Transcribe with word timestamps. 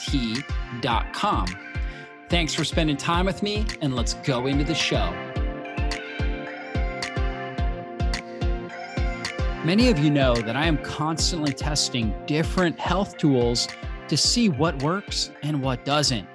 T.com. 0.00 1.46
Thanks 2.28 2.54
for 2.54 2.64
spending 2.64 2.96
time 2.96 3.26
with 3.26 3.42
me, 3.42 3.66
and 3.80 3.96
let's 3.96 4.14
go 4.14 4.46
into 4.46 4.64
the 4.64 4.74
show. 4.74 5.12
Many 9.64 9.90
of 9.90 9.98
you 9.98 10.10
know 10.10 10.34
that 10.34 10.56
I 10.56 10.66
am 10.66 10.78
constantly 10.78 11.52
testing 11.52 12.14
different 12.26 12.78
health 12.80 13.18
tools 13.18 13.68
to 14.08 14.16
see 14.16 14.48
what 14.48 14.82
works 14.82 15.30
and 15.42 15.62
what 15.62 15.84
doesn't. 15.84 16.26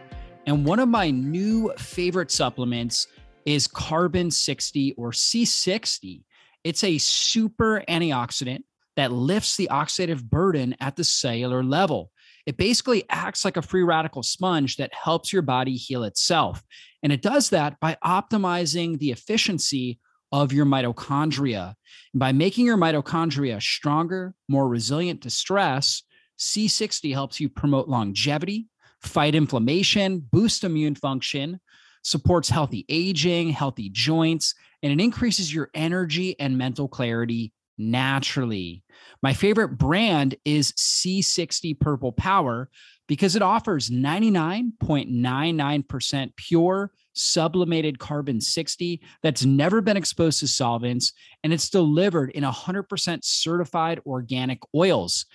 And 0.45 0.63
one 0.63 0.79
of 0.79 0.87
my 0.87 1.09
new 1.09 1.73
favorite 1.77 2.29
supplements 2.29 3.07
is 3.45 3.67
Carbon 3.67 4.29
60 4.29 4.93
or 4.93 5.11
C60. 5.11 6.23
It's 6.63 6.83
a 6.83 6.97
super 6.97 7.83
antioxidant 7.89 8.63
that 8.95 9.11
lifts 9.11 9.57
the 9.57 9.69
oxidative 9.71 10.23
burden 10.23 10.75
at 10.79 10.95
the 10.95 11.03
cellular 11.03 11.63
level. 11.63 12.11
It 12.45 12.57
basically 12.57 13.05
acts 13.09 13.43
like 13.43 13.57
a 13.57 13.61
free 13.61 13.83
radical 13.83 14.23
sponge 14.23 14.77
that 14.77 14.93
helps 14.93 15.33
your 15.33 15.41
body 15.41 15.75
heal 15.75 16.03
itself. 16.03 16.63
And 17.01 17.11
it 17.11 17.21
does 17.21 17.49
that 17.49 17.79
by 17.79 17.97
optimizing 18.03 18.99
the 18.99 19.11
efficiency 19.11 19.99
of 20.31 20.53
your 20.53 20.65
mitochondria. 20.65 21.73
And 22.13 22.19
by 22.19 22.31
making 22.31 22.65
your 22.65 22.77
mitochondria 22.77 23.61
stronger, 23.61 24.33
more 24.47 24.67
resilient 24.67 25.21
to 25.23 25.29
stress, 25.29 26.03
C60 26.39 27.13
helps 27.13 27.39
you 27.39 27.49
promote 27.49 27.87
longevity, 27.87 28.67
fight 29.01 29.35
inflammation, 29.35 30.19
boost 30.19 30.63
immune 30.63 30.95
function, 30.95 31.59
supports 32.03 32.49
healthy 32.49 32.85
aging, 32.89 33.49
healthy 33.49 33.89
joints, 33.89 34.53
and 34.83 34.91
it 34.91 35.03
increases 35.03 35.53
your 35.53 35.69
energy 35.73 36.39
and 36.39 36.57
mental 36.57 36.87
clarity 36.87 37.51
naturally. 37.77 38.83
My 39.21 39.33
favorite 39.33 39.77
brand 39.77 40.35
is 40.45 40.71
C60 40.73 41.79
Purple 41.79 42.11
Power 42.11 42.69
because 43.07 43.35
it 43.35 43.41
offers 43.41 43.89
99.99% 43.89 46.35
pure 46.35 46.91
sublimated 47.13 47.97
carbon 47.99 48.41
60 48.41 49.01
that's 49.23 49.45
never 49.45 49.81
been 49.81 49.97
exposed 49.97 50.39
to 50.39 50.47
solvents 50.47 51.13
and 51.43 51.53
it's 51.53 51.69
delivered 51.69 52.31
in 52.31 52.43
100% 52.43 53.23
certified 53.23 54.01
organic 54.05 54.59
oils. 54.73 55.25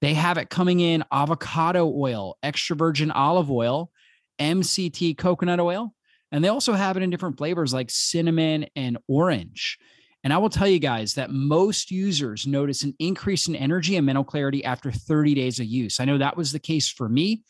They 0.00 0.14
have 0.14 0.38
it 0.38 0.50
coming 0.50 0.80
in 0.80 1.04
avocado 1.12 1.92
oil, 1.94 2.38
extra 2.42 2.74
virgin 2.74 3.10
olive 3.10 3.50
oil, 3.50 3.90
MCT 4.38 5.18
coconut 5.18 5.60
oil, 5.60 5.94
and 6.32 6.42
they 6.42 6.48
also 6.48 6.72
have 6.72 6.96
it 6.96 7.02
in 7.02 7.10
different 7.10 7.36
flavors 7.36 7.74
like 7.74 7.90
cinnamon 7.90 8.64
and 8.74 8.96
orange. 9.08 9.78
And 10.22 10.32
I 10.32 10.38
will 10.38 10.50
tell 10.50 10.68
you 10.68 10.78
guys 10.78 11.14
that 11.14 11.30
most 11.30 11.90
users 11.90 12.46
notice 12.46 12.82
an 12.82 12.94
increase 12.98 13.48
in 13.48 13.56
energy 13.56 13.96
and 13.96 14.04
mental 14.04 14.24
clarity 14.24 14.64
after 14.64 14.90
30 14.90 15.34
days 15.34 15.60
of 15.60 15.66
use. 15.66 15.98
I 15.98 16.04
know 16.04 16.18
that 16.18 16.36
was 16.36 16.52
the 16.52 16.58
case 16.58 16.88
for 16.88 17.08
me. 17.08 17.42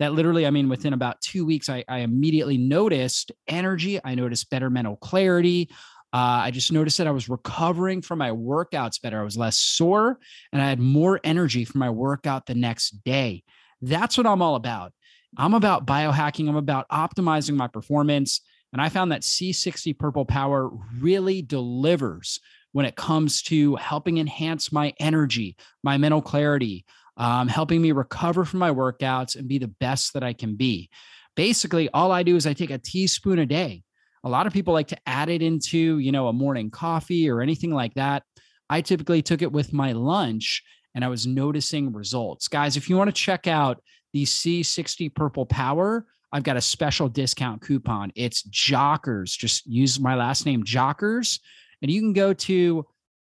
That 0.00 0.12
literally, 0.12 0.46
I 0.46 0.50
mean, 0.50 0.68
within 0.68 0.92
about 0.92 1.20
two 1.20 1.44
weeks, 1.44 1.68
I, 1.68 1.84
I 1.88 1.98
immediately 1.98 2.58
noticed 2.58 3.30
energy. 3.46 4.00
I 4.04 4.14
noticed 4.14 4.50
better 4.50 4.68
mental 4.70 4.96
clarity. 4.96 5.68
Uh, 6.12 6.46
I 6.46 6.50
just 6.50 6.72
noticed 6.72 6.98
that 6.98 7.06
I 7.06 7.12
was 7.12 7.28
recovering 7.28 8.00
from 8.00 8.18
my 8.20 8.30
workouts 8.30 9.02
better. 9.02 9.20
I 9.20 9.24
was 9.24 9.36
less 9.36 9.58
sore 9.58 10.18
and 10.52 10.62
I 10.62 10.68
had 10.68 10.80
more 10.80 11.20
energy 11.24 11.64
for 11.64 11.78
my 11.78 11.90
workout 11.90 12.46
the 12.46 12.54
next 12.54 13.02
day. 13.04 13.42
That's 13.82 14.16
what 14.16 14.26
I'm 14.26 14.40
all 14.40 14.54
about. 14.54 14.92
I'm 15.36 15.54
about 15.54 15.86
biohacking. 15.86 16.48
I'm 16.48 16.56
about 16.56 16.88
optimizing 16.88 17.56
my 17.56 17.66
performance. 17.66 18.40
And 18.74 18.82
I 18.82 18.88
found 18.88 19.12
that 19.12 19.22
C60 19.22 19.96
Purple 19.96 20.24
Power 20.24 20.68
really 20.98 21.42
delivers 21.42 22.40
when 22.72 22.84
it 22.84 22.96
comes 22.96 23.40
to 23.42 23.76
helping 23.76 24.18
enhance 24.18 24.72
my 24.72 24.92
energy, 24.98 25.56
my 25.84 25.96
mental 25.96 26.20
clarity, 26.20 26.84
um, 27.16 27.46
helping 27.46 27.80
me 27.80 27.92
recover 27.92 28.44
from 28.44 28.58
my 28.58 28.72
workouts 28.72 29.36
and 29.36 29.46
be 29.46 29.58
the 29.58 29.68
best 29.68 30.12
that 30.14 30.24
I 30.24 30.32
can 30.32 30.56
be. 30.56 30.90
Basically, 31.36 31.88
all 31.90 32.10
I 32.10 32.24
do 32.24 32.34
is 32.34 32.48
I 32.48 32.52
take 32.52 32.72
a 32.72 32.78
teaspoon 32.78 33.38
a 33.38 33.46
day. 33.46 33.84
A 34.24 34.28
lot 34.28 34.48
of 34.48 34.52
people 34.52 34.74
like 34.74 34.88
to 34.88 34.98
add 35.06 35.28
it 35.28 35.40
into, 35.40 36.00
you 36.00 36.10
know, 36.10 36.26
a 36.26 36.32
morning 36.32 36.68
coffee 36.68 37.30
or 37.30 37.40
anything 37.40 37.72
like 37.72 37.94
that. 37.94 38.24
I 38.68 38.80
typically 38.80 39.22
took 39.22 39.40
it 39.40 39.52
with 39.52 39.72
my 39.72 39.92
lunch 39.92 40.64
and 40.96 41.04
I 41.04 41.08
was 41.08 41.28
noticing 41.28 41.92
results. 41.92 42.48
Guys, 42.48 42.76
if 42.76 42.90
you 42.90 42.96
want 42.96 43.06
to 43.06 43.12
check 43.12 43.46
out 43.46 43.80
the 44.12 44.24
C60 44.24 45.14
Purple 45.14 45.46
Power, 45.46 46.06
I've 46.34 46.42
got 46.42 46.56
a 46.56 46.60
special 46.60 47.08
discount 47.08 47.62
coupon. 47.62 48.10
It's 48.16 48.42
Jockers. 48.42 49.38
Just 49.38 49.64
use 49.66 50.00
my 50.00 50.16
last 50.16 50.46
name, 50.46 50.64
Jockers, 50.64 51.38
and 51.80 51.92
you 51.92 52.00
can 52.00 52.12
go 52.12 52.34
to 52.34 52.84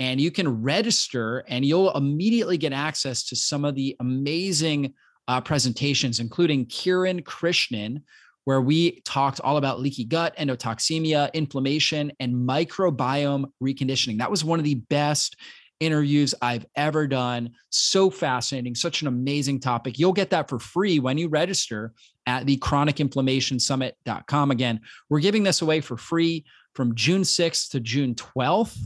And 0.00 0.20
you 0.20 0.30
can 0.30 0.62
register 0.62 1.44
and 1.48 1.64
you'll 1.64 1.92
immediately 1.96 2.56
get 2.56 2.72
access 2.72 3.24
to 3.24 3.34
some 3.36 3.64
of 3.64 3.74
the 3.74 3.96
amazing 4.00 4.94
uh, 5.26 5.40
presentations, 5.40 6.20
including 6.20 6.66
Kiran 6.66 7.22
Krishnan, 7.22 8.02
where 8.48 8.62
we 8.62 8.98
talked 9.02 9.42
all 9.42 9.58
about 9.58 9.78
leaky 9.78 10.06
gut, 10.06 10.34
endotoxemia, 10.38 11.30
inflammation, 11.34 12.10
and 12.18 12.34
microbiome 12.34 13.44
reconditioning. 13.62 14.16
That 14.16 14.30
was 14.30 14.42
one 14.42 14.58
of 14.58 14.64
the 14.64 14.76
best 14.76 15.36
interviews 15.80 16.34
I've 16.40 16.64
ever 16.74 17.06
done. 17.06 17.50
So 17.68 18.08
fascinating, 18.08 18.74
such 18.74 19.02
an 19.02 19.08
amazing 19.08 19.60
topic. 19.60 19.98
You'll 19.98 20.14
get 20.14 20.30
that 20.30 20.48
for 20.48 20.58
free 20.58 20.98
when 20.98 21.18
you 21.18 21.28
register 21.28 21.92
at 22.24 22.46
the 22.46 22.56
chronicinflammationsummit.com. 22.56 24.50
Again, 24.50 24.80
we're 25.10 25.20
giving 25.20 25.42
this 25.42 25.60
away 25.60 25.82
for 25.82 25.98
free 25.98 26.46
from 26.74 26.94
June 26.94 27.24
6th 27.24 27.68
to 27.72 27.80
June 27.80 28.14
12th. 28.14 28.78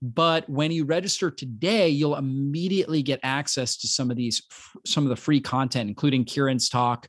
But 0.00 0.48
when 0.48 0.70
you 0.70 0.86
register 0.86 1.30
today, 1.30 1.90
you'll 1.90 2.16
immediately 2.16 3.02
get 3.02 3.20
access 3.22 3.76
to 3.78 3.86
some 3.86 4.10
of 4.10 4.16
these, 4.16 4.44
some 4.86 5.04
of 5.04 5.10
the 5.10 5.16
free 5.16 5.42
content, 5.42 5.90
including 5.90 6.24
Kiran's 6.24 6.70
talk, 6.70 7.06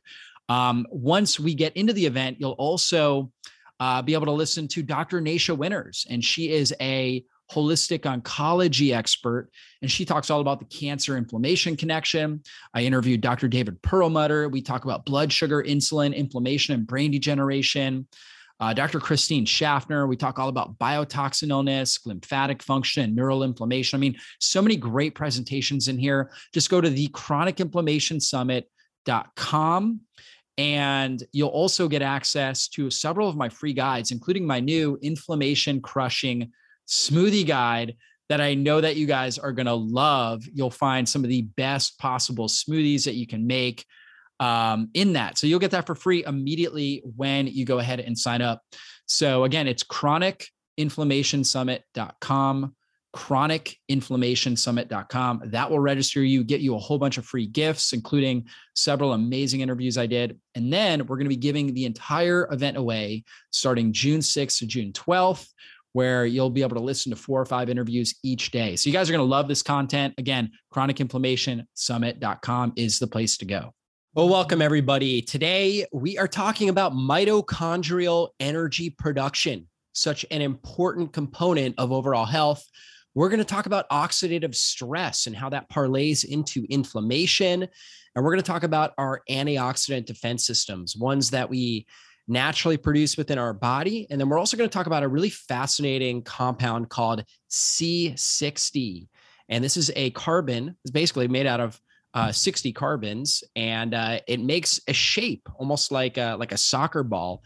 Um, 0.50 0.84
once 0.90 1.38
we 1.38 1.54
get 1.54 1.76
into 1.76 1.92
the 1.92 2.04
event, 2.04 2.38
you'll 2.40 2.52
also 2.52 3.30
uh, 3.78 4.02
be 4.02 4.14
able 4.14 4.26
to 4.26 4.32
listen 4.32 4.66
to 4.68 4.82
Dr. 4.82 5.20
Nasha 5.20 5.54
Winters, 5.54 6.04
and 6.10 6.24
she 6.24 6.50
is 6.50 6.74
a 6.80 7.24
holistic 7.52 8.00
oncology 8.00 8.92
expert, 8.92 9.48
and 9.80 9.88
she 9.88 10.04
talks 10.04 10.28
all 10.28 10.40
about 10.40 10.58
the 10.58 10.64
cancer 10.64 11.16
inflammation 11.16 11.76
connection. 11.76 12.42
I 12.74 12.82
interviewed 12.82 13.20
Dr. 13.20 13.46
David 13.46 13.80
Perlmutter. 13.80 14.48
We 14.48 14.60
talk 14.60 14.84
about 14.84 15.04
blood 15.04 15.32
sugar, 15.32 15.62
insulin, 15.62 16.14
inflammation, 16.16 16.74
and 16.74 16.84
brain 16.84 17.12
degeneration. 17.12 18.08
Uh, 18.58 18.74
Dr. 18.74 18.98
Christine 18.98 19.46
Schaffner, 19.46 20.08
we 20.08 20.16
talk 20.16 20.40
all 20.40 20.48
about 20.48 20.76
biotoxin 20.78 21.50
illness, 21.50 22.04
lymphatic 22.04 22.60
function, 22.60 23.04
and 23.04 23.14
neural 23.14 23.44
inflammation. 23.44 23.96
I 23.96 24.00
mean, 24.00 24.16
so 24.40 24.60
many 24.60 24.76
great 24.76 25.14
presentations 25.14 25.86
in 25.86 25.96
here. 25.96 26.32
Just 26.52 26.70
go 26.70 26.80
to 26.80 26.90
the 26.90 27.06
chronic 27.08 27.60
inflammation 27.60 28.20
summit.com 28.20 30.00
and 30.60 31.24
you'll 31.32 31.48
also 31.48 31.88
get 31.88 32.02
access 32.02 32.68
to 32.68 32.90
several 32.90 33.30
of 33.30 33.34
my 33.34 33.48
free 33.48 33.72
guides, 33.72 34.10
including 34.10 34.46
my 34.46 34.60
new 34.60 34.98
inflammation 35.00 35.80
crushing 35.80 36.52
smoothie 36.86 37.46
guide 37.46 37.96
that 38.28 38.42
I 38.42 38.52
know 38.52 38.78
that 38.78 38.96
you 38.96 39.06
guys 39.06 39.38
are 39.38 39.52
going 39.52 39.64
to 39.64 39.72
love. 39.72 40.44
You'll 40.52 40.70
find 40.70 41.08
some 41.08 41.24
of 41.24 41.30
the 41.30 41.48
best 41.56 41.98
possible 41.98 42.46
smoothies 42.46 43.06
that 43.06 43.14
you 43.14 43.26
can 43.26 43.46
make 43.46 43.86
um, 44.38 44.90
in 44.92 45.14
that. 45.14 45.38
So 45.38 45.46
you'll 45.46 45.60
get 45.60 45.70
that 45.70 45.86
for 45.86 45.94
free 45.94 46.26
immediately 46.26 47.02
when 47.16 47.46
you 47.46 47.64
go 47.64 47.78
ahead 47.78 48.00
and 48.00 48.18
sign 48.18 48.42
up. 48.42 48.60
So 49.06 49.44
again, 49.44 49.66
it's 49.66 49.82
chronicinflammationsummit.com, 49.82 52.74
chronicinflammationsummit.com. 53.14 55.42
That 55.46 55.70
will 55.70 55.80
register 55.80 56.22
you, 56.22 56.44
get 56.44 56.60
you 56.60 56.76
a 56.76 56.78
whole 56.78 56.98
bunch 56.98 57.18
of 57.18 57.26
free 57.26 57.46
gifts, 57.46 57.92
including 57.92 58.46
several 58.74 59.12
amazing 59.12 59.60
interviews 59.60 59.98
I 59.98 60.06
did. 60.06 60.40
And 60.54 60.72
then 60.72 61.04
we're 61.06 61.16
going 61.16 61.26
to 61.26 61.30
be 61.30 61.36
giving 61.36 61.74
the 61.74 61.86
entire 61.86 62.48
event 62.52 62.76
away 62.76 63.24
starting 63.50 63.92
June 63.92 64.20
6th 64.20 64.58
to 64.58 64.66
June 64.66 64.92
12th 64.92 65.48
where 65.92 66.24
you'll 66.24 66.50
be 66.50 66.62
able 66.62 66.76
to 66.76 66.82
listen 66.82 67.10
to 67.10 67.16
four 67.16 67.40
or 67.40 67.44
five 67.44 67.68
interviews 67.68 68.14
each 68.22 68.50
day. 68.50 68.76
So 68.76 68.88
you 68.88 68.92
guys 68.92 69.10
are 69.10 69.12
going 69.12 69.26
to 69.26 69.30
love 69.30 69.48
this 69.48 69.62
content. 69.62 70.14
Again, 70.18 70.50
chronicinflammationsummit.com 70.72 72.72
is 72.76 72.98
the 72.98 73.06
place 73.06 73.36
to 73.38 73.44
go. 73.44 73.74
Well, 74.14 74.28
welcome 74.28 74.60
everybody. 74.60 75.22
Today 75.22 75.86
we 75.92 76.18
are 76.18 76.28
talking 76.28 76.68
about 76.68 76.92
mitochondrial 76.92 78.30
energy 78.40 78.90
production, 78.90 79.68
such 79.92 80.24
an 80.30 80.42
important 80.42 81.12
component 81.12 81.76
of 81.78 81.92
overall 81.92 82.24
health. 82.24 82.64
We're 83.14 83.28
going 83.28 83.38
to 83.38 83.44
talk 83.44 83.66
about 83.66 83.88
oxidative 83.90 84.54
stress 84.54 85.26
and 85.26 85.34
how 85.34 85.48
that 85.50 85.68
parlays 85.68 86.24
into 86.24 86.64
inflammation. 86.70 87.62
And 88.14 88.24
we're 88.24 88.32
going 88.32 88.42
to 88.42 88.50
talk 88.50 88.62
about 88.62 88.92
our 88.98 89.22
antioxidant 89.28 90.06
defense 90.06 90.46
systems, 90.46 90.96
ones 90.96 91.30
that 91.30 91.50
we 91.50 91.86
naturally 92.28 92.76
produce 92.76 93.16
within 93.16 93.38
our 93.38 93.52
body. 93.52 94.06
And 94.10 94.20
then 94.20 94.28
we're 94.28 94.38
also 94.38 94.56
going 94.56 94.68
to 94.68 94.72
talk 94.72 94.86
about 94.86 95.02
a 95.02 95.08
really 95.08 95.30
fascinating 95.30 96.22
compound 96.22 96.88
called 96.88 97.24
C60. 97.50 99.08
And 99.48 99.64
this 99.64 99.76
is 99.76 99.90
a 99.96 100.10
carbon, 100.10 100.76
it's 100.84 100.92
basically 100.92 101.26
made 101.26 101.46
out 101.46 101.60
of 101.60 101.80
uh, 102.14 102.32
60 102.32 102.72
carbons, 102.72 103.44
and 103.54 103.94
uh, 103.94 104.20
it 104.26 104.40
makes 104.40 104.80
a 104.88 104.92
shape 104.92 105.48
almost 105.56 105.92
like 105.92 106.18
a, 106.18 106.36
like 106.38 106.52
a 106.52 106.56
soccer 106.56 107.02
ball. 107.02 107.42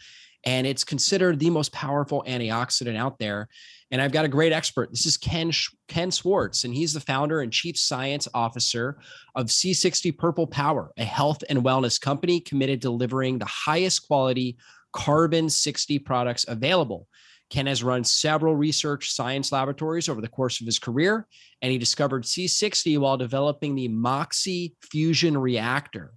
And 0.46 0.67
it's 0.67 0.84
considered 0.84 1.38
the 1.38 1.50
most 1.50 1.72
powerful 1.72 2.22
antioxidant 2.26 2.96
out 2.96 3.19
there. 3.19 3.49
And 3.94 4.02
I've 4.02 4.11
got 4.11 4.25
a 4.25 4.29
great 4.29 4.52
expert. 4.52 4.91
This 4.91 5.06
is 5.06 5.17
Ken 5.17 5.52
Ken 5.87 6.11
Swartz, 6.11 6.64
and 6.64 6.75
he's 6.75 6.93
the 6.93 6.99
founder 6.99 7.43
and 7.43 7.52
chief 7.52 7.79
science 7.79 8.26
officer 8.35 8.99
of 9.37 9.46
C60 9.46 10.19
Purple 10.19 10.49
Power, 10.49 10.91
a 10.96 11.05
health 11.05 11.44
and 11.49 11.61
wellness 11.61 12.00
company 12.00 12.41
committed 12.41 12.82
to 12.82 12.88
delivering 12.88 13.38
the 13.38 13.44
highest 13.44 14.08
quality 14.08 14.56
carbon 14.93 15.49
60 15.49 16.00
products 16.00 16.44
available. 16.49 17.06
Ken 17.50 17.69
has 17.69 17.85
run 17.85 18.02
several 18.02 18.56
research 18.56 19.12
science 19.12 19.52
laboratories 19.52 20.08
over 20.08 20.20
the 20.20 20.26
course 20.26 20.61
of 20.61 20.67
his 20.67 20.81
career, 20.81 21.29
and 21.62 21.70
he 21.70 21.79
discovered 21.79 22.25
C60 22.25 22.99
while 22.99 23.17
developing 23.17 23.76
the 23.76 23.87
Moxie 23.87 24.75
fusion 24.91 25.38
reactor. 25.38 26.14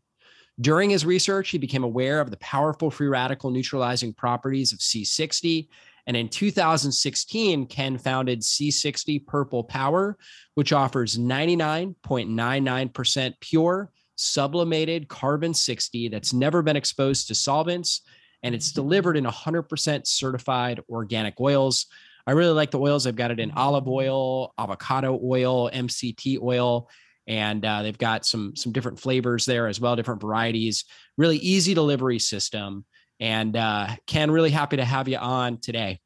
During 0.59 0.89
his 0.89 1.05
research, 1.05 1.49
he 1.49 1.59
became 1.59 1.83
aware 1.83 2.19
of 2.21 2.31
the 2.31 2.37
powerful 2.37 2.89
free 2.89 3.05
radical 3.05 3.51
neutralizing 3.51 4.13
properties 4.13 4.73
of 4.73 4.79
C60 4.79 5.67
and 6.07 6.17
in 6.17 6.29
2016, 6.29 7.67
Ken 7.67 7.97
founded 7.97 8.39
C60 8.39 9.27
Purple 9.27 9.65
Power, 9.65 10.17
which 10.55 10.71
offers 10.71 11.17
99.99% 11.17 13.33
pure 13.41 13.91
sublimated 14.15 15.09
carbon 15.09 15.53
60 15.53 16.07
that's 16.07 16.31
never 16.33 16.61
been 16.63 16.77
exposed 16.77 17.27
to 17.27 17.35
solvents. 17.35 18.03
And 18.41 18.55
it's 18.55 18.71
delivered 18.71 19.17
in 19.17 19.25
100% 19.25 20.07
certified 20.07 20.79
organic 20.89 21.41
oils. 21.41 21.87
I 22.25 22.31
really 22.31 22.53
like 22.53 22.71
the 22.71 22.79
oils. 22.79 23.05
I've 23.05 23.17
got 23.17 23.31
it 23.31 23.41
in 23.41 23.51
olive 23.51 23.87
oil, 23.87 24.53
avocado 24.57 25.19
oil, 25.23 25.69
MCT 25.69 26.41
oil, 26.41 26.89
and 27.27 27.63
uh, 27.65 27.83
they've 27.83 27.97
got 27.97 28.25
some 28.25 28.55
some 28.55 28.71
different 28.71 28.99
flavors 28.99 29.45
there 29.45 29.67
as 29.67 29.81
well, 29.81 29.97
different 29.97 30.21
varieties. 30.21 30.85
Really 31.17 31.37
easy 31.37 31.73
delivery 31.73 32.19
system. 32.19 32.85
And 33.19 33.55
uh, 33.55 33.95
Ken, 34.05 34.29
really 34.31 34.51
happy 34.51 34.77
to 34.77 34.85
have 34.85 35.07
you 35.07 35.17
on 35.17 35.57
today. 35.57 35.99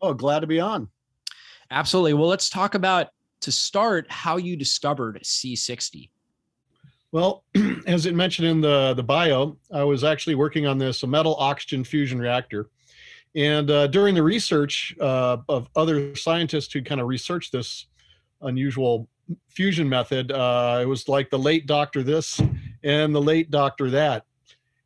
Oh, 0.00 0.14
glad 0.14 0.40
to 0.40 0.46
be 0.46 0.60
on. 0.60 0.88
Absolutely. 1.70 2.14
Well, 2.14 2.28
let's 2.28 2.48
talk 2.48 2.74
about 2.74 3.08
to 3.42 3.52
start 3.52 4.10
how 4.10 4.36
you 4.36 4.56
discovered 4.56 5.20
C60. 5.22 6.10
Well, 7.12 7.44
as 7.86 8.06
it 8.06 8.14
mentioned 8.14 8.48
in 8.48 8.60
the, 8.60 8.94
the 8.94 9.02
bio, 9.02 9.56
I 9.72 9.84
was 9.84 10.04
actually 10.04 10.36
working 10.36 10.66
on 10.66 10.78
this 10.78 11.02
a 11.02 11.06
metal 11.06 11.36
oxygen 11.38 11.84
fusion 11.84 12.18
reactor. 12.18 12.70
And 13.34 13.70
uh, 13.70 13.86
during 13.86 14.14
the 14.14 14.22
research 14.22 14.94
uh, 15.00 15.38
of 15.48 15.68
other 15.76 16.14
scientists 16.16 16.72
who 16.72 16.82
kind 16.82 17.00
of 17.00 17.06
researched 17.06 17.52
this 17.52 17.86
unusual 18.42 19.08
fusion 19.48 19.88
method, 19.88 20.32
uh, 20.32 20.80
it 20.82 20.86
was 20.86 21.08
like 21.08 21.30
the 21.30 21.38
late 21.38 21.66
doctor 21.66 22.02
this 22.02 22.40
and 22.82 23.14
the 23.14 23.22
late 23.22 23.50
doctor 23.50 23.90
that. 23.90 24.24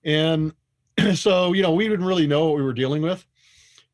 And 0.05 0.53
so, 1.15 1.53
you 1.53 1.63
know, 1.63 1.73
we 1.73 1.89
didn't 1.89 2.07
really 2.07 2.27
know 2.27 2.47
what 2.47 2.57
we 2.57 2.63
were 2.63 2.73
dealing 2.73 3.03
with 3.03 3.27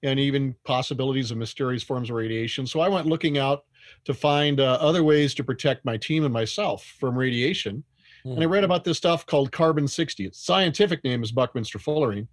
and 0.02 0.19
even 0.19 0.55
possibilities 0.64 1.31
of 1.31 1.37
mysterious 1.37 1.82
forms 1.82 2.11
of 2.11 2.17
radiation. 2.17 2.67
So 2.67 2.81
I 2.81 2.88
went 2.88 3.06
looking 3.06 3.38
out 3.38 3.64
to 4.05 4.14
find 4.14 4.61
uh, 4.61 4.79
other 4.81 5.05
ways 5.05 5.35
to 5.35 5.44
protect 5.44 5.85
my 5.85 5.97
team 5.97 6.25
and 6.25 6.32
myself 6.32 6.85
from 6.99 7.17
radiation. 7.17 7.85
Mm. 8.25 8.35
And 8.35 8.43
I 8.43 8.47
read 8.47 8.61
hmm. 8.61 8.67
about 8.67 8.85
this 8.85 8.99
stuff 8.99 9.25
called 9.25 9.50
carbon 9.50 9.88
60. 9.88 10.26
Its 10.26 10.44
scientific 10.44 11.02
name 11.05 11.23
is 11.23 11.32
Buckminster 11.32 11.79
fullerene. 11.79 12.29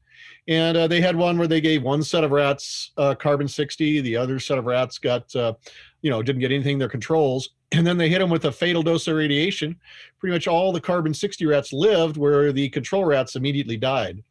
And 0.48 0.76
uh, 0.76 0.88
they 0.88 1.00
had 1.00 1.16
one 1.16 1.38
where 1.38 1.48
they 1.48 1.62
gave 1.62 1.84
one 1.84 2.04
set 2.04 2.24
of 2.24 2.32
rats 2.32 2.92
uh, 2.98 3.16
carbon 3.16 3.48
60, 3.48 4.02
the 4.02 4.18
other 4.18 4.40
set 4.40 4.58
of 4.58 4.66
rats 4.66 4.98
got, 4.98 5.34
uh, 5.36 5.54
you 6.02 6.10
know, 6.10 6.22
didn't 6.22 6.42
get 6.42 6.52
anything 6.52 6.78
their 6.78 6.90
controls. 6.90 7.50
And 7.74 7.86
then 7.86 7.98
they 7.98 8.08
hit 8.08 8.20
them 8.20 8.30
with 8.30 8.46
a 8.46 8.52
fatal 8.52 8.82
dose 8.82 9.10
of 9.10 9.18
radiation. 9.18 9.76
Pretty 10.20 10.34
much 10.34 10.48
all 10.48 10.72
the 10.72 10.80
carbon 10.80 11.14
60 11.14 11.46
rats 11.46 11.74
lived, 11.74 12.16
where 12.16 12.54
the 12.54 12.70
control 12.70 13.04
rats 13.04 13.36
immediately 13.36 13.76
died 13.76 14.24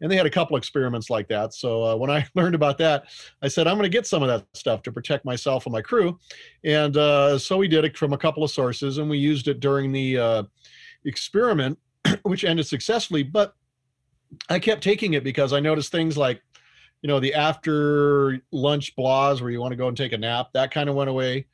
and 0.00 0.10
they 0.10 0.16
had 0.16 0.26
a 0.26 0.30
couple 0.30 0.56
experiments 0.56 1.10
like 1.10 1.28
that. 1.28 1.54
So 1.54 1.82
uh, 1.82 1.96
when 1.96 2.10
I 2.10 2.26
learned 2.34 2.54
about 2.54 2.78
that, 2.78 3.04
I 3.42 3.48
said 3.48 3.66
I'm 3.66 3.76
going 3.76 3.90
to 3.90 3.96
get 3.96 4.06
some 4.06 4.22
of 4.22 4.28
that 4.28 4.46
stuff 4.54 4.82
to 4.82 4.92
protect 4.92 5.24
myself 5.24 5.66
and 5.66 5.72
my 5.72 5.82
crew, 5.82 6.18
and 6.64 6.96
uh, 6.96 7.38
so 7.38 7.56
we 7.56 7.68
did 7.68 7.84
it 7.84 7.96
from 7.96 8.12
a 8.12 8.18
couple 8.18 8.44
of 8.44 8.50
sources, 8.50 8.98
and 8.98 9.08
we 9.08 9.18
used 9.18 9.48
it 9.48 9.60
during 9.60 9.92
the 9.92 10.18
uh, 10.18 10.42
experiment, 11.04 11.78
which 12.22 12.44
ended 12.44 12.66
successfully. 12.66 13.22
But 13.22 13.54
I 14.48 14.58
kept 14.58 14.82
taking 14.82 15.14
it 15.14 15.24
because 15.24 15.52
I 15.52 15.60
noticed 15.60 15.92
things 15.92 16.16
like, 16.16 16.42
you 17.02 17.08
know, 17.08 17.20
the 17.20 17.34
after 17.34 18.40
lunch 18.52 18.94
blahs 18.96 19.40
where 19.40 19.50
you 19.50 19.60
want 19.60 19.72
to 19.72 19.76
go 19.76 19.88
and 19.88 19.96
take 19.96 20.12
a 20.12 20.18
nap, 20.18 20.48
that 20.54 20.70
kind 20.70 20.88
of 20.88 20.94
went 20.94 21.10
away 21.10 21.46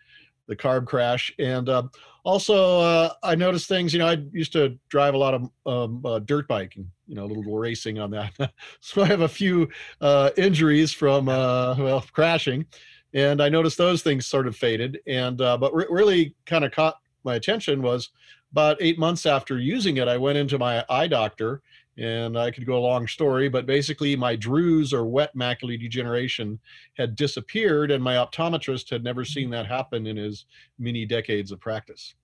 the 0.51 0.57
carb 0.57 0.85
crash. 0.85 1.33
And 1.39 1.69
uh, 1.69 1.85
also, 2.25 2.81
uh, 2.81 3.13
I 3.23 3.35
noticed 3.37 3.69
things. 3.69 3.95
You 3.95 4.01
know, 4.01 4.09
I 4.09 4.19
used 4.33 4.53
to 4.53 4.79
drive 4.89 5.15
a 5.15 5.19
lot 5.19 5.35
of 5.35 5.51
um, 5.65 6.05
uh, 6.05 6.19
dirt 6.19 6.47
biking. 6.49 6.91
You 7.11 7.17
know, 7.17 7.25
a 7.25 7.27
little 7.27 7.59
racing 7.59 7.99
on 7.99 8.13
that. 8.13 8.53
so 8.81 9.03
I 9.03 9.07
have 9.07 9.23
a 9.23 9.29
few 9.29 9.69
uh, 10.01 10.31
injuries 10.37 10.93
from 10.93 11.29
uh, 11.29 11.75
well 11.77 12.05
crashing, 12.13 12.67
and 13.13 13.43
I 13.43 13.49
noticed 13.49 13.79
those 13.79 14.03
things 14.03 14.27
sort 14.27 14.47
of 14.47 14.55
faded. 14.55 15.01
And 15.09 15.41
uh, 15.41 15.59
but 15.59 15.75
re- 15.75 15.87
really, 15.91 16.37
kind 16.47 16.65
of 16.65 16.71
caught 16.71 17.01
my 17.25 17.35
attention 17.35 17.83
was 17.83 18.11
about 18.53 18.77
eight 18.79 18.97
months 18.97 19.27
after 19.27 19.59
using 19.59 19.97
it. 19.97 20.07
I 20.07 20.19
went 20.19 20.39
into 20.39 20.57
my 20.57 20.85
eye 20.89 21.09
doctor 21.09 21.63
and 21.99 22.39
I 22.39 22.53
could 22.53 22.65
go 22.65 22.79
a 22.79 22.81
long 22.81 23.09
story, 23.09 23.49
but 23.49 23.67
basically 23.67 24.15
my 24.15 24.37
drusen 24.37 24.95
or 24.95 25.05
wet 25.05 25.37
macular 25.37 25.79
degeneration 25.79 26.59
had 26.97 27.17
disappeared, 27.17 27.91
and 27.91 28.03
my 28.03 28.15
optometrist 28.15 28.89
had 28.89 29.05
never 29.05 29.25
seen 29.25 29.51
that 29.51 29.67
happen 29.67 30.07
in 30.07 30.17
his 30.17 30.47
many 30.79 31.05
decades 31.05 31.51
of 31.51 31.61
practice. 31.61 32.15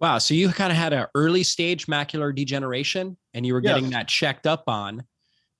Wow. 0.00 0.18
So 0.18 0.34
you 0.34 0.48
kind 0.50 0.70
of 0.70 0.78
had 0.78 0.92
an 0.92 1.06
early 1.14 1.42
stage 1.42 1.86
macular 1.86 2.34
degeneration 2.34 3.16
and 3.34 3.44
you 3.46 3.52
were 3.52 3.60
getting 3.60 3.84
yes. 3.84 3.92
that 3.92 4.08
checked 4.08 4.46
up 4.46 4.64
on, 4.68 5.04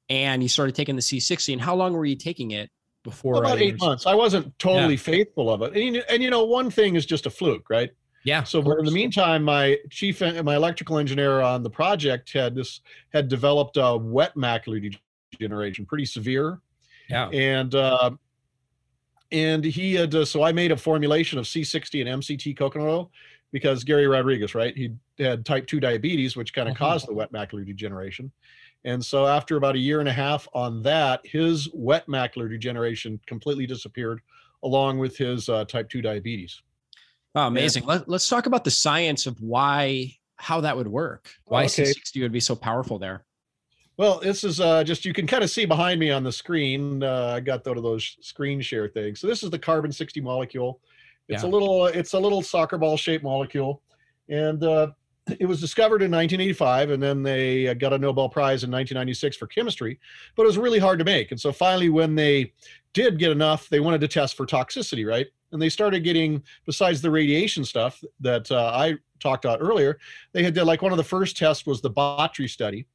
and 0.09 0.42
you 0.42 0.49
started 0.49 0.75
taking 0.75 0.97
the 0.97 1.02
C60. 1.02 1.52
And 1.52 1.62
how 1.62 1.75
long 1.75 1.92
were 1.92 2.07
you 2.07 2.16
taking 2.16 2.52
it 2.52 2.71
before? 3.04 3.37
About 3.37 3.61
eight 3.61 3.78
months. 3.78 4.07
I 4.07 4.14
wasn't 4.14 4.59
totally 4.59 4.95
yeah. 4.95 5.00
faithful 5.00 5.52
of 5.52 5.62
it. 5.62 5.76
And, 5.76 6.04
and 6.09 6.23
you 6.23 6.30
know, 6.30 6.45
one 6.45 6.71
thing 6.71 6.95
is 6.95 7.04
just 7.04 7.26
a 7.26 7.30
fluke, 7.30 7.68
right? 7.68 7.90
Yeah. 8.25 8.42
So, 8.42 8.61
but 8.62 8.78
in 8.78 8.85
the 8.85 8.90
meantime, 8.90 9.42
my 9.42 9.78
chief, 9.90 10.21
and 10.23 10.45
my 10.45 10.57
electrical 10.57 10.99
engineer 10.99 11.40
on 11.40 11.62
the 11.62 11.71
project 11.71 12.33
had 12.33 12.54
this 12.54 12.80
had 13.12 13.28
developed 13.28 13.76
a 13.76 13.97
wet 13.97 14.35
macular 14.35 14.95
degeneration, 15.30 15.87
pretty 15.87 16.04
severe. 16.04 16.61
Yeah. 17.09 17.28
And 17.28 17.75
uh, 17.75 18.11
and 19.30 19.64
he 19.64 19.95
had 19.95 20.14
uh, 20.14 20.25
so 20.25 20.42
I 20.42 20.52
made 20.52 20.73
a 20.73 20.76
formulation 20.76 21.38
of 21.38 21.45
C60 21.45 22.07
and 22.07 22.23
MCT 22.23 22.57
coconut 22.57 22.88
oil 22.88 23.11
because 23.52 23.85
Gary 23.85 24.07
Rodriguez, 24.07 24.55
right? 24.55 24.76
He 24.76 24.93
had 25.19 25.45
type 25.47 25.67
2 25.67 25.81
diabetes, 25.81 26.37
which 26.37 26.52
kind 26.52 26.69
of 26.69 26.75
Mm-hmm. 26.75 26.85
caused 26.85 27.09
the 27.09 27.14
wet 27.14 27.33
macular 27.33 27.64
degeneration. 27.67 28.31
And 28.85 29.05
so 29.05 29.26
after 29.26 29.57
about 29.57 29.75
a 29.75 29.78
year 29.78 30.00
and 30.00 30.09
a 30.09 30.12
half 30.12 30.47
on 30.55 30.83
that, 30.83 31.21
his 31.26 31.69
wet 31.73 32.07
macular 32.07 32.49
degeneration 32.49 33.21
completely 33.26 33.67
disappeared 33.67 34.21
along 34.62 34.99
with 34.99 35.17
his 35.17 35.49
uh, 35.49 35.64
type 35.64 35.88
2 35.88 36.02
diabetes. 36.02 36.61
Oh, 37.35 37.47
amazing. 37.47 37.85
Let, 37.85 38.09
let's 38.09 38.28
talk 38.28 38.47
about 38.47 38.64
the 38.64 38.71
science 38.71 39.26
of 39.26 39.40
why, 39.40 40.17
how 40.37 40.61
that 40.61 40.76
would 40.76 40.88
work. 40.88 41.28
Why 41.45 41.64
Okay. 41.64 41.85
C60 41.85 42.23
would 42.23 42.33
be 42.33 42.40
so 42.40 42.55
powerful 42.57 42.99
there. 42.99 43.25
Well, 43.97 44.21
this 44.21 44.45
is 44.45 44.61
uh, 44.61 44.85
just 44.85 45.05
you 45.05 45.12
can 45.12 45.26
kind 45.26 45.43
of 45.43 45.50
see 45.50 45.64
behind 45.64 45.99
me 45.99 46.11
on 46.12 46.23
the 46.23 46.31
screen. 46.31 47.02
Uh, 47.02 47.33
I 47.37 47.40
got 47.40 47.67
one 47.67 47.76
of 47.76 47.83
those 47.83 48.17
screen 48.21 48.61
share 48.61 48.87
things. 48.88 49.19
So 49.21 49.26
this 49.26 49.43
is 49.43 49.50
the 49.50 49.59
carbon 49.59 49.90
60 49.90 50.21
molecule. 50.21 50.81
It's 51.29 51.43
Yeah. 51.43 51.49
a 51.49 51.51
little 51.51 51.87
it's 51.87 52.13
a 52.15 52.19
little 52.19 52.43
soccer 52.43 52.79
ball 52.79 52.97
shaped 52.97 53.25
molecule, 53.25 53.83
and 54.29 54.63
uh, 54.65 54.89
it 55.39 55.47
was 55.47 55.61
discovered 55.61 56.01
in 56.03 56.11
1985, 56.11 56.91
and 56.91 57.03
then 57.03 57.23
they 57.23 57.69
uh, 57.69 57.75
got 57.75 57.93
a 57.93 57.99
Nobel 57.99 58.29
Prize 58.29 58.65
in 58.65 58.71
1996 58.71 59.37
for 59.37 59.47
chemistry. 59.47 60.01
But 60.37 60.45
it 60.45 60.47
was 60.47 60.59
really 60.59 60.79
hard 60.79 60.99
to 61.01 61.05
make, 61.05 61.31
and 61.31 61.41
so 61.41 61.53
finally, 61.53 61.91
when 61.91 62.15
they 62.15 62.53
did 62.95 63.19
get 63.19 63.31
enough, 63.31 63.69
they 63.69 63.81
wanted 63.81 64.01
to 64.01 64.09
test 64.09 64.37
for 64.37 64.47
toxicity, 64.47 65.07
right? 65.07 65.27
And 65.53 65.61
they 65.61 65.69
started 65.69 66.01
getting 66.05 66.43
besides 66.67 67.01
the 67.03 67.11
radiation 67.11 67.65
stuff 67.65 68.03
that 68.21 68.51
uh, 68.51 68.73
I 68.75 68.97
talked 69.21 69.45
about 69.45 69.61
earlier. 69.61 69.99
They 70.33 70.43
had 70.43 70.55
did 70.55 70.65
like 70.65 70.83
one 70.83 70.93
of 70.93 70.99
the 70.99 71.05
first 71.05 71.37
tests 71.37 71.67
was 71.67 71.81
the 71.81 71.91
Baati 71.91 72.49
study 72.49 72.87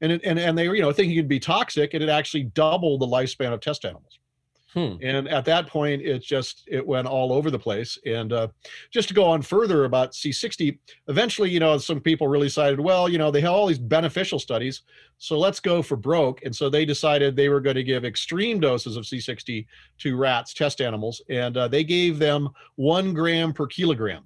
and 0.00 0.12
it, 0.12 0.20
and 0.24 0.38
and 0.38 0.56
they 0.56 0.68
were 0.68 0.74
you 0.74 0.82
know 0.82 0.92
thinking 0.92 1.16
it'd 1.16 1.28
be 1.28 1.40
toxic, 1.40 1.94
and 1.94 2.02
it 2.02 2.08
actually 2.08 2.44
doubled 2.44 3.00
the 3.00 3.06
lifespan 3.06 3.52
of 3.52 3.60
test 3.60 3.84
animals. 3.84 4.18
Hmm. 4.74 4.94
And 5.02 5.28
at 5.28 5.44
that 5.46 5.66
point, 5.66 6.00
it 6.02 6.22
just 6.22 6.62
it 6.68 6.86
went 6.86 7.08
all 7.08 7.32
over 7.32 7.50
the 7.50 7.58
place. 7.58 7.98
And 8.06 8.32
uh, 8.32 8.48
just 8.90 9.08
to 9.08 9.14
go 9.14 9.24
on 9.24 9.42
further 9.42 9.84
about 9.84 10.12
C60, 10.12 10.78
eventually, 11.08 11.50
you 11.50 11.58
know, 11.58 11.76
some 11.78 12.00
people 12.00 12.28
really 12.28 12.46
decided, 12.46 12.78
well, 12.78 13.08
you 13.08 13.18
know, 13.18 13.32
they 13.32 13.40
have 13.40 13.50
all 13.50 13.66
these 13.66 13.80
beneficial 13.80 14.38
studies, 14.38 14.82
so 15.18 15.36
let's 15.38 15.58
go 15.58 15.82
for 15.82 15.96
broke. 15.96 16.44
And 16.44 16.54
so 16.54 16.70
they 16.70 16.84
decided 16.84 17.34
they 17.34 17.48
were 17.48 17.60
going 17.60 17.76
to 17.76 17.82
give 17.82 18.04
extreme 18.04 18.60
doses 18.60 18.96
of 18.96 19.04
C60 19.04 19.66
to 19.98 20.16
rats, 20.16 20.54
test 20.54 20.80
animals, 20.80 21.20
and 21.28 21.56
uh, 21.56 21.66
they 21.66 21.82
gave 21.82 22.20
them 22.20 22.48
one 22.76 23.12
gram 23.12 23.52
per 23.52 23.66
kilogram, 23.66 24.22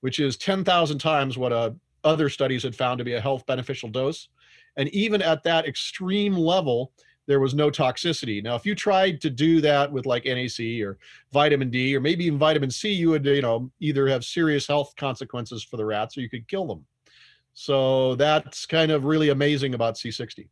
which 0.00 0.18
is 0.18 0.38
10,000 0.38 0.98
times 0.98 1.36
what 1.36 1.52
uh, 1.52 1.70
other 2.04 2.30
studies 2.30 2.62
had 2.62 2.74
found 2.74 2.98
to 2.98 3.04
be 3.04 3.14
a 3.14 3.20
health 3.20 3.44
beneficial 3.44 3.90
dose. 3.90 4.28
And 4.76 4.88
even 4.88 5.20
at 5.20 5.44
that 5.44 5.68
extreme 5.68 6.34
level, 6.34 6.92
there 7.26 7.40
was 7.40 7.54
no 7.54 7.70
toxicity. 7.70 8.42
Now, 8.42 8.54
if 8.54 8.66
you 8.66 8.74
tried 8.74 9.20
to 9.22 9.30
do 9.30 9.60
that 9.62 9.90
with 9.90 10.06
like 10.06 10.24
NAC 10.24 10.82
or 10.82 10.98
vitamin 11.32 11.70
D 11.70 11.96
or 11.96 12.00
maybe 12.00 12.24
even 12.26 12.38
vitamin 12.38 12.70
C, 12.70 12.92
you 12.92 13.10
would, 13.10 13.24
you 13.24 13.42
know, 13.42 13.70
either 13.80 14.06
have 14.08 14.24
serious 14.24 14.66
health 14.66 14.94
consequences 14.96 15.62
for 15.62 15.76
the 15.76 15.84
rats 15.84 16.16
or 16.16 16.20
you 16.20 16.28
could 16.28 16.46
kill 16.48 16.66
them. 16.66 16.84
So 17.54 18.16
that's 18.16 18.66
kind 18.66 18.90
of 18.90 19.04
really 19.04 19.30
amazing 19.30 19.74
about 19.74 19.94
C60. 19.94 20.48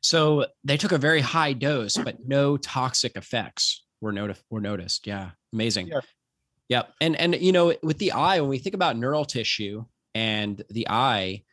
So 0.00 0.46
they 0.64 0.76
took 0.76 0.92
a 0.92 0.98
very 0.98 1.20
high 1.20 1.54
dose, 1.54 1.96
but 1.96 2.26
no 2.26 2.56
toxic 2.58 3.16
effects 3.16 3.84
were 4.00 4.12
noti- 4.12 4.40
were 4.50 4.60
noticed. 4.60 5.06
Yeah, 5.06 5.30
amazing. 5.52 5.88
Yeah. 5.88 6.00
Yep. 6.68 6.92
And 7.00 7.16
and 7.16 7.34
you 7.36 7.52
know, 7.52 7.74
with 7.82 7.98
the 7.98 8.12
eye, 8.12 8.40
when 8.40 8.50
we 8.50 8.58
think 8.58 8.74
about 8.74 8.98
neural 8.98 9.24
tissue 9.24 9.84
and 10.14 10.62
the 10.70 10.88
eye, 10.88 11.44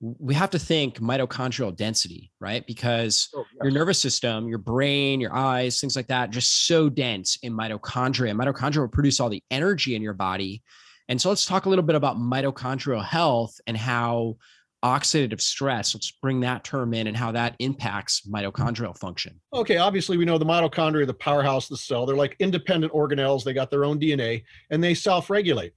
we 0.00 0.32
have 0.34 0.50
to 0.50 0.58
think 0.58 0.98
mitochondrial 0.98 1.76
density, 1.76 2.32
right? 2.40 2.66
Because 2.66 3.28
oh, 3.34 3.44
your 3.62 3.70
nervous 3.70 3.98
system, 3.98 4.48
your 4.48 4.58
brain, 4.58 5.20
your 5.20 5.34
eyes, 5.34 5.78
things 5.78 5.94
like 5.94 6.06
that, 6.06 6.30
just 6.30 6.66
so 6.66 6.88
dense 6.88 7.38
in 7.42 7.52
mitochondria. 7.52 8.34
Mitochondria 8.34 8.78
will 8.78 8.88
produce 8.88 9.20
all 9.20 9.28
the 9.28 9.42
energy 9.50 9.94
in 9.94 10.02
your 10.02 10.14
body. 10.14 10.62
And 11.08 11.20
so 11.20 11.28
let's 11.28 11.44
talk 11.44 11.66
a 11.66 11.68
little 11.68 11.84
bit 11.84 11.96
about 11.96 12.16
mitochondrial 12.16 13.04
health 13.04 13.60
and 13.66 13.76
how 13.76 14.36
oxidative 14.82 15.40
stress, 15.40 15.94
let's 15.94 16.10
bring 16.10 16.40
that 16.40 16.64
term 16.64 16.94
in 16.94 17.06
and 17.06 17.16
how 17.16 17.30
that 17.32 17.54
impacts 17.58 18.22
mitochondrial 18.26 18.96
function. 18.96 19.38
Okay, 19.52 19.76
obviously 19.76 20.16
we 20.16 20.24
know 20.24 20.38
the 20.38 20.46
mitochondria, 20.46 21.06
the 21.06 21.12
powerhouse 21.12 21.66
of 21.66 21.70
the 21.70 21.82
cell. 21.82 22.06
They're 22.06 22.16
like 22.16 22.36
independent 22.38 22.92
organelles. 22.92 23.44
They 23.44 23.52
got 23.52 23.70
their 23.70 23.84
own 23.84 24.00
DNA 24.00 24.44
and 24.70 24.82
they 24.82 24.94
self-regulate. 24.94 25.74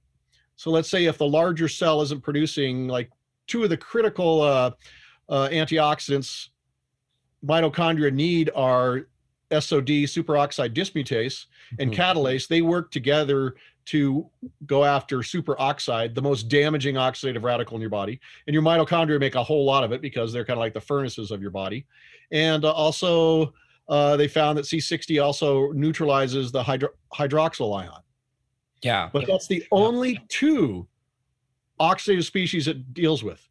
So 0.56 0.70
let's 0.70 0.88
say 0.88 1.04
if 1.04 1.18
the 1.18 1.26
larger 1.26 1.68
cell 1.68 2.00
isn't 2.00 2.22
producing 2.22 2.88
like 2.88 3.10
two 3.46 3.62
of 3.64 3.70
the 3.70 3.76
critical 3.76 4.40
uh, 4.42 4.70
uh, 5.28 5.48
antioxidants 5.48 6.48
mitochondria 7.44 8.12
need 8.12 8.50
are 8.54 9.08
SOD, 9.50 10.04
superoxide 10.06 10.74
dismutase, 10.74 11.46
and 11.78 11.92
Mhm. 11.92 11.96
catalase. 11.96 12.48
They 12.48 12.62
work 12.62 12.90
together 12.90 13.54
to 13.86 14.28
go 14.66 14.82
after 14.84 15.18
superoxide, 15.18 16.14
the 16.14 16.22
most 16.22 16.48
damaging 16.48 16.94
oxidative 16.94 17.42
radical 17.42 17.76
in 17.76 17.82
your 17.82 17.90
body. 17.90 18.18
And 18.46 18.54
your 18.54 18.62
mitochondria 18.62 19.20
make 19.20 19.34
a 19.34 19.42
whole 19.44 19.64
lot 19.66 19.84
of 19.84 19.92
it 19.92 20.00
because 20.00 20.32
they're 20.32 20.44
kind 20.44 20.56
of 20.58 20.62
like 20.62 20.72
the 20.72 20.80
furnaces 20.80 21.30
of 21.30 21.42
your 21.42 21.50
body. 21.50 21.86
And 22.32 22.64
uh, 22.64 22.72
also, 22.72 23.52
uh, 23.90 24.16
they 24.16 24.26
found 24.26 24.56
that 24.56 24.64
C60 24.64 25.22
also 25.22 25.70
neutralizes 25.72 26.50
the 26.50 26.62
hydro- 26.62 26.94
hydroxyl 27.12 27.78
ion. 27.78 28.00
Yeah. 28.82 29.10
But 29.12 29.26
that's 29.26 29.46
the 29.46 29.66
only 29.70 30.18
two 30.28 30.88
oxidative 31.80 32.24
species 32.24 32.68
it 32.68 32.94
deals 32.94 33.22
with. 33.22 33.48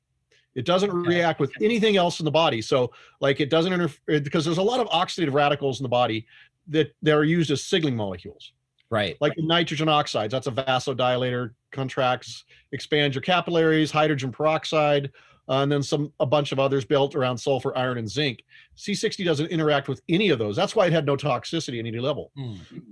It 0.56 0.66
doesn't 0.66 0.92
react 0.92 1.40
with 1.40 1.52
anything 1.62 1.98
else 1.98 2.20
in 2.20 2.26
the 2.26 2.32
body. 2.32 2.62
So, 2.62 2.92
like, 3.22 3.40
it 3.40 3.50
doesn't 3.50 3.74
interfere 3.74 4.18
uh, 4.18 4.20
because 4.20 4.46
there's 4.46 4.60
a 4.60 4.64
lot 4.64 4.80
of 4.80 4.88
oxidative 4.88 5.34
radicals 5.34 5.80
in 5.80 5.84
the 5.84 5.90
body 5.90 6.28
that 6.68 6.94
that 7.02 7.16
are 7.16 7.24
used 7.24 7.52
as 7.52 7.64
signaling 7.64 7.96
molecules, 7.96 8.54
Right. 8.90 9.18
like 9.20 9.36
the 9.36 9.42
nitrogen 9.42 9.90
oxides. 9.90 10.32
That's 10.32 10.48
a 10.48 10.52
vasodilator, 10.52 11.52
contracts, 11.72 12.46
expands 12.72 13.16
your 13.16 13.24
capillaries. 13.24 13.90
Hydrogen 13.90 14.32
peroxide, 14.32 15.12
uh, 15.50 15.60
and 15.60 15.72
then 15.72 15.84
some 15.84 16.12
a 16.20 16.26
bunch 16.26 16.52
of 16.52 16.60
others 16.60 16.86
built 16.86 17.16
around 17.16 17.38
sulfur, 17.38 17.78
iron, 17.78 17.98
and 17.98 18.10
zinc. 18.10 18.44
C60 18.78 19.26
doesn't 19.26 19.48
interact 19.48 19.88
with 19.88 20.02
any 20.10 20.30
of 20.30 20.40
those. 20.40 20.56
That's 20.56 20.76
why 20.76 20.88
it 20.88 20.94
had 20.94 21.06
no 21.06 21.16
toxicity 21.18 21.80
at 21.80 21.86
any 21.86 22.00
level. 22.00 22.32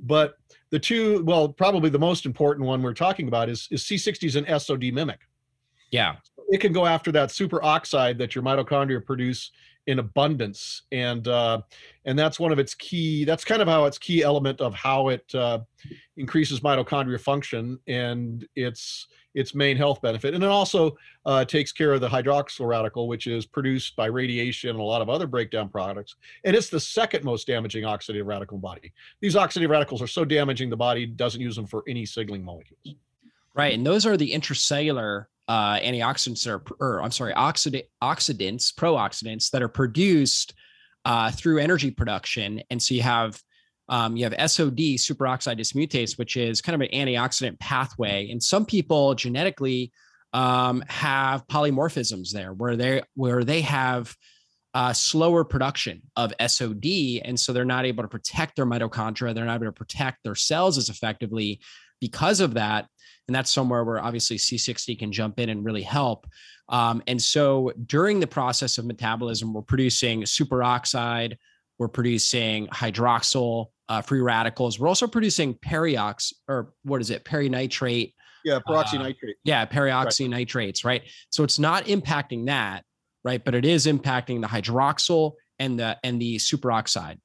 But 0.03 0.35
the 0.69 0.79
two, 0.79 1.23
well, 1.23 1.49
probably 1.49 1.89
the 1.89 1.99
most 1.99 2.25
important 2.25 2.67
one 2.67 2.81
we're 2.81 2.93
talking 2.93 3.27
about 3.27 3.49
is, 3.49 3.67
is 3.71 3.83
C60 3.83 4.23
is 4.23 4.35
an 4.35 4.59
SOD 4.59 4.93
mimic. 4.93 5.19
Yeah. 5.91 6.15
It 6.49 6.59
can 6.59 6.73
go 6.73 6.85
after 6.85 7.11
that 7.13 7.29
superoxide 7.29 8.17
that 8.17 8.35
your 8.35 8.43
mitochondria 8.43 9.05
produce 9.05 9.51
in 9.87 9.99
abundance, 9.99 10.83
and 10.91 11.27
uh, 11.27 11.61
and 12.05 12.17
that's 12.17 12.39
one 12.39 12.51
of 12.51 12.59
its 12.59 12.73
key. 12.75 13.25
That's 13.25 13.43
kind 13.43 13.61
of 13.61 13.67
how 13.67 13.85
its 13.85 13.97
key 13.97 14.23
element 14.23 14.61
of 14.61 14.73
how 14.73 15.09
it 15.09 15.33
uh, 15.33 15.59
increases 16.17 16.59
mitochondria 16.59 17.19
function 17.19 17.79
and 17.87 18.47
its 18.55 19.07
its 19.33 19.55
main 19.55 19.77
health 19.77 20.01
benefit. 20.01 20.33
And 20.33 20.43
it 20.43 20.49
also 20.49 20.97
uh, 21.25 21.45
takes 21.45 21.71
care 21.71 21.93
of 21.93 22.01
the 22.01 22.09
hydroxyl 22.09 22.67
radical, 22.67 23.07
which 23.07 23.27
is 23.27 23.45
produced 23.45 23.95
by 23.95 24.07
radiation 24.07 24.71
and 24.71 24.79
a 24.79 24.83
lot 24.83 25.01
of 25.01 25.09
other 25.09 25.27
breakdown 25.27 25.69
products. 25.69 26.15
And 26.43 26.55
it's 26.55 26.69
the 26.69 26.79
second 26.79 27.23
most 27.23 27.47
damaging 27.47 27.83
oxidative 27.85 28.25
radical 28.25 28.55
in 28.55 28.61
the 28.61 28.67
body. 28.67 28.93
These 29.21 29.35
oxidative 29.35 29.69
radicals 29.69 30.01
are 30.01 30.07
so 30.07 30.25
damaging 30.25 30.69
the 30.69 30.77
body 30.77 31.05
doesn't 31.05 31.39
use 31.39 31.55
them 31.55 31.65
for 31.65 31.83
any 31.87 32.05
signaling 32.05 32.43
molecules. 32.43 32.95
Right. 33.53 33.73
And 33.73 33.85
those 33.85 34.05
are 34.05 34.17
the 34.17 34.31
intracellular 34.31 35.27
uh, 35.51 35.77
antioxidants 35.81 36.47
are, 36.47 36.63
or 36.79 37.01
I'm 37.01 37.11
sorry, 37.11 37.33
oxida- 37.33 37.83
oxidants, 38.01 38.73
pro-oxidants 38.73 39.49
that 39.49 39.61
are 39.61 39.67
produced 39.67 40.53
uh, 41.03 41.29
through 41.29 41.59
energy 41.59 41.91
production. 41.91 42.61
And 42.69 42.81
so 42.81 42.93
you 42.93 43.01
have 43.01 43.37
um, 43.89 44.15
you 44.15 44.23
have 44.23 44.49
SOD, 44.49 44.95
superoxide 44.95 45.59
dismutase, 45.59 46.17
which 46.17 46.37
is 46.37 46.61
kind 46.61 46.81
of 46.81 46.87
an 46.89 46.97
antioxidant 46.97 47.59
pathway. 47.59 48.31
And 48.31 48.41
some 48.41 48.65
people 48.65 49.13
genetically 49.13 49.91
um, 50.31 50.85
have 50.87 51.45
polymorphisms 51.47 52.31
there, 52.31 52.53
where 52.53 52.77
they 52.77 53.03
where 53.15 53.43
they 53.43 53.59
have 53.59 54.15
uh, 54.73 54.93
slower 54.93 55.43
production 55.43 56.01
of 56.15 56.31
SOD, 56.47 57.19
and 57.25 57.37
so 57.37 57.51
they're 57.51 57.65
not 57.65 57.85
able 57.85 58.05
to 58.05 58.07
protect 58.07 58.55
their 58.55 58.65
mitochondria. 58.65 59.35
They're 59.35 59.43
not 59.43 59.55
able 59.55 59.65
to 59.65 59.73
protect 59.73 60.19
their 60.23 60.35
cells 60.35 60.77
as 60.77 60.87
effectively 60.87 61.59
because 61.99 62.39
of 62.39 62.53
that. 62.53 62.87
And 63.31 63.35
that's 63.37 63.49
somewhere 63.49 63.85
where 63.85 64.03
obviously 64.03 64.35
C60 64.35 64.99
can 64.99 65.09
jump 65.09 65.39
in 65.39 65.47
and 65.47 65.63
really 65.63 65.83
help. 65.83 66.27
Um, 66.67 67.01
and 67.07 67.21
so 67.21 67.71
during 67.85 68.19
the 68.19 68.27
process 68.27 68.77
of 68.77 68.83
metabolism, 68.83 69.53
we're 69.53 69.61
producing 69.61 70.23
superoxide, 70.23 71.37
we're 71.79 71.87
producing 71.87 72.67
hydroxyl 72.67 73.67
uh, 73.87 74.01
free 74.01 74.19
radicals. 74.19 74.81
We're 74.81 74.89
also 74.89 75.07
producing 75.07 75.53
periox 75.53 76.33
or 76.49 76.73
what 76.83 76.99
is 76.99 77.09
it? 77.09 77.23
Perinitrate. 77.23 78.15
Yeah, 78.43 78.55
Uh, 78.55 78.59
peroxynitrate. 78.67 79.35
Yeah, 79.45 79.65
peroxynitrates, 79.65 80.83
right? 80.83 81.03
So 81.29 81.45
it's 81.45 81.57
not 81.57 81.85
impacting 81.85 82.47
that, 82.47 82.83
right? 83.23 83.41
But 83.41 83.55
it 83.55 83.63
is 83.63 83.85
impacting 83.85 84.41
the 84.41 84.47
hydroxyl 84.47 85.35
and 85.57 85.79
the 85.79 85.97
and 86.03 86.21
the 86.21 86.35
superoxide. 86.35 87.17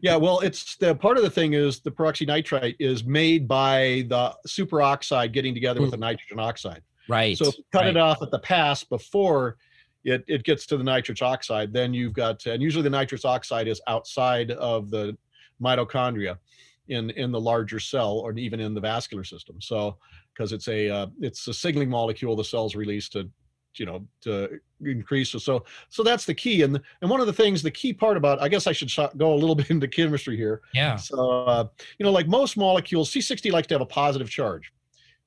Yeah, 0.00 0.16
well, 0.16 0.40
it's 0.40 0.76
the 0.76 0.94
part 0.94 1.16
of 1.16 1.22
the 1.22 1.30
thing 1.30 1.54
is 1.54 1.80
the 1.80 1.90
peroxynitrite 1.90 2.76
is 2.78 3.04
made 3.04 3.46
by 3.46 4.04
the 4.08 4.34
superoxide 4.46 5.32
getting 5.32 5.54
together 5.54 5.80
with 5.80 5.92
the 5.92 5.96
nitrogen 5.96 6.38
oxide. 6.38 6.82
Right. 7.08 7.36
So 7.38 7.48
if 7.48 7.58
you 7.58 7.64
cut 7.72 7.82
right. 7.82 7.90
it 7.90 7.96
off 7.96 8.20
at 8.22 8.30
the 8.30 8.38
pass 8.38 8.82
before 8.82 9.56
it, 10.04 10.24
it 10.26 10.42
gets 10.42 10.66
to 10.66 10.76
the 10.76 10.84
nitrous 10.84 11.22
oxide, 11.22 11.72
then 11.72 11.94
you've 11.94 12.12
got, 12.12 12.44
and 12.46 12.62
usually 12.62 12.82
the 12.82 12.90
nitrous 12.90 13.24
oxide 13.24 13.68
is 13.68 13.80
outside 13.86 14.50
of 14.52 14.90
the 14.90 15.16
mitochondria 15.62 16.38
in 16.88 17.10
in 17.10 17.32
the 17.32 17.40
larger 17.40 17.80
cell 17.80 18.18
or 18.18 18.32
even 18.36 18.60
in 18.60 18.74
the 18.74 18.80
vascular 18.80 19.24
system. 19.24 19.60
So 19.60 19.96
because 20.34 20.52
it's 20.52 20.68
a 20.68 20.90
uh, 20.90 21.06
it's 21.20 21.46
a 21.48 21.54
signaling 21.54 21.88
molecule 21.88 22.36
the 22.36 22.44
cells 22.44 22.74
release 22.74 23.08
to 23.10 23.28
you 23.78 23.86
know 23.86 24.06
to 24.22 24.58
increase 24.84 25.30
so 25.30 25.64
so 25.88 26.02
that's 26.02 26.24
the 26.24 26.34
key. 26.34 26.62
And 26.62 26.80
and 27.00 27.10
one 27.10 27.20
of 27.20 27.26
the 27.26 27.32
things 27.32 27.62
the 27.62 27.70
key 27.70 27.92
part 27.92 28.16
about 28.16 28.42
i 28.42 28.48
guess 28.48 28.66
i 28.66 28.72
should 28.72 28.92
go 29.16 29.32
a 29.32 29.36
little 29.36 29.54
bit 29.60 29.70
into 29.70 29.88
chemistry 29.88 30.36
here. 30.36 30.60
Yeah. 30.72 30.96
So 30.96 31.44
uh, 31.44 31.68
you 31.98 32.04
know 32.04 32.12
like 32.12 32.28
most 32.28 32.56
molecules 32.56 33.10
c60 33.12 33.52
likes 33.52 33.66
to 33.68 33.74
have 33.74 33.82
a 33.82 33.86
positive 33.86 34.30
charge 34.30 34.72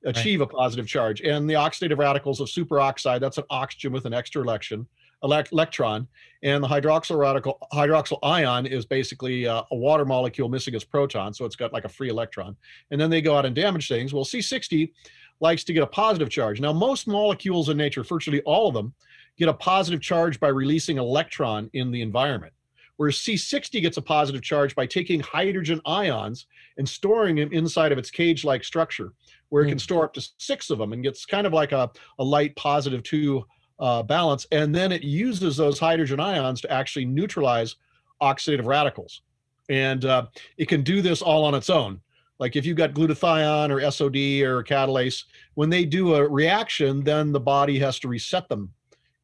achieve 0.04 0.40
right. 0.40 0.48
a 0.48 0.52
positive 0.52 0.86
charge. 0.86 1.20
And 1.20 1.48
the 1.48 1.54
oxidative 1.54 1.98
radicals 1.98 2.40
of 2.40 2.48
superoxide 2.48 3.20
that's 3.20 3.38
an 3.38 3.44
oxygen 3.50 3.92
with 3.92 4.04
an 4.04 4.14
extra 4.14 4.42
election 4.42 4.86
electron. 5.24 6.06
And 6.44 6.62
the 6.62 6.68
hydroxyl 6.68 7.18
radical 7.18 7.58
hydroxyl 7.72 8.18
ion 8.22 8.66
is 8.66 8.86
basically 8.86 9.46
uh, 9.46 9.62
a 9.72 9.76
water 9.76 10.04
molecule 10.04 10.48
missing 10.48 10.74
its 10.74 10.84
proton 10.84 11.34
so 11.34 11.44
it's 11.44 11.56
got 11.56 11.72
like 11.72 11.84
a 11.84 11.88
free 11.88 12.08
electron. 12.08 12.56
And 12.90 13.00
then 13.00 13.10
they 13.10 13.20
go 13.20 13.36
out 13.36 13.44
and 13.44 13.54
damage 13.54 13.88
things. 13.88 14.14
Well 14.14 14.24
c60 14.24 14.92
likes 15.40 15.64
to 15.64 15.72
get 15.72 15.82
a 15.82 15.86
positive 15.86 16.30
charge 16.30 16.60
now 16.60 16.72
most 16.72 17.06
molecules 17.06 17.68
in 17.68 17.76
nature 17.76 18.02
virtually 18.02 18.40
all 18.42 18.68
of 18.68 18.74
them 18.74 18.92
get 19.36 19.48
a 19.48 19.54
positive 19.54 20.00
charge 20.00 20.40
by 20.40 20.48
releasing 20.48 20.98
electron 20.98 21.70
in 21.72 21.90
the 21.90 22.02
environment 22.02 22.52
whereas 22.96 23.16
c60 23.16 23.80
gets 23.80 23.96
a 23.96 24.02
positive 24.02 24.42
charge 24.42 24.74
by 24.74 24.86
taking 24.86 25.20
hydrogen 25.20 25.80
ions 25.86 26.46
and 26.76 26.88
storing 26.88 27.36
them 27.36 27.52
inside 27.52 27.92
of 27.92 27.98
its 27.98 28.10
cage 28.10 28.44
like 28.44 28.64
structure 28.64 29.12
where 29.48 29.64
it 29.64 29.68
can 29.68 29.78
store 29.78 30.04
up 30.04 30.12
to 30.14 30.28
six 30.38 30.70
of 30.70 30.78
them 30.78 30.92
and 30.92 31.02
gets 31.02 31.24
kind 31.24 31.46
of 31.46 31.52
like 31.52 31.72
a, 31.72 31.90
a 32.18 32.24
light 32.24 32.54
positive 32.56 33.02
two 33.02 33.44
uh, 33.80 34.02
balance, 34.02 34.46
and 34.52 34.74
then 34.74 34.92
it 34.92 35.02
uses 35.02 35.56
those 35.56 35.78
hydrogen 35.78 36.20
ions 36.20 36.60
to 36.60 36.70
actually 36.70 37.04
neutralize 37.04 37.76
oxidative 38.20 38.66
radicals. 38.66 39.22
And 39.68 40.04
uh, 40.04 40.26
it 40.56 40.66
can 40.66 40.82
do 40.82 41.02
this 41.02 41.22
all 41.22 41.44
on 41.44 41.54
its 41.54 41.70
own. 41.70 42.00
Like 42.38 42.56
if 42.56 42.64
you've 42.64 42.76
got 42.76 42.92
glutathione 42.92 43.70
or 43.70 43.90
SOD 43.90 44.46
or 44.46 44.62
catalase, 44.62 45.24
when 45.54 45.70
they 45.70 45.84
do 45.84 46.14
a 46.14 46.28
reaction, 46.28 47.02
then 47.02 47.32
the 47.32 47.40
body 47.40 47.78
has 47.78 47.98
to 48.00 48.08
reset 48.08 48.48
them 48.48 48.72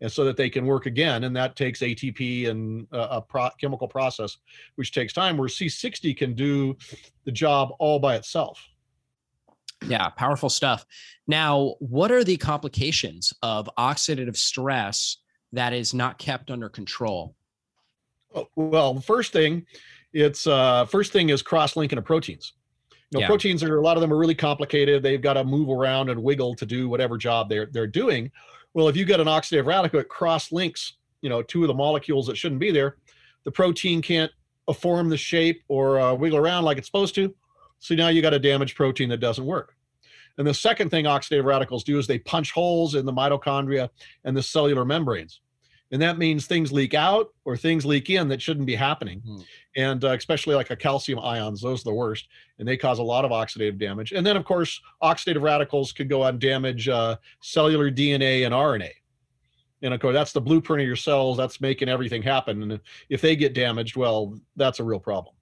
and 0.01 0.11
so 0.11 0.25
that 0.25 0.37
they 0.37 0.51
can 0.51 0.67
work 0.67 0.87
again. 0.87 1.25
And 1.25 1.35
that 1.37 1.57
takes 1.57 1.81
ATP 1.81 2.49
and 2.49 2.87
a, 2.93 3.17
a 3.17 3.23
pro- 3.23 3.51
chemical 3.61 3.89
process, 3.89 4.37
which 4.75 4.93
takes 4.93 5.13
time, 5.13 5.37
where 5.37 5.49
C60 5.49 6.17
can 6.17 6.35
do 6.35 6.77
the 7.25 7.33
job 7.33 7.71
all 7.79 7.99
by 7.99 8.17
itself. 8.17 8.69
Yeah, 9.87 10.09
powerful 10.11 10.51
stuff. 10.51 10.85
Now, 11.27 11.77
what 11.79 12.11
are 12.11 12.25
the 12.25 12.37
complications 12.37 13.33
of 13.43 13.69
oxidative 13.79 14.37
stress 14.37 15.19
that 15.53 15.73
is 15.73 15.95
not 15.95 16.19
kept 16.19 16.51
under 16.51 16.69
control? 16.69 17.35
Oh, 18.35 18.49
well, 18.57 18.95
the 18.95 19.01
first 19.01 19.33
thing, 19.33 19.65
it's 20.13 20.47
uh, 20.47 20.87
first 20.87 21.13
thing 21.13 21.29
is 21.29 21.43
cross-linking 21.43 21.99
of 21.99 22.05
proteins. 22.05 22.55
Know, 23.15 23.21
yeah. 23.21 23.29
proteins 23.29 23.63
are 23.63 23.77
a 23.77 23.81
lot 23.81 23.97
of 23.97 24.01
them 24.01 24.13
are 24.13 24.19
really 24.19 24.35
complicated. 24.35 25.01
They've 25.01 25.23
got 25.23 25.35
to 25.35 25.45
move 25.45 25.69
around 25.69 26.11
and 26.11 26.21
wiggle 26.21 26.57
to 26.57 26.67
do 26.67 26.89
whatever 26.89 27.17
job 27.17 27.49
they're 27.49 27.67
they're 27.67 27.87
doing. 27.87 28.33
Well, 28.75 28.89
if 28.89 28.97
you 28.97 29.05
get 29.05 29.21
an 29.21 29.29
oxidative 29.29 29.67
radical, 29.67 30.01
it 30.01 30.09
cross-links, 30.09 30.95
you 31.23 31.31
know, 31.31 31.41
two 31.41 31.63
of 31.63 31.69
the 31.69 31.75
molecules 31.75 32.27
that 32.27 32.37
shouldn't 32.37 32.61
be 32.61 32.73
there. 32.73 32.97
The 33.45 33.53
protein 33.53 34.03
can't 34.03 34.33
form 34.77 35.09
the 35.09 35.17
shape 35.17 35.63
or 35.69 36.01
uh, 36.01 36.13
wiggle 36.15 36.39
around 36.39 36.65
like 36.65 36.77
it's 36.77 36.89
supposed 36.89 37.15
to. 37.15 37.33
So 37.79 37.95
now 37.95 38.09
you 38.09 38.21
got 38.21 38.35
a 38.35 38.39
damaged 38.41 38.75
protein 38.77 39.11
that 39.11 39.19
doesn't 39.19 39.47
work. 39.47 39.77
And 40.37 40.45
the 40.45 40.55
second 40.55 40.91
thing 40.91 41.05
oxidative 41.05 41.45
radicals 41.45 41.85
do 41.85 41.99
is 41.99 42.09
they 42.09 42.19
punch 42.19 42.51
holes 42.51 42.97
in 42.97 43.07
the 43.07 43.13
mitochondria 43.13 43.91
and 44.25 44.37
the 44.37 44.43
cellular 44.43 44.85
membranes. 44.85 45.41
And 45.93 46.01
that 46.03 46.19
means 46.19 46.47
things 46.47 46.73
leak 46.73 46.95
out 46.95 47.29
or 47.45 47.57
things 47.57 47.85
leak 47.85 48.11
in 48.11 48.27
that 48.29 48.43
shouldn't 48.43 48.67
be 48.67 48.75
happening. 48.75 49.21
Hmm. 49.21 49.37
And 49.77 50.05
uh, 50.05 50.13
especially 50.13 50.55
like 50.55 50.71
a 50.71 50.77
calcium 50.77 51.21
ions, 51.21 51.61
those 51.61 51.83
are 51.83 51.91
the 51.91 51.95
worst. 51.95 52.29
And 52.59 52.67
they 52.67 52.77
cause 52.77 52.99
a 52.99 53.03
lot 53.03 53.25
of 53.25 53.31
oxidative 53.31 53.79
damage. 53.79 54.13
And 54.13 54.27
then, 54.27 54.37
of 54.37 54.45
course, 54.45 54.81
oxidative 55.03 55.43
radicals 55.43 55.93
could 55.93 56.09
go 56.09 56.23
on 56.23 56.39
damage 56.39 56.89
uh, 56.89 57.17
cellular 57.43 57.91
DNA 57.91 58.45
and 58.45 58.55
RNA. 58.55 58.91
And 59.83 59.93
of 59.93 60.01
course, 60.01 60.15
that's 60.15 60.33
the 60.33 60.41
blueprint 60.41 60.81
of 60.81 60.87
your 60.87 60.97
cells. 60.97 61.37
That's 61.37 61.61
making 61.61 61.91
everything 61.91 62.23
happen. 62.23 62.63
And 62.63 62.81
if 63.11 63.21
they 63.21 63.37
get 63.37 63.53
damaged, 63.53 63.97
well, 63.97 64.39
that's 64.57 64.81
a 64.81 64.85
real 64.85 65.01
problem. 65.01 65.35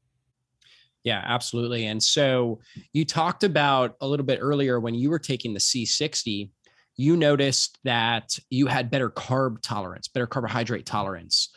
Yeah, 1.04 1.22
absolutely. 1.24 1.86
And 1.86 2.02
so 2.02 2.60
you 2.92 3.04
talked 3.04 3.44
about 3.44 3.96
a 4.00 4.06
little 4.06 4.26
bit 4.26 4.38
earlier 4.40 4.80
when 4.80 4.94
you 4.94 5.10
were 5.10 5.18
taking 5.18 5.52
the 5.52 5.60
C60, 5.60 6.48
you 6.96 7.16
noticed 7.16 7.78
that 7.84 8.38
you 8.50 8.66
had 8.66 8.90
better 8.90 9.10
carb 9.10 9.62
tolerance, 9.62 10.08
better 10.08 10.26
carbohydrate 10.26 10.86
tolerance. 10.86 11.50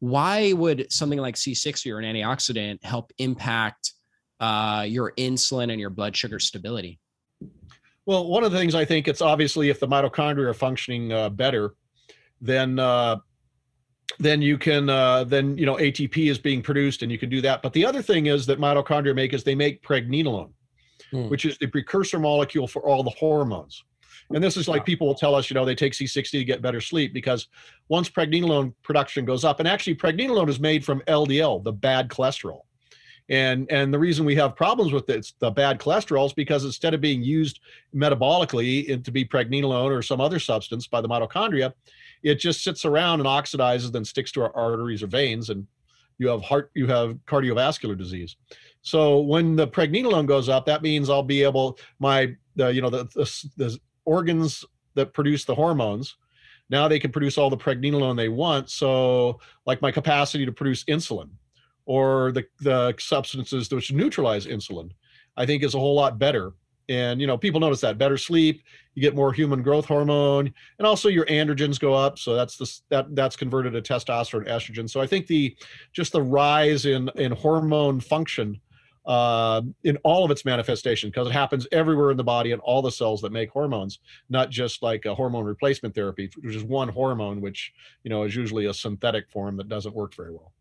Why 0.00 0.52
would 0.52 0.92
something 0.92 1.18
like 1.18 1.36
C60 1.36 1.92
or 1.92 1.98
an 1.98 2.04
antioxidant 2.04 2.84
help 2.84 3.12
impact 3.18 3.92
uh, 4.40 4.84
your 4.86 5.12
insulin 5.12 5.70
and 5.70 5.80
your 5.80 5.90
blood 5.90 6.16
sugar 6.16 6.38
stability? 6.38 7.00
Well, 8.06 8.26
one 8.26 8.44
of 8.44 8.52
the 8.52 8.58
things 8.58 8.74
I 8.74 8.84
think 8.84 9.08
it's 9.08 9.22
obviously 9.22 9.70
if 9.70 9.80
the 9.80 9.88
mitochondria 9.88 10.48
are 10.48 10.54
functioning 10.54 11.12
uh, 11.12 11.30
better, 11.30 11.74
then 12.40 12.78
uh, 12.78 13.16
then 14.18 14.42
you 14.42 14.58
can 14.58 14.90
uh, 14.90 15.24
then 15.24 15.56
you 15.56 15.64
know 15.64 15.76
ATP 15.76 16.30
is 16.30 16.38
being 16.38 16.62
produced 16.62 17.02
and 17.02 17.10
you 17.10 17.18
can 17.18 17.30
do 17.30 17.40
that. 17.40 17.62
But 17.62 17.72
the 17.72 17.86
other 17.86 18.02
thing 18.02 18.26
is 18.26 18.44
that 18.46 18.60
mitochondria 18.60 19.14
make 19.14 19.32
is 19.32 19.42
they 19.42 19.54
make 19.54 19.82
pregnenolone, 19.82 20.52
mm. 21.12 21.30
which 21.30 21.46
is 21.46 21.56
the 21.56 21.66
precursor 21.66 22.18
molecule 22.18 22.68
for 22.68 22.82
all 22.82 23.02
the 23.02 23.10
hormones. 23.10 23.82
And 24.34 24.42
this 24.42 24.56
is 24.56 24.66
like 24.66 24.84
people 24.84 25.06
will 25.06 25.14
tell 25.14 25.34
us, 25.36 25.48
you 25.48 25.54
know, 25.54 25.64
they 25.64 25.76
take 25.76 25.92
C60 25.92 26.30
to 26.30 26.44
get 26.44 26.60
better 26.60 26.80
sleep 26.80 27.14
because 27.14 27.46
once 27.88 28.10
pregnenolone 28.10 28.74
production 28.82 29.24
goes 29.24 29.44
up, 29.44 29.60
and 29.60 29.68
actually 29.68 29.94
pregnenolone 29.94 30.48
is 30.48 30.58
made 30.58 30.84
from 30.84 31.00
LDL, 31.06 31.62
the 31.62 31.72
bad 31.72 32.08
cholesterol. 32.08 32.62
And 33.30 33.70
and 33.70 33.94
the 33.94 33.98
reason 33.98 34.26
we 34.26 34.34
have 34.34 34.54
problems 34.56 34.92
with 34.92 35.08
it, 35.08 35.32
the 35.38 35.50
bad 35.50 35.78
cholesterol 35.78 36.26
is 36.26 36.34
because 36.34 36.64
instead 36.64 36.92
of 36.92 37.00
being 37.00 37.22
used 37.22 37.60
metabolically 37.94 39.02
to 39.02 39.10
be 39.10 39.24
pregnenolone 39.24 39.96
or 39.96 40.02
some 40.02 40.20
other 40.20 40.38
substance 40.38 40.86
by 40.86 41.00
the 41.00 41.08
mitochondria, 41.08 41.72
it 42.22 42.34
just 42.34 42.62
sits 42.62 42.84
around 42.84 43.20
and 43.20 43.28
oxidizes, 43.28 43.92
then 43.92 44.04
sticks 44.04 44.32
to 44.32 44.42
our 44.42 44.54
arteries 44.54 45.02
or 45.02 45.06
veins, 45.06 45.48
and 45.48 45.66
you 46.18 46.28
have 46.28 46.42
heart, 46.42 46.70
you 46.74 46.86
have 46.88 47.16
cardiovascular 47.26 47.96
disease. 47.96 48.36
So 48.82 49.20
when 49.20 49.56
the 49.56 49.68
pregnenolone 49.68 50.26
goes 50.26 50.48
up, 50.48 50.66
that 50.66 50.82
means 50.82 51.08
I'll 51.08 51.22
be 51.22 51.44
able 51.44 51.78
my 52.00 52.34
the 52.56 52.74
you 52.74 52.82
know 52.82 52.90
the, 52.90 53.04
the, 53.14 53.48
the 53.56 53.78
organs 54.04 54.64
that 54.94 55.12
produce 55.12 55.44
the 55.44 55.54
hormones. 55.54 56.16
Now 56.70 56.88
they 56.88 56.98
can 56.98 57.12
produce 57.12 57.36
all 57.36 57.50
the 57.50 57.56
pregnenolone 57.56 58.16
they 58.16 58.28
want. 58.28 58.70
So 58.70 59.40
like 59.66 59.82
my 59.82 59.90
capacity 59.90 60.46
to 60.46 60.52
produce 60.52 60.84
insulin 60.84 61.30
or 61.86 62.32
the 62.32 62.44
the 62.60 62.94
substances 62.98 63.70
which 63.70 63.92
neutralize 63.92 64.46
insulin, 64.46 64.90
I 65.36 65.46
think 65.46 65.62
is 65.62 65.74
a 65.74 65.78
whole 65.78 65.94
lot 65.94 66.18
better. 66.18 66.52
And 66.88 67.20
you 67.20 67.26
know 67.26 67.38
people 67.38 67.60
notice 67.60 67.80
that 67.80 67.98
better 67.98 68.18
sleep 68.18 68.62
you 68.94 69.02
get 69.02 69.14
more 69.14 69.32
human 69.32 69.62
growth 69.62 69.86
hormone 69.86 70.52
and 70.78 70.86
also 70.86 71.08
your 71.08 71.26
androgens 71.26 71.80
go 71.80 71.94
up. 71.94 72.18
So 72.18 72.34
that's 72.34 72.56
the 72.56 72.80
that 72.90 73.14
that's 73.14 73.36
converted 73.36 73.72
to 73.72 73.82
testosterone 73.82 74.48
estrogen. 74.48 74.88
So 74.88 75.00
i 75.00 75.06
think 75.06 75.26
the 75.26 75.56
just 75.92 76.12
the 76.12 76.22
rise 76.22 76.86
in 76.86 77.10
in 77.16 77.32
hormone 77.32 78.00
function 78.00 78.60
uh, 79.06 79.60
in 79.82 79.96
all 79.98 80.24
of 80.24 80.30
its 80.30 80.44
manifestation 80.44 81.10
because 81.10 81.28
it 81.28 81.32
happens 81.32 81.66
everywhere 81.72 82.10
in 82.10 82.16
the 82.16 82.24
body 82.24 82.52
and 82.52 82.60
all 82.62 82.80
the 82.80 82.90
cells 82.90 83.20
that 83.20 83.32
make 83.32 83.50
hormones 83.50 83.98
not 84.28 84.50
just 84.50 84.82
like 84.82 85.04
a 85.04 85.14
hormone 85.14 85.44
replacement 85.44 85.94
therapy 85.94 86.30
which 86.40 86.56
is 86.56 86.64
one 86.64 86.88
hormone 86.88 87.40
which 87.40 87.72
you 88.02 88.10
know 88.10 88.22
is 88.22 88.34
usually 88.34 88.66
a 88.66 88.74
synthetic 88.74 89.28
form 89.30 89.56
that 89.56 89.68
doesn't 89.68 89.94
work 89.94 90.14
very 90.14 90.32
well 90.32 90.52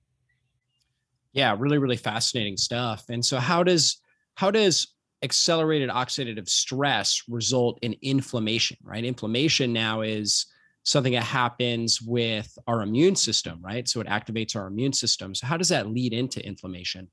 yeah 1.31 1.55
really 1.57 1.77
really 1.77 1.97
fascinating 1.97 2.57
stuff 2.57 3.05
and 3.09 3.23
so 3.23 3.37
how 3.37 3.63
does 3.63 4.01
how 4.35 4.51
does 4.51 4.93
accelerated 5.23 5.89
oxidative 5.89 6.49
stress 6.49 7.23
result 7.27 7.79
in 7.81 7.95
inflammation, 8.01 8.77
right? 8.83 9.05
Inflammation 9.05 9.71
now 9.71 10.01
is 10.01 10.47
something 10.83 11.13
that 11.13 11.23
happens 11.23 12.01
with 12.01 12.57
our 12.67 12.81
immune 12.81 13.15
system, 13.15 13.59
right? 13.61 13.87
So 13.87 14.01
it 14.01 14.07
activates 14.07 14.55
our 14.55 14.67
immune 14.67 14.91
system. 14.91 15.33
So 15.33 15.47
how 15.47 15.55
does 15.55 15.69
that 15.69 15.87
lead 15.87 16.13
into 16.13 16.45
inflammation? 16.45 17.07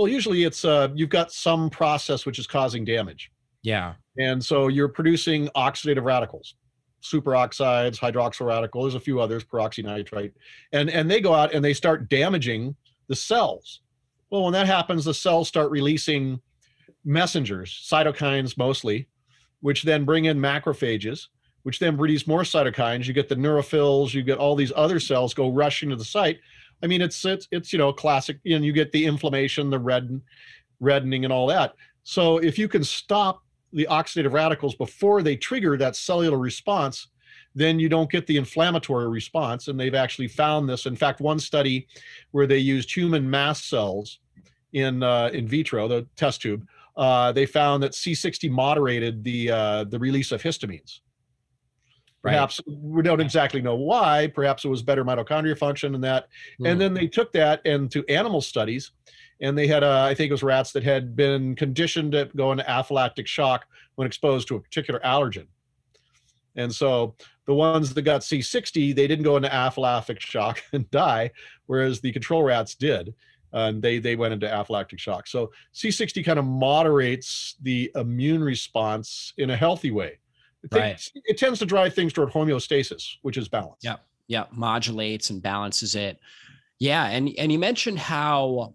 Well, 0.00 0.08
usually 0.08 0.44
it's 0.44 0.64
uh, 0.64 0.88
you've 0.94 1.10
got 1.10 1.30
some 1.30 1.68
process 1.68 2.24
which 2.24 2.38
is 2.38 2.46
causing 2.46 2.86
damage. 2.86 3.30
Yeah. 3.60 3.96
And 4.16 4.42
so 4.42 4.68
you're 4.68 4.88
producing 4.88 5.48
oxidative 5.48 6.04
radicals, 6.04 6.54
superoxides, 7.02 7.98
hydroxyl 7.98 8.46
radical, 8.46 8.80
there's 8.80 8.94
a 8.94 9.00
few 9.00 9.20
others, 9.20 9.44
peroxynitrite. 9.44 10.32
And 10.72 10.88
and 10.88 11.10
they 11.10 11.20
go 11.20 11.34
out 11.34 11.52
and 11.52 11.62
they 11.62 11.74
start 11.74 12.08
damaging 12.08 12.74
the 13.08 13.14
cells. 13.14 13.82
Well, 14.30 14.44
when 14.44 14.54
that 14.54 14.66
happens, 14.66 15.04
the 15.04 15.12
cells 15.12 15.48
start 15.48 15.70
releasing 15.70 16.40
messengers, 17.04 17.86
cytokines 17.86 18.56
mostly, 18.56 19.06
which 19.60 19.82
then 19.82 20.06
bring 20.06 20.24
in 20.24 20.38
macrophages, 20.38 21.26
which 21.64 21.78
then 21.78 21.98
release 21.98 22.26
more 22.26 22.40
cytokines. 22.40 23.06
You 23.06 23.12
get 23.12 23.28
the 23.28 23.36
neutrophils, 23.36 24.14
you 24.14 24.22
get 24.22 24.38
all 24.38 24.56
these 24.56 24.72
other 24.74 24.98
cells 24.98 25.34
go 25.34 25.50
rushing 25.50 25.90
to 25.90 25.96
the 25.96 26.06
site. 26.06 26.38
I 26.82 26.86
mean, 26.86 27.02
it's 27.02 27.24
it's 27.24 27.48
it's 27.50 27.72
you 27.72 27.78
know 27.78 27.92
classic, 27.92 28.38
and 28.46 28.64
you 28.64 28.72
get 28.72 28.92
the 28.92 29.04
inflammation, 29.04 29.70
the 29.70 29.78
red, 29.78 30.20
reddening, 30.80 31.24
and 31.24 31.32
all 31.32 31.46
that. 31.48 31.74
So 32.02 32.38
if 32.38 32.58
you 32.58 32.68
can 32.68 32.84
stop 32.84 33.42
the 33.72 33.86
oxidative 33.90 34.32
radicals 34.32 34.74
before 34.74 35.22
they 35.22 35.36
trigger 35.36 35.76
that 35.76 35.94
cellular 35.94 36.38
response, 36.38 37.08
then 37.54 37.78
you 37.78 37.88
don't 37.88 38.10
get 38.10 38.26
the 38.26 38.36
inflammatory 38.36 39.08
response. 39.08 39.68
And 39.68 39.78
they've 39.78 39.94
actually 39.94 40.28
found 40.28 40.68
this. 40.68 40.86
In 40.86 40.96
fact, 40.96 41.20
one 41.20 41.38
study 41.38 41.86
where 42.30 42.46
they 42.46 42.58
used 42.58 42.94
human 42.94 43.28
mast 43.28 43.68
cells 43.68 44.20
in 44.72 45.02
uh, 45.02 45.30
in 45.32 45.46
vitro, 45.46 45.88
the 45.88 46.06
test 46.16 46.42
tube, 46.42 46.66
uh, 46.96 47.32
they 47.32 47.46
found 47.46 47.82
that 47.82 47.92
C60 47.92 48.50
moderated 48.50 49.24
the 49.24 49.50
uh, 49.50 49.84
the 49.84 49.98
release 49.98 50.32
of 50.32 50.42
histamines. 50.42 51.00
Perhaps 52.22 52.60
right. 52.66 52.76
we 52.80 53.02
don't 53.02 53.20
exactly 53.20 53.62
know 53.62 53.76
why. 53.76 54.30
Perhaps 54.34 54.64
it 54.64 54.68
was 54.68 54.82
better 54.82 55.04
mitochondria 55.04 55.56
function 55.56 55.94
and 55.94 56.04
that. 56.04 56.28
Mm. 56.60 56.72
And 56.72 56.80
then 56.80 56.94
they 56.94 57.06
took 57.06 57.32
that 57.32 57.64
into 57.64 58.04
animal 58.08 58.40
studies, 58.40 58.92
and 59.40 59.56
they 59.56 59.66
had, 59.66 59.82
uh, 59.82 60.04
I 60.04 60.14
think 60.14 60.28
it 60.28 60.34
was 60.34 60.42
rats 60.42 60.72
that 60.72 60.82
had 60.82 61.16
been 61.16 61.54
conditioned 61.54 62.12
to 62.12 62.28
go 62.36 62.52
into 62.52 62.64
anaphylactic 62.64 63.26
shock 63.26 63.64
when 63.94 64.06
exposed 64.06 64.48
to 64.48 64.56
a 64.56 64.60
particular 64.60 65.00
allergen. 65.00 65.46
And 66.56 66.74
so 66.74 67.14
the 67.46 67.54
ones 67.54 67.94
that 67.94 68.02
got 68.02 68.20
C60, 68.20 68.94
they 68.94 69.06
didn't 69.06 69.24
go 69.24 69.36
into 69.36 69.48
anaphylactic 69.48 70.20
shock 70.20 70.62
and 70.72 70.90
die, 70.90 71.30
whereas 71.66 72.00
the 72.00 72.12
control 72.12 72.42
rats 72.42 72.74
did. 72.74 73.14
and 73.52 73.82
they 73.82 73.98
they 73.98 74.14
went 74.14 74.34
into 74.34 74.46
anaphylactic 74.46 74.98
shock. 74.98 75.26
So 75.26 75.50
C60 75.74 76.24
kind 76.24 76.38
of 76.38 76.44
moderates 76.44 77.56
the 77.62 77.90
immune 77.94 78.44
response 78.44 79.32
in 79.38 79.50
a 79.50 79.56
healthy 79.56 79.90
way. 79.90 80.18
It, 80.62 80.74
right. 80.74 81.10
it 81.14 81.38
tends 81.38 81.58
to 81.60 81.66
drive 81.66 81.94
things 81.94 82.12
toward 82.12 82.30
homeostasis, 82.30 83.16
which 83.22 83.36
is 83.36 83.48
balance. 83.48 83.80
Yeah, 83.82 83.96
yeah, 84.28 84.44
modulates 84.52 85.30
and 85.30 85.42
balances 85.42 85.94
it. 85.94 86.18
Yeah, 86.78 87.06
and 87.06 87.30
and 87.38 87.50
you 87.50 87.58
mentioned 87.58 87.98
how 87.98 88.74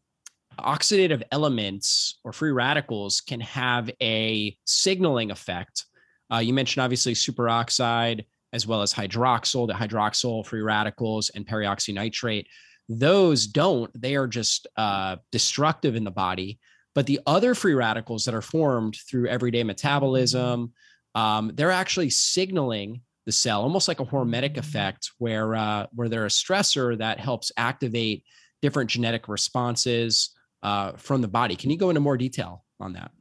oxidative 0.59 1.21
elements 1.31 2.19
or 2.23 2.31
free 2.31 2.51
radicals 2.51 3.21
can 3.21 3.39
have 3.41 3.89
a 4.01 4.57
signaling 4.65 5.31
effect. 5.31 5.85
Uh, 6.31 6.37
you 6.37 6.53
mentioned 6.53 6.83
obviously 6.83 7.13
superoxide 7.13 8.25
as 8.53 8.65
well 8.65 8.81
as 8.81 8.93
hydroxyl, 8.93 9.67
the 9.67 9.73
hydroxyl 9.73 10.45
free 10.45 10.61
radicals 10.61 11.29
and 11.31 11.45
peroxynitrate. 11.45 12.45
Those 12.87 13.47
don't; 13.47 13.91
they 13.99 14.15
are 14.15 14.27
just 14.27 14.67
uh, 14.77 15.17
destructive 15.31 15.95
in 15.95 16.03
the 16.03 16.11
body. 16.11 16.59
But 16.93 17.05
the 17.05 17.19
other 17.27 17.53
free 17.53 17.73
radicals 17.73 18.23
that 18.25 18.33
are 18.33 18.41
formed 18.41 18.95
through 18.95 19.27
everyday 19.27 19.63
metabolism, 19.63 20.71
um, 21.15 21.51
they're 21.56 21.71
actually 21.71 22.10
signaling 22.10 23.01
the 23.25 23.32
cell, 23.32 23.63
almost 23.63 23.88
like 23.88 23.99
a 23.99 24.06
hormetic 24.06 24.58
effect, 24.58 25.12
where 25.17 25.56
uh, 25.56 25.88
where 25.95 26.10
they're 26.10 26.25
a 26.25 26.30
stressor 26.30 26.97
that 26.97 27.19
helps 27.19 27.51
activate 27.58 28.23
different 28.62 28.89
genetic 28.89 29.28
responses 29.28 30.32
uh, 30.62 30.91
from 30.93 31.21
the 31.21 31.28
body. 31.28 31.56
Can 31.56 31.71
you 31.71 31.78
go 31.78 31.89
into 31.89 32.01
more 32.01 32.17
detail 32.17 32.63
on 32.80 32.93
that? 32.93 33.12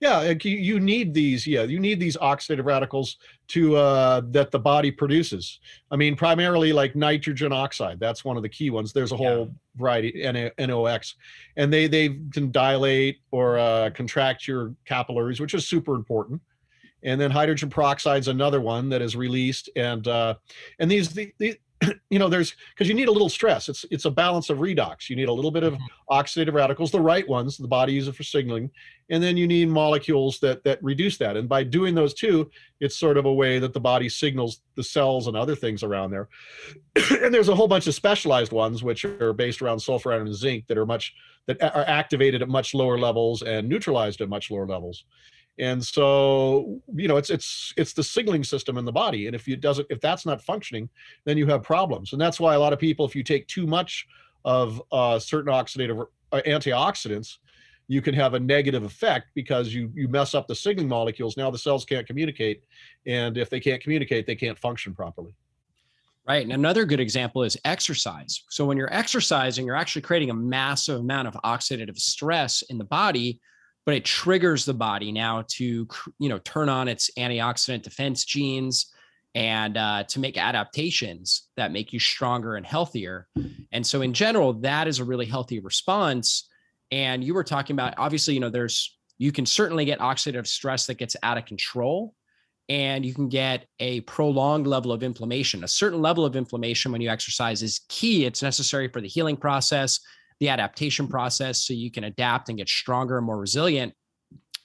Yeah, 0.00 0.32
you 0.42 0.80
need 0.80 1.12
these. 1.12 1.46
Yeah, 1.46 1.62
you 1.64 1.78
need 1.78 2.00
these 2.00 2.16
oxidative 2.16 2.64
radicals 2.64 3.16
to 3.48 3.76
uh, 3.76 4.22
that 4.30 4.50
the 4.50 4.58
body 4.58 4.90
produces. 4.90 5.60
I 5.90 5.96
mean, 5.96 6.16
primarily 6.16 6.72
like 6.72 6.96
nitrogen 6.96 7.52
oxide. 7.52 8.00
That's 8.00 8.24
one 8.24 8.38
of 8.38 8.42
the 8.42 8.48
key 8.48 8.70
ones. 8.70 8.92
There's 8.92 9.12
a 9.12 9.16
whole 9.16 9.46
yeah. 9.46 9.52
variety, 9.76 10.52
NOx, 10.58 11.14
and 11.56 11.70
they 11.70 11.86
they 11.88 12.18
can 12.32 12.50
dilate 12.50 13.18
or 13.30 13.58
uh, 13.58 13.90
contract 13.90 14.48
your 14.48 14.74
capillaries, 14.86 15.40
which 15.40 15.54
is 15.54 15.68
super 15.68 15.94
important 15.94 16.40
and 17.06 17.20
then 17.20 17.30
hydrogen 17.30 17.70
peroxide 17.70 18.20
is 18.20 18.28
another 18.28 18.60
one 18.60 18.88
that 18.90 19.00
is 19.00 19.16
released. 19.16 19.70
And 19.76 20.06
uh, 20.06 20.34
and 20.78 20.90
these 20.90 21.08
the, 21.10 21.32
the 21.38 21.58
you 22.10 22.18
know 22.18 22.28
there's 22.28 22.56
because 22.74 22.88
you 22.88 22.94
need 22.94 23.08
a 23.08 23.12
little 23.12 23.28
stress. 23.28 23.68
It's 23.68 23.84
it's 23.90 24.06
a 24.06 24.10
balance 24.10 24.50
of 24.50 24.58
redox. 24.58 25.08
You 25.08 25.14
need 25.14 25.28
a 25.28 25.32
little 25.32 25.52
bit 25.52 25.62
of 25.62 25.74
mm-hmm. 25.74 26.14
oxidative 26.14 26.52
radicals 26.52 26.90
the 26.90 27.00
right 27.00 27.26
ones 27.28 27.56
the 27.56 27.68
body 27.68 27.92
uses 27.92 28.14
for 28.14 28.24
signaling. 28.24 28.70
And 29.08 29.22
then 29.22 29.36
you 29.36 29.46
need 29.46 29.68
molecules 29.68 30.40
that 30.40 30.64
that 30.64 30.82
reduce 30.82 31.16
that. 31.18 31.36
And 31.36 31.48
by 31.48 31.62
doing 31.62 31.94
those 31.94 32.12
two 32.12 32.50
it's 32.80 32.98
sort 32.98 33.16
of 33.16 33.24
a 33.24 33.32
way 33.32 33.58
that 33.58 33.72
the 33.72 33.80
body 33.80 34.08
signals 34.08 34.60
the 34.74 34.82
cells 34.82 35.28
and 35.28 35.36
other 35.36 35.54
things 35.54 35.82
around 35.82 36.10
there. 36.10 36.28
And 37.22 37.32
there's 37.32 37.48
a 37.48 37.54
whole 37.54 37.68
bunch 37.68 37.86
of 37.86 37.94
specialized 37.94 38.52
ones 38.52 38.82
which 38.82 39.04
are 39.04 39.32
based 39.32 39.62
around 39.62 39.80
sulfur 39.80 40.12
iron 40.12 40.26
and 40.26 40.34
zinc 40.34 40.66
that 40.66 40.78
are 40.78 40.86
much 40.86 41.14
that 41.46 41.62
are 41.62 41.84
activated 41.86 42.42
at 42.42 42.48
much 42.48 42.74
lower 42.74 42.98
levels 42.98 43.42
and 43.42 43.68
neutralized 43.68 44.20
at 44.20 44.28
much 44.28 44.50
lower 44.50 44.66
levels 44.66 45.04
and 45.58 45.84
so 45.84 46.80
you 46.94 47.08
know 47.08 47.16
it's 47.16 47.30
it's 47.30 47.72
it's 47.76 47.92
the 47.92 48.02
signaling 48.02 48.44
system 48.44 48.76
in 48.78 48.84
the 48.84 48.92
body. 48.92 49.26
And 49.26 49.34
if 49.34 49.48
it 49.48 49.60
doesn't 49.60 49.86
if 49.90 50.00
that's 50.00 50.26
not 50.26 50.42
functioning 50.42 50.88
then 51.24 51.36
you 51.38 51.46
have 51.46 51.62
problems. 51.62 52.12
And 52.12 52.20
that's 52.20 52.38
why 52.38 52.54
a 52.54 52.60
lot 52.60 52.72
of 52.72 52.78
people 52.78 53.06
if 53.06 53.16
you 53.16 53.22
take 53.22 53.46
too 53.46 53.66
much 53.66 54.06
of 54.44 54.82
uh, 54.92 55.18
certain 55.18 55.52
oxidative 55.52 56.06
uh, 56.32 56.40
antioxidants 56.46 57.38
you 57.88 58.02
can 58.02 58.14
have 58.14 58.34
a 58.34 58.40
negative 58.40 58.82
effect 58.82 59.28
because 59.34 59.72
you 59.72 59.90
you 59.94 60.08
mess 60.08 60.34
up 60.34 60.46
the 60.46 60.54
signaling 60.54 60.88
molecules. 60.88 61.36
Now 61.36 61.50
the 61.50 61.58
cells 61.58 61.84
can't 61.84 62.06
communicate. 62.06 62.62
And 63.06 63.38
if 63.38 63.48
they 63.48 63.60
can't 63.60 63.82
communicate 63.82 64.26
they 64.26 64.36
can't 64.36 64.58
function 64.58 64.94
properly. 64.94 65.34
Right. 66.26 66.42
And 66.42 66.52
another 66.52 66.84
good 66.84 66.98
example 66.98 67.44
is 67.44 67.56
exercise. 67.64 68.42
So 68.48 68.64
when 68.64 68.76
you're 68.76 68.92
exercising, 68.92 69.64
you're 69.64 69.76
actually 69.76 70.02
creating 70.02 70.30
a 70.30 70.34
massive 70.34 70.98
amount 70.98 71.28
of 71.28 71.34
oxidative 71.44 71.96
stress 71.98 72.62
in 72.62 72.78
the 72.78 72.84
body, 72.84 73.40
but 73.86 73.94
it 73.94 74.04
triggers 74.04 74.64
the 74.64 74.74
body 74.74 75.12
now 75.12 75.44
to 75.46 75.88
you 76.18 76.28
know 76.28 76.38
turn 76.40 76.68
on 76.68 76.88
its 76.88 77.10
antioxidant 77.16 77.82
defense 77.82 78.24
genes 78.24 78.92
and 79.34 79.76
uh, 79.76 80.02
to 80.04 80.18
make 80.18 80.36
adaptations 80.36 81.48
that 81.56 81.70
make 81.70 81.92
you 81.92 82.00
stronger 82.00 82.56
and 82.56 82.64
healthier. 82.64 83.28
And 83.70 83.86
so 83.86 84.02
in 84.02 84.12
general 84.12 84.52
that 84.54 84.88
is 84.88 84.98
a 84.98 85.04
really 85.04 85.26
healthy 85.26 85.60
response. 85.60 86.48
And 86.90 87.22
you 87.22 87.34
were 87.34 87.44
talking 87.44 87.74
about 87.74 87.94
obviously 87.96 88.34
you 88.34 88.40
know 88.40 88.50
there's 88.50 88.98
you 89.18 89.32
can 89.32 89.46
certainly 89.46 89.86
get 89.86 90.00
oxidative 90.00 90.46
stress 90.46 90.86
that 90.86 90.98
gets 90.98 91.16
out 91.22 91.38
of 91.38 91.46
control 91.46 92.14
and 92.68 93.06
you 93.06 93.14
can 93.14 93.28
get 93.28 93.66
a 93.78 94.00
prolonged 94.02 94.66
level 94.66 94.90
of 94.92 95.04
inflammation. 95.04 95.62
A 95.62 95.68
certain 95.68 96.02
level 96.02 96.24
of 96.24 96.34
inflammation 96.34 96.90
when 96.90 97.00
you 97.00 97.08
exercise 97.08 97.62
is 97.62 97.82
key. 97.88 98.24
It's 98.24 98.42
necessary 98.42 98.88
for 98.88 99.00
the 99.00 99.08
healing 99.08 99.36
process 99.36 100.00
the 100.40 100.48
adaptation 100.48 101.08
process 101.08 101.62
so 101.62 101.72
you 101.72 101.90
can 101.90 102.04
adapt 102.04 102.48
and 102.48 102.58
get 102.58 102.68
stronger 102.68 103.16
and 103.16 103.26
more 103.26 103.38
resilient. 103.38 103.94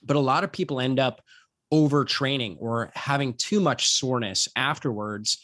But 0.03 0.17
a 0.17 0.19
lot 0.19 0.43
of 0.43 0.51
people 0.51 0.79
end 0.79 0.99
up 0.99 1.21
overtraining 1.73 2.57
or 2.60 2.91
having 2.95 3.34
too 3.36 3.60
much 3.60 3.88
soreness 3.88 4.47
afterwards. 4.55 5.38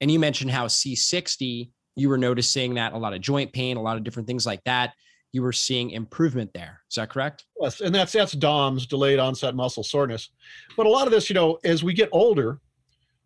And 0.00 0.10
you 0.10 0.18
mentioned 0.18 0.50
how 0.50 0.66
C60, 0.66 1.70
you 1.96 2.08
were 2.08 2.18
noticing 2.18 2.74
that 2.74 2.92
a 2.92 2.98
lot 2.98 3.12
of 3.12 3.20
joint 3.20 3.52
pain, 3.52 3.76
a 3.76 3.82
lot 3.82 3.96
of 3.96 4.04
different 4.04 4.26
things 4.26 4.46
like 4.46 4.62
that. 4.64 4.94
You 5.32 5.42
were 5.42 5.52
seeing 5.52 5.90
improvement 5.90 6.50
there. 6.54 6.80
Is 6.90 6.94
that 6.94 7.10
correct? 7.10 7.44
Yes, 7.60 7.80
and 7.82 7.94
that's 7.94 8.12
that's 8.12 8.32
DOMS, 8.32 8.86
delayed 8.86 9.18
onset 9.18 9.54
muscle 9.54 9.82
soreness. 9.82 10.30
But 10.76 10.86
a 10.86 10.88
lot 10.88 11.06
of 11.06 11.12
this, 11.12 11.28
you 11.28 11.34
know, 11.34 11.58
as 11.62 11.84
we 11.84 11.92
get 11.92 12.08
older, 12.12 12.60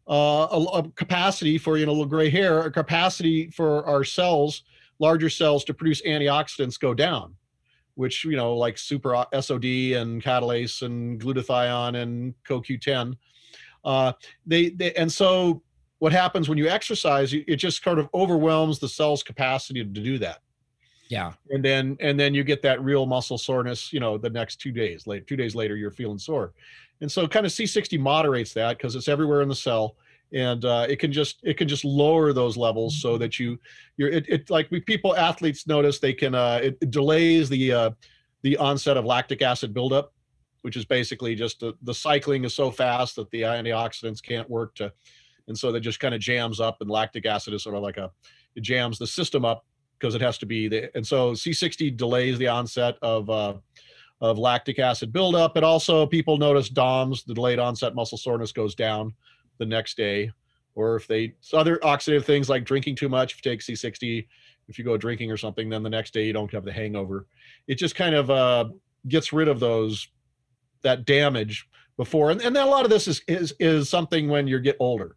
uh, 0.09 0.49
a, 0.51 0.65
a 0.79 0.91
capacity 0.97 1.57
for 1.57 1.77
you 1.77 1.87
know 1.87 1.93
little 1.93 2.07
gray 2.07 2.29
hair, 2.29 2.63
a 2.63 2.71
capacity 2.71 3.51
for 3.51 3.85
our 3.87 4.03
cells 4.03 4.63
larger 5.01 5.31
cells 5.31 5.65
to 5.65 5.75
produce 5.75 6.01
antioxidants 6.03 6.79
go 6.79 6.95
down, 6.95 7.35
which, 7.95 8.25
you 8.25 8.37
know, 8.37 8.55
like 8.55 8.79
super 8.79 9.25
SOD 9.33 9.65
and 9.97 10.23
catalase 10.23 10.83
and 10.83 11.21
glutathione 11.21 11.97
and 11.97 12.35
CoQ10. 12.49 13.17
Uh, 13.85 14.13
they, 14.47 14.69
they, 14.71 14.93
and 14.93 15.11
so 15.11 15.63
what 15.99 16.13
happens 16.13 16.49
when 16.49 16.59
you 16.59 16.69
exercise, 16.69 17.33
it 17.33 17.57
just 17.57 17.83
kind 17.83 17.99
of 17.99 18.09
overwhelms 18.15 18.79
the 18.79 18.89
cell's 18.89 19.23
capacity 19.23 19.81
to 19.81 19.89
do 19.89 20.19
that. 20.19 20.41
Yeah. 21.09 21.33
And 21.49 21.65
then, 21.65 21.97
and 21.99 22.21
then 22.21 22.35
you 22.35 22.45
get 22.45 22.63
that 22.63 22.81
real 22.85 23.05
muscle 23.05 23.39
soreness, 23.39 23.93
you 23.93 23.99
know, 23.99 24.17
the 24.17 24.31
next 24.31 24.57
two 24.57 24.71
days, 24.71 25.07
late, 25.07 25.27
two 25.27 25.37
days 25.37 25.55
later, 25.55 25.77
you're 25.77 25.91
feeling 25.91 26.19
sore. 26.19 26.53
And 27.01 27.11
so 27.11 27.27
kind 27.27 27.47
of 27.47 27.53
C60 27.53 27.99
moderates 27.99 28.53
that 28.53 28.77
because 28.77 28.95
it's 28.95 29.09
everywhere 29.09 29.41
in 29.41 29.49
the 29.49 29.55
cell 29.55 29.97
and 30.33 30.65
uh, 30.65 30.87
it 30.89 30.99
can 30.99 31.13
just 31.13 31.41
it 31.43 31.57
can 31.57 31.67
just 31.67 31.85
lower 31.85 32.33
those 32.33 32.57
levels 32.57 33.01
so 33.01 33.19
that 33.19 33.39
you 33.39 33.59
you're 33.97 34.09
it, 34.09 34.29
it 34.29 34.51
like 34.51 34.71
we 34.71 34.81
people 34.81 35.17
athletes 35.17 35.67
notice 35.67 35.99
they 35.99 36.13
can 36.13 36.35
uh, 36.35 36.61
it, 36.63 36.79
it 36.81 36.91
delays 36.91 37.49
the 37.49 37.73
uh, 37.73 37.91
the 38.43 38.57
onset 38.57 38.97
of 38.97 39.05
lactic 39.05 39.43
acid 39.43 39.75
buildup 39.75 40.13
which 40.63 40.77
is 40.77 40.85
basically 40.85 41.35
just 41.35 41.61
the, 41.61 41.73
the 41.83 41.95
cycling 41.95 42.45
is 42.45 42.55
so 42.55 42.71
fast 42.71 43.17
that 43.17 43.31
the 43.31 43.43
antioxidants 43.43 44.23
can't 44.23 44.49
work 44.49 44.75
to 44.75 44.93
and 45.49 45.59
so 45.59 45.73
that 45.73 45.81
just 45.81 46.01
kind 46.01 46.15
of 46.15 46.21
jams 46.21 46.61
up 46.61 46.77
and 46.81 46.91
lactic 46.91 47.27
acid 47.27 47.55
is 47.55 47.63
sort 47.63 47.75
of 47.75 47.83
like 47.83 47.97
a 47.97 48.11
it 48.55 48.61
jams 48.61 48.99
the 48.99 49.07
system 49.07 49.45
up 49.45 49.65
because 49.99 50.15
it 50.15 50.21
has 50.21 50.39
to 50.39 50.47
be 50.47 50.69
the 50.69 50.95
and 50.97 51.07
so 51.07 51.33
c60 51.33 51.97
delays 51.97 52.39
the 52.39 52.49
onset 52.49 52.97
of 53.03 53.29
uh, 53.31 53.55
of 54.21 54.39
lactic 54.39 54.79
acid 54.79 55.13
buildup. 55.15 55.55
But 55.55 55.65
also 55.65 56.07
people 56.07 56.37
notice 56.37 56.69
DOMS, 56.69 57.25
the 57.25 57.33
delayed 57.33 57.59
onset 57.59 57.95
muscle 57.95 58.19
soreness 58.19 58.53
goes 58.53 58.75
down 58.75 59.15
the 59.61 59.67
next 59.67 59.97
day, 59.97 60.33
or 60.75 60.97
if 60.97 61.07
they 61.07 61.35
other 61.53 61.77
oxidative 61.79 62.25
things 62.25 62.49
like 62.49 62.65
drinking 62.65 62.97
too 62.97 63.09
much, 63.09 63.33
if 63.33 63.45
you 63.45 63.53
take 63.53 63.61
C60, 63.61 64.27
if 64.67 64.79
you 64.79 64.85
go 64.85 64.97
drinking 64.97 65.31
or 65.31 65.37
something, 65.37 65.69
then 65.69 65.85
the 65.85 65.91
next 65.91 66.13
day 66.13 66.27
you 66.27 66.33
don't 66.33 66.51
have 66.51 66.65
the 66.65 66.73
hangover. 66.73 67.27
It 67.69 67.77
just 67.77 67.95
kind 67.95 68.17
of 68.17 68.31
uh, 68.31 68.65
gets 69.07 69.33
rid 69.33 69.47
of 69.47 69.61
those 69.61 70.09
that 70.83 71.05
damage 71.05 71.69
before, 71.97 72.33
and 72.33 72.41
and 72.41 72.57
then 72.57 72.67
a 72.67 72.71
lot 72.71 72.85
of 72.85 72.91
this 72.91 73.07
is 73.07 73.23
is 73.29 73.55
is 73.61 73.89
something 73.89 74.29
when 74.29 74.49
you 74.49 74.59
get 74.59 74.77
older. 74.81 75.17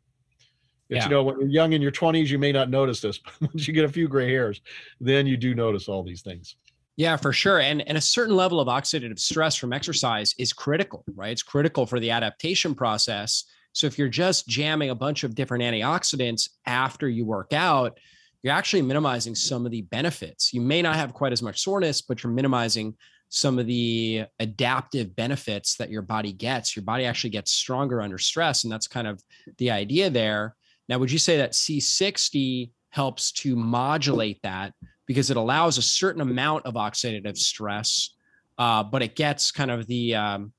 It's, 0.90 0.98
yeah. 0.98 1.04
you 1.06 1.10
know, 1.10 1.24
when 1.24 1.40
you're 1.40 1.50
young 1.50 1.74
in 1.74 1.82
your 1.82 1.94
20s, 1.94 2.28
you 2.28 2.38
may 2.38 2.52
not 2.52 2.70
notice 2.70 3.00
this, 3.00 3.18
but 3.18 3.34
once 3.42 3.68
you 3.68 3.74
get 3.74 3.86
a 3.86 3.90
few 3.90 4.08
gray 4.08 4.30
hairs, 4.30 4.62
then 5.00 5.26
you 5.26 5.38
do 5.38 5.56
notice 5.56 5.88
all 5.88 6.04
these 6.04 6.22
things. 6.22 6.58
Yeah, 6.98 7.18
for 7.18 7.34
sure. 7.34 7.60
And, 7.60 7.88
and 7.88 7.98
a 7.98 8.02
certain 8.02 8.36
level 8.36 8.60
of 8.60 8.68
oxidative 8.68 9.18
stress 9.18 9.56
from 9.56 9.74
exercise 9.74 10.36
is 10.38 10.54
critical, 10.54 11.04
right? 11.16 11.32
It's 11.32 11.42
critical 11.42 11.88
for 11.88 12.00
the 12.00 12.12
adaptation 12.12 12.76
process. 12.76 13.46
So 13.74 13.88
if 13.88 13.98
you're 13.98 14.10
just 14.10 14.48
jamming 14.48 14.90
a 14.90 14.96
bunch 14.96 15.24
of 15.24 15.36
different 15.36 15.64
antioxidants 15.64 16.50
after 16.66 17.10
you 17.10 17.26
work 17.26 17.54
out, 17.54 18.00
you're 18.44 18.54
actually 18.54 18.82
minimizing 18.82 19.36
some 19.36 19.66
of 19.66 19.72
the 19.72 19.82
benefits. 19.82 20.54
You 20.54 20.62
may 20.62 20.82
not 20.82 20.96
have 20.96 21.14
quite 21.14 21.32
as 21.32 21.42
much 21.42 21.62
soreness, 21.62 22.02
but 22.02 22.24
you're 22.24 22.34
minimizing 22.34 22.96
some 23.30 23.58
of 23.58 23.66
the 23.66 24.26
adaptive 24.40 25.16
benefits 25.16 25.76
that 25.78 25.90
your 25.90 26.04
body 26.04 26.32
gets. 26.32 26.76
Your 26.76 26.84
body 26.84 27.06
actually 27.06 27.32
gets 27.32 27.52
stronger 27.52 28.02
under 28.02 28.20
stress. 28.20 28.64
And 28.64 28.72
that's 28.72 28.88
kind 28.88 29.08
of 29.08 29.24
the 29.58 29.72
idea 29.72 30.10
there. 30.10 30.56
Now, 30.88 31.00
would 31.00 31.12
you 31.12 31.18
say 31.18 31.38
that 31.38 31.54
C60 31.54 32.70
helps 32.90 33.32
to 33.32 33.56
modulate 33.56 34.40
that 34.44 34.74
because 35.08 35.32
it 35.32 35.38
allows 35.38 35.78
a 35.78 35.82
certain 35.82 36.22
amount 36.22 36.66
of 36.66 36.76
oxidative 36.76 37.38
stress, 37.38 38.14
uh, 38.60 38.84
but 38.84 39.02
it 39.02 39.16
gets 39.16 39.52
kind 39.52 39.72
of 39.72 39.88
the 39.88 40.14
um, 40.14 40.54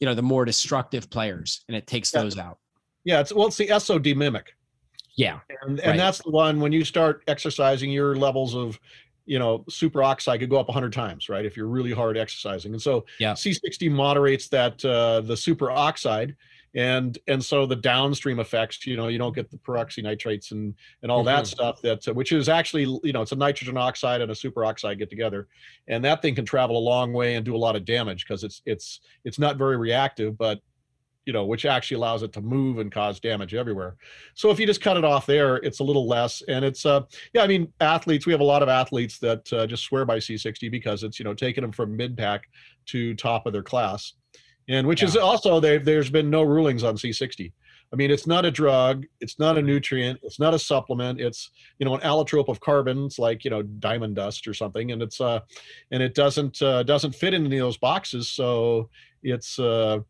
you 0.00 0.06
know 0.06 0.14
the 0.14 0.22
more 0.22 0.44
destructive 0.44 1.10
players 1.10 1.64
and 1.68 1.76
it 1.76 1.86
takes 1.86 2.12
yeah. 2.12 2.22
those 2.22 2.38
out. 2.38 2.58
Yeah, 3.04 3.20
it's 3.20 3.32
well, 3.32 3.46
it's 3.46 3.56
the 3.56 3.78
SOD 3.78 4.16
mimic. 4.16 4.54
Yeah, 5.16 5.40
and 5.62 5.80
and 5.80 5.88
right. 5.88 5.96
that's 5.96 6.22
the 6.22 6.30
one 6.30 6.60
when 6.60 6.72
you 6.72 6.84
start 6.84 7.22
exercising, 7.26 7.90
your 7.90 8.16
levels 8.16 8.54
of 8.54 8.78
you 9.28 9.38
know 9.38 9.58
superoxide 9.70 10.40
could 10.40 10.50
go 10.50 10.58
up 10.58 10.68
100 10.68 10.90
times 10.92 11.28
right 11.28 11.44
if 11.44 11.54
you're 11.54 11.66
really 11.66 11.92
hard 11.92 12.16
exercising 12.16 12.72
and 12.72 12.80
so 12.80 13.04
yeah. 13.20 13.34
c60 13.34 13.90
moderates 13.90 14.48
that 14.48 14.82
uh, 14.86 15.20
the 15.20 15.34
superoxide 15.34 16.34
and 16.78 17.18
and 17.26 17.44
so 17.44 17.66
the 17.66 17.74
downstream 17.74 18.38
effects 18.38 18.86
you 18.86 18.96
know 18.96 19.08
you 19.08 19.18
don't 19.18 19.34
get 19.34 19.50
the 19.50 19.56
peroxynitrates 19.58 20.52
and 20.52 20.74
and 21.02 21.10
all 21.10 21.24
mm-hmm. 21.24 21.36
that 21.36 21.46
stuff 21.48 21.82
that 21.82 22.06
which 22.14 22.30
is 22.30 22.48
actually 22.48 22.84
you 23.02 23.12
know 23.12 23.20
it's 23.20 23.32
a 23.32 23.36
nitrogen 23.36 23.76
oxide 23.76 24.20
and 24.20 24.30
a 24.30 24.34
superoxide 24.34 24.96
get 24.96 25.10
together. 25.10 25.48
And 25.88 26.04
that 26.04 26.22
thing 26.22 26.36
can 26.36 26.44
travel 26.44 26.78
a 26.78 26.84
long 26.92 27.12
way 27.12 27.34
and 27.34 27.44
do 27.44 27.56
a 27.56 27.58
lot 27.58 27.74
of 27.74 27.84
damage 27.84 28.24
because 28.26 28.44
it's 28.44 28.62
it's 28.64 29.00
it's 29.24 29.40
not 29.40 29.56
very 29.58 29.76
reactive 29.76 30.38
but 30.38 30.60
you 31.26 31.32
know 31.32 31.44
which 31.44 31.64
actually 31.64 31.96
allows 31.96 32.22
it 32.22 32.32
to 32.34 32.40
move 32.40 32.78
and 32.78 32.92
cause 32.92 33.18
damage 33.18 33.54
everywhere. 33.54 33.96
So 34.34 34.50
if 34.50 34.60
you 34.60 34.66
just 34.66 34.80
cut 34.80 34.96
it 34.96 35.04
off 35.04 35.26
there 35.26 35.56
it's 35.56 35.80
a 35.80 35.84
little 35.84 36.06
less. 36.06 36.44
And 36.46 36.64
it's 36.64 36.86
uh 36.86 37.00
yeah 37.34 37.42
i 37.42 37.48
mean 37.48 37.72
athletes 37.80 38.24
we 38.24 38.32
have 38.32 38.40
a 38.40 38.52
lot 38.54 38.62
of 38.62 38.68
athletes 38.68 39.18
that 39.18 39.52
uh, 39.52 39.66
just 39.66 39.82
swear 39.82 40.04
by 40.04 40.18
c60 40.18 40.70
because 40.70 41.02
it's 41.02 41.18
you 41.18 41.24
know 41.24 41.34
taking 41.34 41.62
them 41.62 41.72
from 41.72 41.96
mid 41.96 42.16
pack 42.16 42.48
to 42.86 43.14
top 43.14 43.46
of 43.46 43.52
their 43.52 43.64
class 43.64 44.12
and 44.68 44.86
which 44.86 45.02
yeah. 45.02 45.08
is 45.08 45.16
also 45.16 45.60
there. 45.60 45.78
There's 45.78 46.10
been 46.10 46.30
no 46.30 46.42
rulings 46.42 46.84
on 46.84 46.96
C60. 46.96 47.52
I 47.92 47.96
mean, 47.96 48.10
it's 48.10 48.26
not 48.26 48.44
a 48.44 48.50
drug, 48.50 49.06
it's 49.20 49.38
not 49.38 49.56
a 49.56 49.62
nutrient, 49.62 50.20
it's 50.22 50.38
not 50.38 50.52
a 50.52 50.58
supplement. 50.58 51.20
It's 51.20 51.50
you 51.78 51.86
know 51.86 51.94
an 51.94 52.02
allotrope 52.02 52.48
of 52.48 52.60
carbons, 52.60 53.18
like 53.18 53.44
you 53.44 53.50
know 53.50 53.62
diamond 53.62 54.16
dust 54.16 54.46
or 54.46 54.54
something, 54.54 54.92
and 54.92 55.02
it's 55.02 55.20
uh, 55.20 55.40
and 55.90 56.02
it 56.02 56.14
doesn't 56.14 56.60
uh, 56.60 56.82
doesn't 56.82 57.14
fit 57.14 57.34
in 57.34 57.46
any 57.46 57.58
of 57.58 57.66
those 57.66 57.78
boxes. 57.78 58.30
So 58.30 58.90
it's 59.22 59.58
uh, 59.58 60.00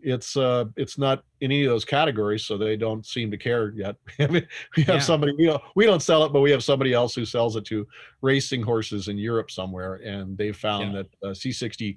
it's 0.00 0.36
uh, 0.36 0.66
it's 0.76 0.98
not 0.98 1.24
in 1.40 1.50
any 1.50 1.64
of 1.64 1.70
those 1.70 1.86
categories. 1.86 2.44
So 2.44 2.58
they 2.58 2.76
don't 2.76 3.06
seem 3.06 3.30
to 3.30 3.38
care 3.38 3.72
yet. 3.74 3.96
we 4.18 4.26
have 4.28 4.48
yeah. 4.76 4.98
somebody 4.98 5.32
you 5.38 5.48
know 5.48 5.60
we 5.76 5.86
don't 5.86 6.02
sell 6.02 6.24
it, 6.24 6.32
but 6.32 6.40
we 6.40 6.50
have 6.50 6.62
somebody 6.62 6.92
else 6.92 7.14
who 7.14 7.24
sells 7.24 7.56
it 7.56 7.64
to 7.66 7.86
racing 8.20 8.62
horses 8.62 9.08
in 9.08 9.16
Europe 9.16 9.50
somewhere, 9.50 9.94
and 9.94 10.36
they 10.36 10.52
found 10.52 10.92
yeah. 10.92 11.02
that 11.02 11.28
uh, 11.28 11.32
C60 11.32 11.96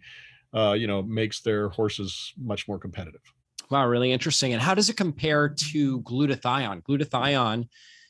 uh, 0.53 0.73
you 0.73 0.87
know, 0.87 1.01
makes 1.01 1.41
their 1.41 1.69
horses 1.69 2.33
much 2.37 2.67
more 2.67 2.77
competitive. 2.77 3.21
Wow, 3.69 3.87
really 3.87 4.11
interesting. 4.11 4.53
And 4.53 4.61
how 4.61 4.73
does 4.73 4.89
it 4.89 4.97
compare 4.97 5.49
to 5.49 6.01
glutathione? 6.01 6.83
Glutathione 6.83 7.67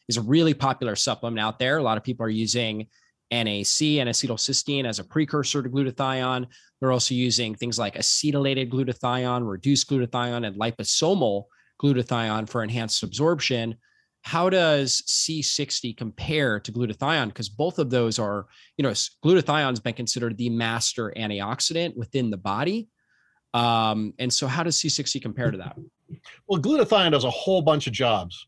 is 0.09 0.17
a 0.17 0.21
really 0.21 0.53
popular 0.53 0.95
supplement 0.95 1.39
out 1.39 1.59
there. 1.59 1.77
A 1.77 1.83
lot 1.83 1.97
of 1.97 2.03
people 2.03 2.25
are 2.25 2.29
using 2.29 2.87
NAC 3.31 3.81
and 3.81 4.09
acetylcysteine 4.09 4.85
as 4.85 4.99
a 4.99 5.03
precursor 5.03 5.61
to 5.61 5.69
glutathione. 5.69 6.47
They're 6.79 6.91
also 6.91 7.13
using 7.13 7.55
things 7.55 7.77
like 7.77 7.95
acetylated 7.95 8.71
glutathione, 8.71 9.47
reduced 9.47 9.89
glutathione, 9.89 10.45
and 10.47 10.59
liposomal 10.59 11.43
glutathione 11.81 12.49
for 12.49 12.63
enhanced 12.63 13.03
absorption 13.03 13.75
how 14.23 14.49
does 14.49 15.01
C60 15.07 15.97
compare 15.97 16.59
to 16.59 16.71
glutathione? 16.71 17.27
Because 17.27 17.49
both 17.49 17.79
of 17.79 17.89
those 17.89 18.19
are, 18.19 18.45
you 18.77 18.83
know, 18.83 18.91
glutathione 18.91 19.69
has 19.69 19.79
been 19.79 19.93
considered 19.93 20.37
the 20.37 20.49
master 20.49 21.11
antioxidant 21.17 21.95
within 21.95 22.29
the 22.29 22.37
body. 22.37 22.87
Um, 23.53 24.13
and 24.19 24.31
so, 24.31 24.47
how 24.47 24.63
does 24.63 24.77
C60 24.77 25.21
compare 25.21 25.51
to 25.51 25.57
that? 25.57 25.75
Well, 26.47 26.61
glutathione 26.61 27.11
does 27.11 27.23
a 27.23 27.29
whole 27.29 27.61
bunch 27.61 27.87
of 27.87 27.93
jobs. 27.93 28.47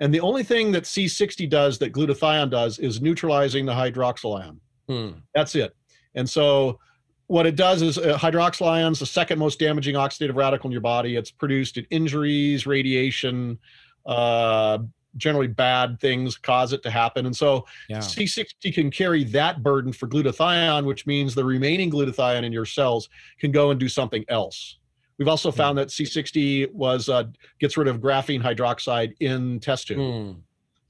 And 0.00 0.12
the 0.12 0.20
only 0.20 0.42
thing 0.42 0.72
that 0.72 0.84
C60 0.84 1.48
does 1.48 1.78
that 1.78 1.92
glutathione 1.92 2.50
does 2.50 2.78
is 2.78 3.00
neutralizing 3.00 3.66
the 3.66 3.72
hydroxyl 3.72 4.40
ion. 4.40 4.60
Hmm. 4.88 5.18
That's 5.34 5.54
it. 5.54 5.74
And 6.14 6.28
so, 6.28 6.78
what 7.26 7.46
it 7.46 7.54
does 7.54 7.82
is 7.82 7.98
uh, 7.98 8.18
hydroxyl 8.18 8.66
ions, 8.66 8.98
the 8.98 9.06
second 9.06 9.38
most 9.38 9.58
damaging 9.58 9.94
oxidative 9.94 10.34
radical 10.34 10.68
in 10.68 10.72
your 10.72 10.80
body. 10.80 11.16
It's 11.16 11.30
produced 11.30 11.76
in 11.76 11.86
injuries, 11.90 12.66
radiation, 12.66 13.58
uh, 14.06 14.78
generally 15.16 15.46
bad 15.46 16.00
things 16.00 16.36
cause 16.36 16.72
it 16.72 16.82
to 16.82 16.90
happen. 16.90 17.26
And 17.26 17.36
so 17.36 17.66
yeah. 17.88 17.98
C60 17.98 18.74
can 18.74 18.90
carry 18.90 19.24
that 19.24 19.62
burden 19.62 19.92
for 19.92 20.08
glutathione, 20.08 20.84
which 20.84 21.06
means 21.06 21.34
the 21.34 21.44
remaining 21.44 21.90
glutathione 21.90 22.44
in 22.44 22.52
your 22.52 22.66
cells 22.66 23.08
can 23.38 23.52
go 23.52 23.70
and 23.70 23.78
do 23.78 23.88
something 23.88 24.24
else. 24.28 24.78
We've 25.18 25.28
also 25.28 25.50
hmm. 25.50 25.56
found 25.56 25.78
that 25.78 25.88
C60 25.88 26.72
was 26.72 27.08
uh, 27.08 27.24
gets 27.60 27.76
rid 27.76 27.88
of 27.88 28.00
graphene 28.00 28.42
hydroxide 28.42 29.14
in 29.20 29.60
test 29.60 29.88
tube. 29.88 29.98
Mm. 29.98 30.36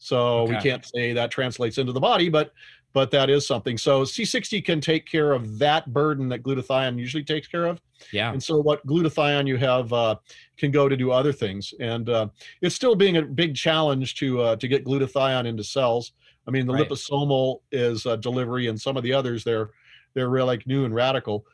So 0.02 0.40
okay. 0.40 0.54
we 0.56 0.60
can't 0.60 0.84
say 0.84 1.12
that 1.12 1.30
translates 1.30 1.78
into 1.78 1.92
the 1.92 2.00
body, 2.00 2.28
but 2.28 2.52
but 2.92 3.12
that 3.12 3.30
is 3.30 3.46
something. 3.46 3.78
So 3.78 4.02
C60 4.02 4.62
can 4.64 4.80
take 4.80 5.06
care 5.06 5.32
of 5.32 5.58
that 5.60 5.90
burden 5.94 6.28
that 6.28 6.42
glutathione 6.42 6.98
usually 6.98 7.22
takes 7.22 7.46
care 7.46 7.64
of. 7.64 7.80
Yeah. 8.12 8.32
And 8.32 8.42
so 8.42 8.60
what 8.60 8.84
glutathione 8.84 9.46
you 9.46 9.56
have 9.58 9.92
uh, 9.92 10.16
can 10.58 10.72
go 10.72 10.88
to 10.88 10.96
do 10.96 11.12
other 11.12 11.32
things, 11.32 11.72
and 11.78 12.10
uh, 12.10 12.28
it's 12.62 12.74
still 12.74 12.96
being 12.96 13.18
a 13.18 13.22
big 13.22 13.54
challenge 13.54 14.16
to 14.16 14.40
uh, 14.40 14.56
to 14.56 14.66
get 14.66 14.84
glutathione 14.84 15.46
into 15.46 15.62
cells. 15.62 16.12
I 16.48 16.50
mean, 16.50 16.66
the 16.66 16.74
right. 16.74 16.88
liposomal 16.88 17.60
is 17.70 18.02
delivery, 18.20 18.66
and 18.66 18.80
some 18.80 18.96
of 18.96 19.04
the 19.04 19.12
others 19.12 19.44
they're 19.44 19.70
they're 20.14 20.28
real 20.28 20.46
like 20.46 20.66
new 20.66 20.84
and 20.84 20.92
radical, 20.92 21.46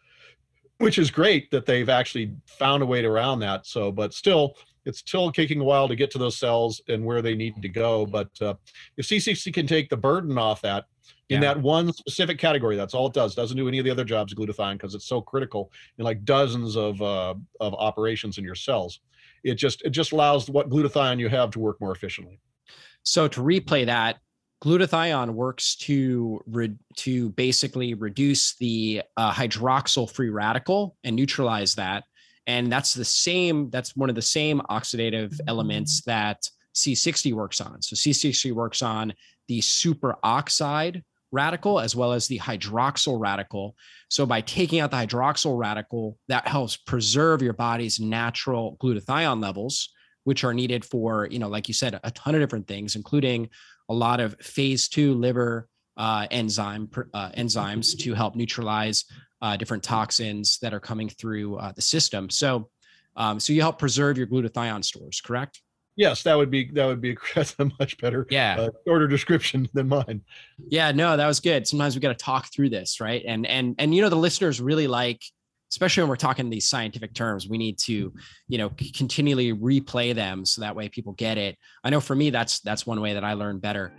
which 0.78 0.98
is 0.98 1.10
great 1.10 1.50
that 1.50 1.66
they've 1.66 1.90
actually 1.90 2.34
found 2.46 2.82
a 2.82 2.86
way 2.86 3.02
to 3.02 3.08
around 3.08 3.40
that. 3.40 3.66
So, 3.66 3.92
but 3.92 4.14
still, 4.14 4.54
it's 4.88 5.00
still 5.00 5.30
taking 5.30 5.60
a 5.60 5.64
while 5.64 5.86
to 5.86 5.94
get 5.94 6.10
to 6.12 6.18
those 6.18 6.36
cells 6.36 6.80
and 6.88 7.04
where 7.04 7.22
they 7.22 7.34
need 7.34 7.60
to 7.62 7.68
go. 7.68 8.06
But 8.06 8.30
uh, 8.40 8.54
if 8.96 9.06
C60 9.06 9.52
can 9.52 9.66
take 9.66 9.90
the 9.90 9.96
burden 9.96 10.38
off 10.38 10.62
that, 10.62 10.86
in 11.28 11.42
yeah. 11.42 11.54
that 11.54 11.62
one 11.62 11.92
specific 11.92 12.38
category. 12.38 12.76
That's 12.76 12.94
all 12.94 13.06
it 13.06 13.12
does. 13.12 13.34
Doesn't 13.34 13.56
do 13.56 13.68
any 13.68 13.78
of 13.78 13.84
the 13.84 13.90
other 13.90 14.04
jobs 14.04 14.34
glutathione 14.34 14.74
because 14.74 14.94
it's 14.94 15.06
so 15.06 15.20
critical 15.20 15.70
in 15.98 16.04
like 16.04 16.24
dozens 16.24 16.76
of 16.76 17.00
uh, 17.02 17.34
of 17.60 17.74
operations 17.74 18.38
in 18.38 18.44
your 18.44 18.54
cells. 18.54 19.00
It 19.44 19.54
just 19.54 19.82
it 19.82 19.90
just 19.90 20.12
allows 20.12 20.48
what 20.48 20.70
glutathione 20.70 21.18
you 21.18 21.28
have 21.28 21.50
to 21.52 21.58
work 21.58 21.80
more 21.80 21.92
efficiently. 21.92 22.40
So 23.02 23.28
to 23.28 23.40
replay 23.40 23.86
that, 23.86 24.18
glutathione 24.64 25.30
works 25.30 25.76
to 25.76 26.40
re- 26.46 26.76
to 26.96 27.30
basically 27.30 27.94
reduce 27.94 28.56
the 28.56 29.02
uh, 29.16 29.32
hydroxyl 29.32 30.10
free 30.10 30.30
radical 30.30 30.96
and 31.04 31.14
neutralize 31.14 31.74
that. 31.76 32.04
And 32.48 32.72
that's 32.72 32.94
the 32.94 33.04
same. 33.04 33.70
That's 33.70 33.94
one 33.94 34.08
of 34.08 34.16
the 34.16 34.22
same 34.22 34.60
oxidative 34.70 35.38
elements 35.46 36.00
that 36.06 36.48
C60 36.74 37.34
works 37.34 37.60
on. 37.60 37.80
So 37.82 37.94
C60 37.94 38.52
works 38.52 38.82
on 38.82 39.12
the 39.48 39.60
superoxide 39.60 41.02
radical 41.30 41.78
as 41.78 41.94
well 41.94 42.12
as 42.12 42.26
the 42.26 42.38
hydroxyl 42.38 43.20
radical. 43.20 43.76
So 44.08 44.24
by 44.24 44.40
taking 44.40 44.80
out 44.80 44.90
the 44.90 44.96
hydroxyl 44.96 45.58
radical, 45.58 46.18
that 46.28 46.48
helps 46.48 46.76
preserve 46.76 47.42
your 47.42 47.52
body's 47.52 48.00
natural 48.00 48.78
glutathione 48.80 49.42
levels, 49.42 49.90
which 50.24 50.42
are 50.42 50.54
needed 50.54 50.86
for, 50.86 51.28
you 51.30 51.38
know, 51.38 51.48
like 51.48 51.68
you 51.68 51.74
said, 51.74 52.00
a 52.02 52.10
ton 52.12 52.34
of 52.34 52.40
different 52.40 52.66
things, 52.66 52.96
including 52.96 53.50
a 53.90 53.94
lot 53.94 54.20
of 54.20 54.36
phase 54.40 54.88
two 54.88 55.14
liver 55.14 55.68
uh, 55.98 56.26
enzyme 56.30 56.88
uh, 57.12 57.30
enzymes 57.32 57.98
to 57.98 58.14
help 58.14 58.36
neutralize 58.36 59.04
uh, 59.42 59.56
different 59.56 59.82
toxins 59.82 60.58
that 60.62 60.74
are 60.74 60.80
coming 60.80 61.08
through 61.08 61.56
uh, 61.56 61.72
the 61.72 61.82
system. 61.82 62.30
So, 62.30 62.70
um, 63.16 63.40
so 63.40 63.52
you 63.52 63.60
help 63.60 63.78
preserve 63.78 64.18
your 64.18 64.26
glutathione 64.26 64.84
stores, 64.84 65.20
correct? 65.20 65.60
yes, 65.98 66.22
that 66.22 66.36
would 66.36 66.50
be 66.50 66.70
that 66.70 66.86
would 66.86 67.02
be 67.02 67.14
a 67.36 67.64
much 67.78 67.98
better 67.98 68.26
yeah 68.30 68.56
uh, 68.58 68.70
shorter 68.86 69.06
description 69.06 69.68
than 69.74 69.88
mine. 69.88 70.22
Yeah, 70.70 70.92
no, 70.92 71.16
that 71.18 71.26
was 71.26 71.40
good. 71.40 71.68
Sometimes 71.68 71.94
we 71.94 72.00
got 72.00 72.16
to 72.16 72.24
talk 72.24 72.50
through 72.50 72.70
this, 72.70 73.00
right? 73.00 73.22
And 73.26 73.46
and 73.46 73.74
and 73.78 73.94
you 73.94 74.00
know 74.00 74.08
the 74.08 74.16
listeners 74.16 74.62
really 74.62 74.86
like 74.86 75.20
especially 75.70 76.02
when 76.02 76.08
we're 76.08 76.16
talking 76.16 76.48
these 76.48 76.66
scientific 76.66 77.12
terms 77.12 77.46
we 77.46 77.58
need 77.58 77.76
to 77.78 78.12
you 78.48 78.56
know 78.56 78.70
continually 78.94 79.52
replay 79.52 80.14
them 80.14 80.46
so 80.46 80.62
that 80.62 80.74
way 80.74 80.88
people 80.88 81.12
get 81.12 81.36
it 81.36 81.58
i 81.84 81.90
know 81.90 82.00
for 82.00 82.14
me 82.14 82.30
that's 82.30 82.60
that's 82.60 82.86
one 82.86 83.02
way 83.02 83.12
that 83.12 83.22
i 83.22 83.34
learn 83.34 83.58
better 83.58 83.92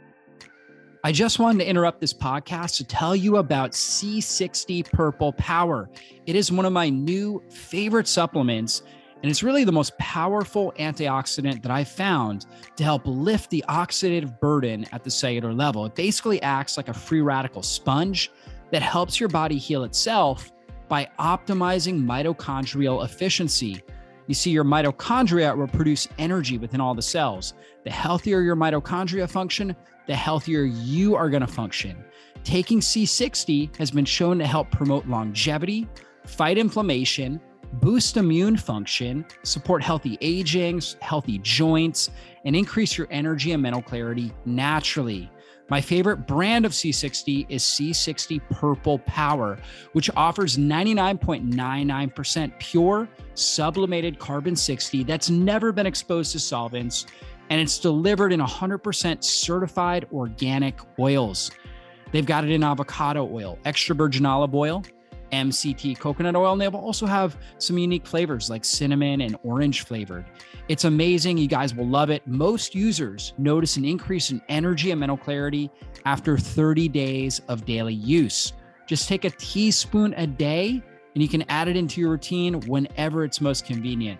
I 1.01 1.13
just 1.13 1.39
wanted 1.39 1.59
to 1.59 1.69
interrupt 1.69 2.01
this 2.01 2.13
podcast 2.13 2.75
to 2.77 2.83
tell 2.83 3.15
you 3.15 3.37
about 3.37 3.71
C60 3.71 4.91
Purple 4.91 5.31
Power. 5.31 5.89
It 6.25 6.35
is 6.35 6.51
one 6.51 6.65
of 6.65 6.73
my 6.73 6.89
new 6.89 7.41
favorite 7.49 8.05
supplements 8.05 8.83
and 9.23 9.29
it's 9.29 9.41
really 9.41 9.63
the 9.63 9.71
most 9.71 9.97
powerful 9.97 10.73
antioxidant 10.77 11.61
that 11.61 11.71
I've 11.71 11.87
found 11.87 12.47
to 12.75 12.83
help 12.83 13.03
lift 13.05 13.49
the 13.49 13.63
oxidative 13.69 14.39
burden 14.41 14.85
at 14.91 15.05
the 15.05 15.11
cellular 15.11 15.53
level. 15.53 15.85
It 15.85 15.95
basically 15.95 16.41
acts 16.41 16.75
like 16.75 16.89
a 16.89 16.93
free 16.93 17.21
radical 17.21 17.63
sponge 17.63 18.29
that 18.71 18.81
helps 18.81 19.19
your 19.21 19.29
body 19.29 19.57
heal 19.57 19.85
itself 19.85 20.51
by 20.89 21.09
optimizing 21.17 22.03
mitochondrial 22.03 23.05
efficiency. 23.05 23.81
You 24.27 24.35
see, 24.35 24.51
your 24.51 24.65
mitochondria 24.65 25.55
will 25.55 25.67
produce 25.67 26.07
energy 26.17 26.57
within 26.57 26.81
all 26.81 26.93
the 26.93 27.01
cells. 27.01 27.53
The 27.83 27.91
healthier 27.91 28.41
your 28.41 28.55
mitochondria 28.55 29.29
function, 29.29 29.75
the 30.09 30.15
healthier 30.15 30.63
you 30.63 31.15
are 31.15 31.29
going 31.29 31.41
to 31.41 31.47
function. 31.47 32.03
Taking 32.43 32.79
C60 32.79 33.77
has 33.77 33.91
been 33.91 34.05
shown 34.05 34.39
to 34.39 34.47
help 34.47 34.71
promote 34.71 35.05
longevity, 35.05 35.87
fight 36.25 36.57
inflammation, 36.57 37.39
boost 37.73 38.17
immune 38.17 38.57
function, 38.57 39.23
support 39.43 39.83
healthy 39.83 40.17
aging, 40.19 40.81
healthy 41.01 41.37
joints, 41.43 42.09
and 42.43 42.55
increase 42.55 42.97
your 42.97 43.05
energy 43.11 43.51
and 43.51 43.61
mental 43.61 43.83
clarity 43.83 44.33
naturally. 44.45 45.29
My 45.69 45.79
favorite 45.79 46.25
brand 46.25 46.65
of 46.65 46.71
C60 46.71 47.45
is 47.47 47.63
C60 47.63 48.41
Purple 48.49 48.97
Power, 48.99 49.59
which 49.93 50.09
offers 50.15 50.57
99.99% 50.57 52.57
pure 52.57 53.07
sublimated 53.35 54.17
carbon 54.17 54.55
60 54.55 55.03
that's 55.03 55.29
never 55.29 55.71
been 55.71 55.85
exposed 55.85 56.31
to 56.31 56.39
solvents, 56.39 57.05
and 57.49 57.59
it's 57.59 57.79
delivered 57.79 58.31
in 58.31 58.39
100% 58.39 59.23
certified 59.23 60.07
organic 60.13 60.79
oils. 60.99 61.51
They've 62.11 62.25
got 62.25 62.43
it 62.43 62.51
in 62.51 62.63
avocado 62.63 63.29
oil, 63.31 63.59
extra 63.65 63.95
virgin 63.95 64.25
olive 64.25 64.55
oil, 64.55 64.83
MCT 65.31 65.99
coconut 65.99 66.35
oil, 66.35 66.53
and 66.53 66.61
they 66.61 66.67
also 66.67 67.05
have 67.05 67.37
some 67.57 67.77
unique 67.77 68.05
flavors 68.05 68.49
like 68.49 68.65
cinnamon 68.65 69.21
and 69.21 69.37
orange 69.43 69.83
flavored. 69.83 70.25
It's 70.67 70.85
amazing. 70.85 71.37
You 71.37 71.47
guys 71.47 71.73
will 71.73 71.87
love 71.87 72.09
it. 72.09 72.25
Most 72.27 72.75
users 72.75 73.33
notice 73.37 73.77
an 73.77 73.85
increase 73.85 74.31
in 74.31 74.41
energy 74.49 74.91
and 74.91 74.99
mental 74.99 75.17
clarity 75.17 75.69
after 76.05 76.37
30 76.37 76.89
days 76.89 77.41
of 77.47 77.65
daily 77.65 77.93
use. 77.93 78.53
Just 78.87 79.07
take 79.07 79.25
a 79.25 79.29
teaspoon 79.31 80.13
a 80.17 80.25
day 80.25 80.81
and 81.13 81.23
you 81.23 81.29
can 81.29 81.43
add 81.49 81.67
it 81.67 81.75
into 81.75 82.01
your 82.01 82.11
routine 82.11 82.59
whenever 82.61 83.23
it's 83.23 83.41
most 83.41 83.65
convenient. 83.65 84.19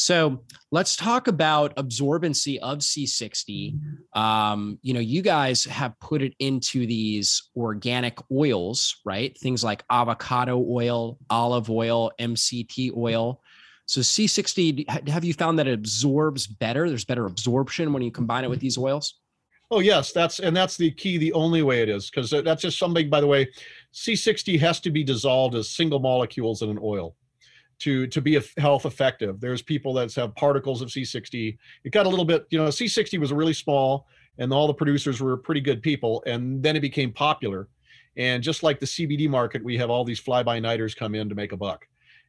So 0.00 0.40
let's 0.70 0.96
talk 0.96 1.28
about 1.28 1.76
absorbency 1.76 2.58
of 2.58 2.78
C60. 2.78 3.78
Um, 4.16 4.78
you 4.80 4.94
know, 4.94 5.00
you 5.00 5.20
guys 5.20 5.64
have 5.66 5.98
put 6.00 6.22
it 6.22 6.34
into 6.38 6.86
these 6.86 7.50
organic 7.54 8.18
oils, 8.32 8.96
right? 9.04 9.36
Things 9.38 9.62
like 9.62 9.84
avocado 9.90 10.64
oil, 10.66 11.18
olive 11.28 11.68
oil, 11.70 12.12
MCT 12.18 12.96
oil. 12.96 13.42
So 13.84 14.00
C60, 14.00 15.08
have 15.08 15.24
you 15.24 15.34
found 15.34 15.58
that 15.58 15.68
it 15.68 15.74
absorbs 15.74 16.46
better? 16.46 16.88
There's 16.88 17.04
better 17.04 17.26
absorption 17.26 17.92
when 17.92 18.02
you 18.02 18.10
combine 18.10 18.44
it 18.44 18.50
with 18.50 18.60
these 18.60 18.78
oils? 18.78 19.20
Oh 19.70 19.80
yes, 19.80 20.12
that's 20.12 20.40
and 20.40 20.56
that's 20.56 20.76
the 20.76 20.90
key. 20.90 21.18
The 21.18 21.32
only 21.34 21.62
way 21.62 21.82
it 21.82 21.88
is 21.88 22.10
because 22.10 22.30
that's 22.30 22.62
just 22.62 22.78
something. 22.78 23.08
By 23.08 23.20
the 23.20 23.26
way, 23.26 23.48
C60 23.94 24.58
has 24.60 24.80
to 24.80 24.90
be 24.90 25.04
dissolved 25.04 25.54
as 25.54 25.68
single 25.68 26.00
molecules 26.00 26.62
in 26.62 26.70
an 26.70 26.78
oil 26.82 27.14
to 27.80 28.06
to 28.06 28.20
be 28.20 28.40
health 28.56 28.86
effective. 28.86 29.40
There's 29.40 29.62
people 29.62 29.92
that 29.94 30.14
have 30.14 30.34
particles 30.36 30.82
of 30.82 30.88
C60. 30.88 31.56
It 31.84 31.90
got 31.90 32.06
a 32.06 32.08
little 32.08 32.24
bit, 32.24 32.46
you 32.50 32.58
know, 32.58 32.68
C60 32.68 33.18
was 33.18 33.32
really 33.32 33.54
small, 33.54 34.06
and 34.38 34.52
all 34.52 34.66
the 34.66 34.74
producers 34.74 35.20
were 35.20 35.36
pretty 35.36 35.60
good 35.60 35.82
people, 35.82 36.22
and 36.26 36.62
then 36.62 36.76
it 36.76 36.80
became 36.80 37.12
popular. 37.12 37.68
And 38.16 38.42
just 38.42 38.62
like 38.62 38.80
the 38.80 38.86
CBD 38.86 39.28
market, 39.28 39.64
we 39.64 39.76
have 39.78 39.90
all 39.90 40.04
these 40.04 40.18
fly 40.18 40.42
by 40.42 40.58
nighters 40.58 40.94
come 40.94 41.14
in 41.14 41.28
to 41.28 41.34
make 41.34 41.52
a 41.52 41.56
buck. 41.56 41.86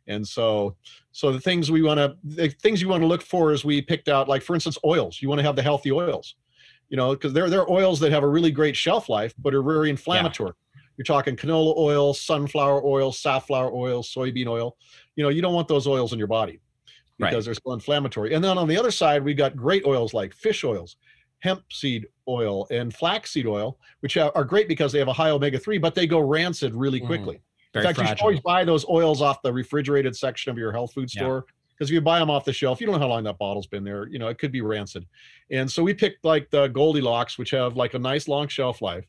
And 0.08 0.28
so, 0.28 0.76
so 1.12 1.32
the 1.32 1.40
things 1.40 1.70
we 1.72 1.82
want 1.82 2.00
to, 2.00 2.16
the 2.24 2.50
things 2.50 2.82
you 2.82 2.88
want 2.88 3.02
to 3.02 3.08
look 3.08 3.22
for 3.22 3.52
is 3.52 3.64
we 3.64 3.82
picked 3.82 4.10
out, 4.10 4.28
like 4.28 4.42
for 4.42 4.56
instance, 4.56 4.78
oils. 4.86 5.22
You 5.22 5.30
want 5.30 5.40
to 5.40 5.44
have 5.44 5.56
the 5.56 5.62
healthy 5.62 5.92
oils, 5.92 6.36
you 6.90 6.98
know, 6.98 7.12
because 7.12 7.34
there, 7.34 7.50
there 7.50 7.62
are 7.62 7.72
oils 7.72 8.00
that 8.00 8.12
have 8.12 8.24
a 8.24 8.28
really 8.28 8.52
great 8.52 8.76
shelf 8.76 9.10
life, 9.10 9.34
but 9.38 9.54
are 9.54 9.64
very 9.64 9.90
inflammatory. 9.90 10.54
Yeah. 10.56 10.71
You're 11.02 11.16
talking 11.16 11.36
canola 11.36 11.76
oil, 11.78 12.14
sunflower 12.14 12.86
oil, 12.86 13.12
safflower 13.12 13.74
oil, 13.74 14.04
soybean 14.04 14.46
oil. 14.46 14.78
You 15.16 15.24
know, 15.24 15.30
you 15.30 15.42
don't 15.42 15.56
want 15.56 15.68
those 15.68 15.88
oils 15.88 16.14
in 16.14 16.20
your 16.20 16.28
body 16.28 16.62
because 17.18 17.34
right. 17.34 17.46
they're 17.46 17.56
so 17.56 17.74
inflammatory. 17.74 18.36
And 18.36 18.44
then 18.44 18.56
on 18.60 18.68
the 18.68 18.78
other 18.78 18.92
side, 18.92 19.24
we've 19.24 19.36
got 19.36 19.56
great 19.56 19.84
oils 19.84 20.14
like 20.14 20.32
fish 20.32 20.64
oils, 20.64 20.98
hemp 21.40 21.64
seed 21.72 22.06
oil, 22.28 22.68
and 22.70 22.94
flaxseed 22.94 23.48
oil, 23.48 23.80
which 24.02 24.16
are 24.16 24.44
great 24.44 24.68
because 24.68 24.92
they 24.92 25.00
have 25.00 25.08
a 25.08 25.14
high 25.14 25.32
omega 25.32 25.58
3, 25.58 25.80
but 25.80 25.96
they 25.96 26.06
go 26.06 26.20
rancid 26.20 26.76
really 26.76 27.02
mm. 27.02 27.08
quickly. 27.08 27.38
Mm. 27.38 27.80
In 27.80 27.82
fact, 27.82 27.96
fragile. 27.96 28.04
you 28.04 28.08
should 28.18 28.22
always 28.22 28.40
buy 28.42 28.64
those 28.64 28.86
oils 28.88 29.24
off 29.24 29.42
the 29.42 29.52
refrigerated 29.52 30.16
section 30.16 30.52
of 30.52 30.58
your 30.60 30.72
health 30.72 30.94
food 30.94 31.10
store. 31.10 31.46
Because 31.74 31.90
if 31.90 31.96
you 31.96 32.02
buy 32.02 32.20
them 32.20 32.30
off 32.30 32.46
the 32.46 32.54
shelf, 32.54 32.80
you 32.80 32.86
don't 32.86 32.94
know 32.94 33.02
how 33.02 33.08
long 33.08 33.24
that 33.24 33.40
bottle's 33.40 33.66
been 33.66 33.84
there. 33.84 34.08
You 34.08 34.20
know, 34.20 34.28
it 34.28 34.38
could 34.38 34.52
be 34.52 34.62
rancid. 34.62 35.08
And 35.50 35.72
so 35.72 35.82
we 35.82 35.96
picked 35.96 36.24
like 36.24 36.52
the 36.52 36.68
Goldilocks, 36.68 37.40
which 37.40 37.50
have 37.50 37.76
like 37.76 37.96
a 37.96 38.00
nice 38.00 38.28
long 38.28 38.48
shelf 38.48 38.84
life, 38.84 39.08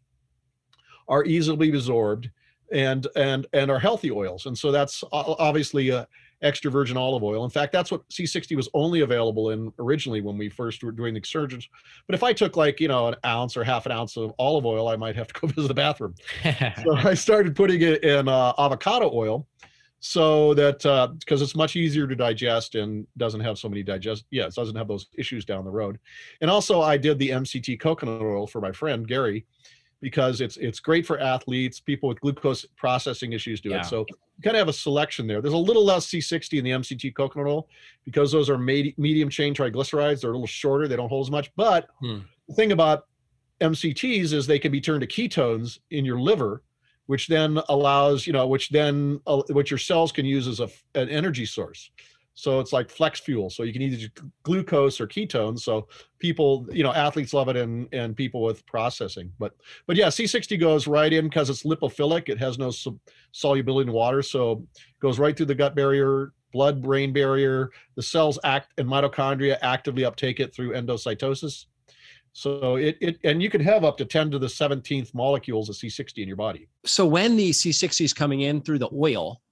are 1.12 1.25
easily 1.25 1.68
absorbed, 1.68 2.31
and 2.72 3.07
and 3.16 3.46
and 3.53 3.70
are 3.70 3.79
healthy 3.79 4.11
oils. 4.11 4.46
And 4.46 4.57
so 4.57 4.72
that's 4.72 5.05
obviously 5.12 5.90
a 5.90 6.09
extra 6.40 6.70
virgin 6.70 6.96
olive 6.96 7.22
oil. 7.22 7.44
In 7.44 7.51
fact, 7.51 7.70
that's 7.70 7.92
what 7.92 8.09
C60 8.09 8.57
was 8.57 8.68
only 8.75 9.03
available 9.03 9.51
in 9.51 9.72
originally 9.79 10.20
when 10.22 10.37
we 10.37 10.48
first 10.48 10.83
were 10.83 10.90
doing 10.90 11.14
the 11.14 11.18
excursions. 11.18 11.68
But 12.09 12.14
if 12.14 12.25
I 12.25 12.33
took 12.33 12.57
like, 12.57 12.81
you 12.81 12.88
know, 12.88 13.07
an 13.07 13.14
ounce 13.25 13.57
or 13.57 13.62
half 13.62 13.87
an 13.87 13.92
ounce 13.92 14.16
of 14.16 14.33
olive 14.40 14.66
oil, 14.66 14.88
I 14.88 14.96
might 14.96 15.14
have 15.14 15.29
to 15.29 15.40
go 15.40 15.46
visit 15.57 15.68
the 15.68 15.75
bathroom. 15.75 16.14
so 16.83 16.96
I 16.96 17.14
started 17.14 17.55
putting 17.55 17.83
it 17.83 18.03
in 18.03 18.27
uh, 18.27 18.55
avocado 18.59 19.09
oil 19.14 19.46
so 20.05 20.53
that 20.55 20.79
because 21.20 21.40
uh, 21.40 21.44
it's 21.44 21.55
much 21.55 21.77
easier 21.77 22.09
to 22.09 22.16
digest 22.16 22.75
and 22.75 23.07
doesn't 23.16 23.40
have 23.40 23.57
so 23.57 23.68
many 23.68 23.85
digest 23.85 24.25
yeah 24.33 24.46
it 24.46 24.55
doesn't 24.55 24.75
have 24.75 24.88
those 24.88 25.07
issues 25.16 25.44
down 25.44 25.64
the 25.64 25.70
road 25.70 25.96
and 26.40 26.51
also 26.51 26.81
i 26.81 26.96
did 26.96 27.20
the 27.20 27.29
mct 27.29 27.79
coconut 27.79 28.20
oil 28.20 28.44
for 28.44 28.61
my 28.61 28.72
friend 28.72 29.07
gary 29.07 29.46
because 30.02 30.40
it's 30.40 30.58
it's 30.58 30.80
great 30.80 31.06
for 31.06 31.18
athletes, 31.20 31.80
people 31.80 32.08
with 32.08 32.20
glucose 32.20 32.66
processing 32.76 33.32
issues 33.32 33.60
do 33.60 33.70
yeah. 33.70 33.80
it. 33.80 33.86
So 33.86 34.04
you 34.10 34.42
kind 34.42 34.56
of 34.56 34.58
have 34.58 34.68
a 34.68 34.72
selection 34.72 35.26
there. 35.26 35.40
There's 35.40 35.54
a 35.54 35.58
little 35.58 35.84
less 35.84 36.06
C60 36.08 36.58
in 36.58 36.64
the 36.64 36.72
MCT 36.72 37.14
coconut 37.14 37.46
oil 37.46 37.68
because 38.04 38.32
those 38.32 38.50
are 38.50 38.58
medium 38.58 39.30
chain 39.30 39.54
triglycerides. 39.54 40.20
They're 40.20 40.32
a 40.32 40.34
little 40.34 40.46
shorter. 40.46 40.88
They 40.88 40.96
don't 40.96 41.08
hold 41.08 41.26
as 41.26 41.30
much. 41.30 41.50
But 41.56 41.86
hmm. 42.00 42.18
the 42.48 42.54
thing 42.54 42.72
about 42.72 43.06
MCTs 43.60 44.32
is 44.32 44.46
they 44.46 44.58
can 44.58 44.72
be 44.72 44.80
turned 44.80 45.02
to 45.02 45.06
ketones 45.06 45.78
in 45.92 46.04
your 46.04 46.20
liver, 46.20 46.64
which 47.06 47.28
then 47.28 47.60
allows 47.68 48.26
you 48.26 48.32
know 48.32 48.48
which 48.48 48.70
then 48.70 49.20
uh, 49.28 49.40
what 49.50 49.70
your 49.70 49.78
cells 49.78 50.10
can 50.10 50.26
use 50.26 50.48
as 50.48 50.58
a, 50.58 50.68
an 50.96 51.08
energy 51.08 51.46
source. 51.46 51.90
So 52.35 52.61
it's 52.61 52.73
like 52.73 52.90
flex 52.90 53.21
fuel. 53.21 53.51
So 53.51 53.62
you 53.62 53.73
can 53.73 53.83
either 53.83 54.09
glucose 54.42 55.01
or 55.01 55.07
ketones. 55.07 55.61
So 55.61 55.88
people, 56.18 56.66
you 56.73 56.83
know, 56.83 56.92
athletes 56.92 57.35
love 57.35 57.49
it 57.49 57.57
and 57.57 57.88
and 57.92 58.16
people 58.16 58.42
with 58.42 58.64
processing. 58.66 59.31
But 59.38 59.55
but 59.87 59.97
yeah, 59.97 60.09
C60 60.09 60.59
goes 60.59 60.87
right 60.87 61.12
in 61.12 61.27
because 61.27 61.51
it's 61.51 61.64
lipophilic. 61.64 62.29
It 62.29 62.38
has 62.38 62.59
no 62.59 62.73
solubility 63.33 63.88
in 63.88 63.95
water, 63.95 64.23
so 64.23 64.66
goes 65.01 65.18
right 65.18 65.37
through 65.37 65.47
the 65.47 65.55
gut 65.55 65.75
barrier, 65.75 66.33
blood 66.53 66.83
brain 66.83 67.12
barrier. 67.12 67.71
The 67.97 68.03
cells 68.03 68.38
act 68.45 68.73
and 68.79 68.88
mitochondria 68.88 69.59
actively 69.61 70.05
uptake 70.05 70.40
it 70.40 70.55
through 70.55 70.73
endocytosis. 70.73 71.66
So 72.35 72.77
it, 72.77 72.97
it 73.03 73.18
and 73.25 73.42
you 73.42 73.51
can 73.51 73.61
have 73.61 73.85
up 73.85 73.99
to 73.99 74.07
10 74.07 74.31
to 74.31 74.38
the 74.38 74.47
17th 74.47 75.12
molecules 75.12 75.68
of 75.68 75.77
C60 75.77 76.23
in 76.23 76.29
your 76.29 76.37
body. 76.38 76.66
So 76.87 77.05
when 77.05 77.37
the 77.37 77.51
C60 77.51 78.07
is 78.07 78.14
coming 78.14 78.40
in 78.40 78.62
through 78.62 78.79
the 78.79 78.88
oil, 78.90 79.42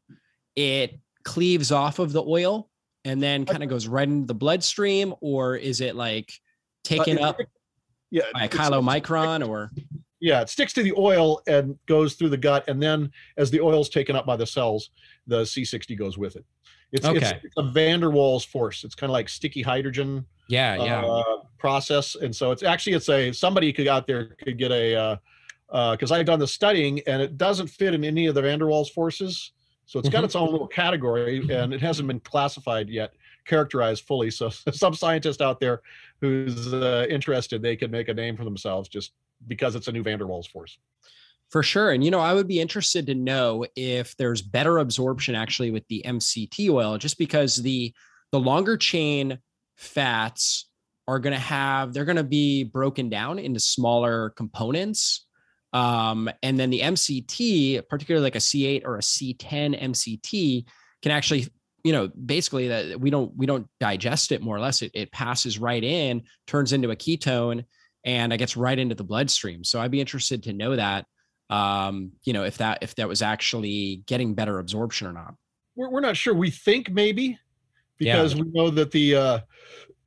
it 0.57 0.99
cleaves 1.25 1.71
off 1.71 1.99
of 1.99 2.13
the 2.13 2.23
oil 2.23 2.70
and 3.05 3.23
then 3.23 3.45
kind 3.45 3.63
of 3.63 3.69
goes 3.69 3.87
right 3.87 4.09
into 4.09 4.27
the 4.27 4.35
bloodstream, 4.35 5.15
or 5.21 5.57
is 5.57 5.81
it 5.81 5.97
like 5.97 6.33
taken 6.85 7.19
uh, 7.19 7.29
up 7.29 7.39
yeah, 8.11 8.23
by 8.35 8.45
a 8.45 8.49
chylomicron 8.49 9.47
or? 9.47 9.71
Yeah, 10.21 10.43
it 10.43 10.51
sticks 10.51 10.75
to 10.75 10.83
the 10.83 10.93
oil 10.99 11.41
and 11.47 11.79
goes 11.87 12.15
through 12.15 12.29
the 12.29 12.37
gut, 12.37 12.65
and 12.69 12.83
then 12.83 13.11
as 13.39 13.51
the 13.51 13.61
oil 13.61 13.81
is 13.81 13.89
taken 13.89 14.15
up 14.15 14.27
by 14.27 14.37
the 14.37 14.47
cells, 14.47 14.91
the 15.27 15.43
C60 15.43 15.99
goes 15.99 16.19
with 16.19 16.37
it. 16.37 16.45
It's, 16.93 17.07
okay. 17.07 17.41
it's 17.43 17.55
a 17.57 17.63
van 17.63 18.01
der 18.01 18.11
Waals 18.11 18.47
force. 18.47 18.85
It's 18.85 18.95
kind 18.95 19.11
of 19.11 19.13
like 19.13 19.29
sticky 19.29 19.63
hydrogen. 19.63 20.27
Yeah, 20.49 20.83
yeah. 20.83 21.03
Uh, 21.03 21.43
process, 21.59 22.17
and 22.17 22.35
so 22.35 22.51
it's 22.51 22.63
actually 22.63 22.95
it's 22.95 23.09
a 23.09 23.33
somebody 23.33 23.73
could 23.73 23.87
out 23.87 24.07
there 24.07 24.37
could 24.43 24.59
get 24.59 24.73
a 24.73 25.19
because 25.69 26.11
uh, 26.11 26.15
uh, 26.15 26.19
I've 26.19 26.27
done 26.27 26.41
the 26.41 26.49
studying 26.49 27.01
and 27.07 27.23
it 27.23 27.39
doesn't 27.39 27.69
fit 27.69 27.95
in 27.95 28.05
any 28.05 28.27
of 28.27 28.35
the 28.35 28.43
van 28.43 28.59
der 28.59 28.67
Waals 28.67 28.91
forces. 28.91 29.53
So 29.91 29.99
it's 29.99 30.09
got 30.09 30.19
mm-hmm. 30.19 30.27
its 30.27 30.37
own 30.37 30.53
little 30.53 30.69
category 30.69 31.39
and 31.51 31.75
it 31.75 31.81
hasn't 31.81 32.07
been 32.07 32.21
classified 32.21 32.89
yet, 32.89 33.15
characterized 33.45 34.05
fully. 34.05 34.31
So 34.31 34.49
some 34.73 34.95
scientist 34.95 35.43
out 35.43 35.59
there 35.59 35.83
who's 36.21 36.73
uh, 36.73 37.07
interested, 37.11 37.61
they 37.61 37.75
could 37.75 37.91
make 37.91 38.09
a 38.09 38.15
name 38.15 38.37
for 38.37 38.45
themselves 38.45 38.89
just 38.89 39.15
because 39.49 39.75
it's 39.75 39.89
a 39.89 39.93
new 39.93 40.05
van 40.05 40.21
der 40.21 40.27
Waals 40.27 40.49
force. 40.49 40.79
For 41.49 41.65
sure. 41.65 41.91
And, 41.91 42.05
you 42.05 42.13
know, 42.13 42.21
I 42.21 42.35
would 42.35 42.47
be 42.47 42.61
interested 42.61 43.05
to 43.09 43.17
know 43.17 43.67
if 43.75 44.17
there's 44.17 44.43
better 44.43 44.79
absorption 44.79 45.35
actually 45.35 45.73
with 45.73 45.89
the 45.89 46.05
MCT 46.07 46.71
oil, 46.71 46.97
just 46.97 47.19
because 47.19 47.57
the, 47.57 47.93
the 48.31 48.39
longer 48.39 48.77
chain 48.77 49.41
fats 49.75 50.67
are 51.09 51.19
going 51.19 51.35
to 51.35 51.41
have, 51.41 51.93
they're 51.93 52.05
going 52.05 52.15
to 52.15 52.23
be 52.23 52.63
broken 52.63 53.09
down 53.09 53.41
into 53.41 53.59
smaller 53.59 54.31
components. 54.37 55.27
Um, 55.73 56.29
and 56.43 56.59
then 56.59 56.71
the 56.71 56.81
MCT, 56.81 57.89
particularly 57.89 58.25
like 58.25 58.35
a 58.35 58.39
C8 58.39 58.85
or 58.85 58.97
a 58.97 59.01
C10 59.01 59.81
MCT, 59.81 60.65
can 61.03 61.13
actually, 61.13 61.49
you 61.85 61.93
know, 61.93 62.09
basically 62.09 62.69
that 62.69 63.01
we 63.01 63.11
don't 63.11 63.35
we 63.37 63.47
don't 63.47 63.67
digest 63.79 64.33
it 64.33 64.43
more 64.43 64.57
or 64.57 64.61
less. 64.61 64.83
It, 64.83 64.91
it 64.95 65.13
passes 65.13 65.59
right 65.59 65.83
in, 65.83 66.23
turns 66.47 66.73
into 66.73 66.91
a 66.91 66.97
ketone, 66.97 67.65
and 68.05 68.33
it 68.33 68.39
gets 68.39 68.57
right 68.57 68.79
into 68.79 68.95
the 68.95 69.05
bloodstream. 69.05 69.65
So 69.65 69.81
I'd 69.81 69.91
be 69.91 70.01
interested 70.01 70.43
to 70.45 70.53
know 70.53 70.77
that 70.77 71.07
um, 71.51 72.13
you 72.23 72.33
know, 72.33 72.45
if 72.45 72.59
that 72.59 72.79
if 72.81 72.95
that 72.95 73.09
was 73.09 73.23
actually 73.23 74.03
getting 74.07 74.35
better 74.35 74.59
absorption 74.59 75.09
or 75.09 75.13
not. 75.13 75.35
We're, 75.75 75.91
we're 75.91 76.01
not 76.01 76.17
sure. 76.17 76.33
We 76.33 76.51
think 76.51 76.91
maybe 76.91 77.39
because 78.01 78.35
yeah. 78.35 78.43
we 78.43 78.51
know 78.51 78.71
that 78.71 78.91
the 78.91 79.15
uh, 79.15 79.39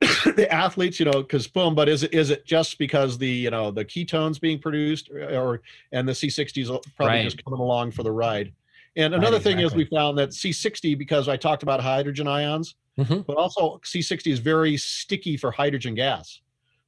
the 0.36 0.46
athletes, 0.52 0.98
you 1.00 1.06
know, 1.06 1.22
because 1.22 1.46
boom, 1.46 1.74
but 1.74 1.88
is 1.88 2.02
it 2.02 2.12
is 2.12 2.28
it 2.28 2.44
just 2.44 2.78
because 2.78 3.16
the 3.16 3.28
you 3.28 3.50
know 3.50 3.70
the 3.70 3.84
ketones 3.84 4.38
being 4.38 4.58
produced 4.58 5.10
or 5.10 5.62
and 5.92 6.06
the 6.06 6.12
C60s 6.12 6.68
probably 6.96 7.14
right. 7.14 7.24
just 7.24 7.42
coming 7.42 7.60
along 7.60 7.92
for 7.92 8.02
the 8.02 8.12
ride? 8.12 8.52
And 8.96 9.14
another 9.14 9.36
right, 9.36 9.42
thing 9.42 9.58
exactly. 9.58 9.84
is 9.84 9.90
we 9.90 9.96
found 9.96 10.18
that 10.18 10.30
C60 10.30 10.96
because 10.96 11.28
I 11.28 11.36
talked 11.36 11.64
about 11.64 11.80
hydrogen 11.80 12.28
ions, 12.28 12.76
mm-hmm. 12.98 13.20
but 13.22 13.36
also 13.36 13.80
C60 13.84 14.30
is 14.30 14.38
very 14.38 14.76
sticky 14.76 15.36
for 15.36 15.50
hydrogen 15.50 15.94
gas. 15.94 16.40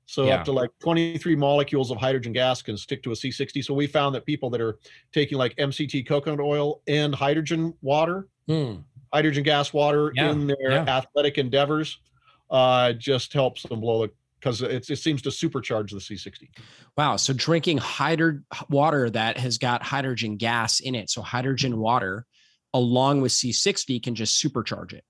So 0.06 0.26
yeah. 0.26 0.36
up 0.36 0.44
to 0.44 0.52
like 0.52 0.70
23 0.80 1.34
molecules 1.34 1.90
of 1.90 1.98
hydrogen 1.98 2.32
gas 2.32 2.62
can 2.62 2.76
stick 2.76 3.02
to 3.02 3.10
a 3.10 3.14
C60. 3.14 3.64
So 3.64 3.74
we 3.74 3.88
found 3.88 4.14
that 4.14 4.24
people 4.24 4.50
that 4.50 4.60
are 4.60 4.78
taking 5.12 5.36
like 5.36 5.56
MCT 5.56 6.06
coconut 6.06 6.38
oil 6.38 6.80
and 6.86 7.12
hydrogen 7.12 7.74
water, 7.82 8.28
hmm. 8.46 8.76
Hydrogen 9.16 9.42
gas 9.42 9.72
water 9.72 10.12
yeah. 10.14 10.30
in 10.30 10.46
their 10.46 10.72
yeah. 10.72 10.84
athletic 10.86 11.38
endeavors, 11.38 11.98
uh, 12.50 12.92
just 12.92 13.32
helps 13.32 13.62
them 13.62 13.80
blow 13.80 14.02
the 14.02 14.12
because 14.38 14.60
it, 14.60 14.88
it 14.90 14.98
seems 14.98 15.22
to 15.22 15.30
supercharge 15.30 15.90
the 15.90 15.96
C60. 15.96 16.50
Wow. 16.96 17.16
So 17.16 17.32
drinking 17.32 17.78
hydro 17.78 18.40
water 18.68 19.08
that 19.10 19.38
has 19.38 19.56
got 19.56 19.82
hydrogen 19.82 20.36
gas 20.36 20.80
in 20.80 20.94
it. 20.94 21.08
So 21.08 21.22
hydrogen 21.22 21.78
water 21.78 22.26
along 22.74 23.22
with 23.22 23.32
C60 23.32 24.02
can 24.02 24.14
just 24.14 24.40
supercharge 24.42 24.92
it. 24.92 25.04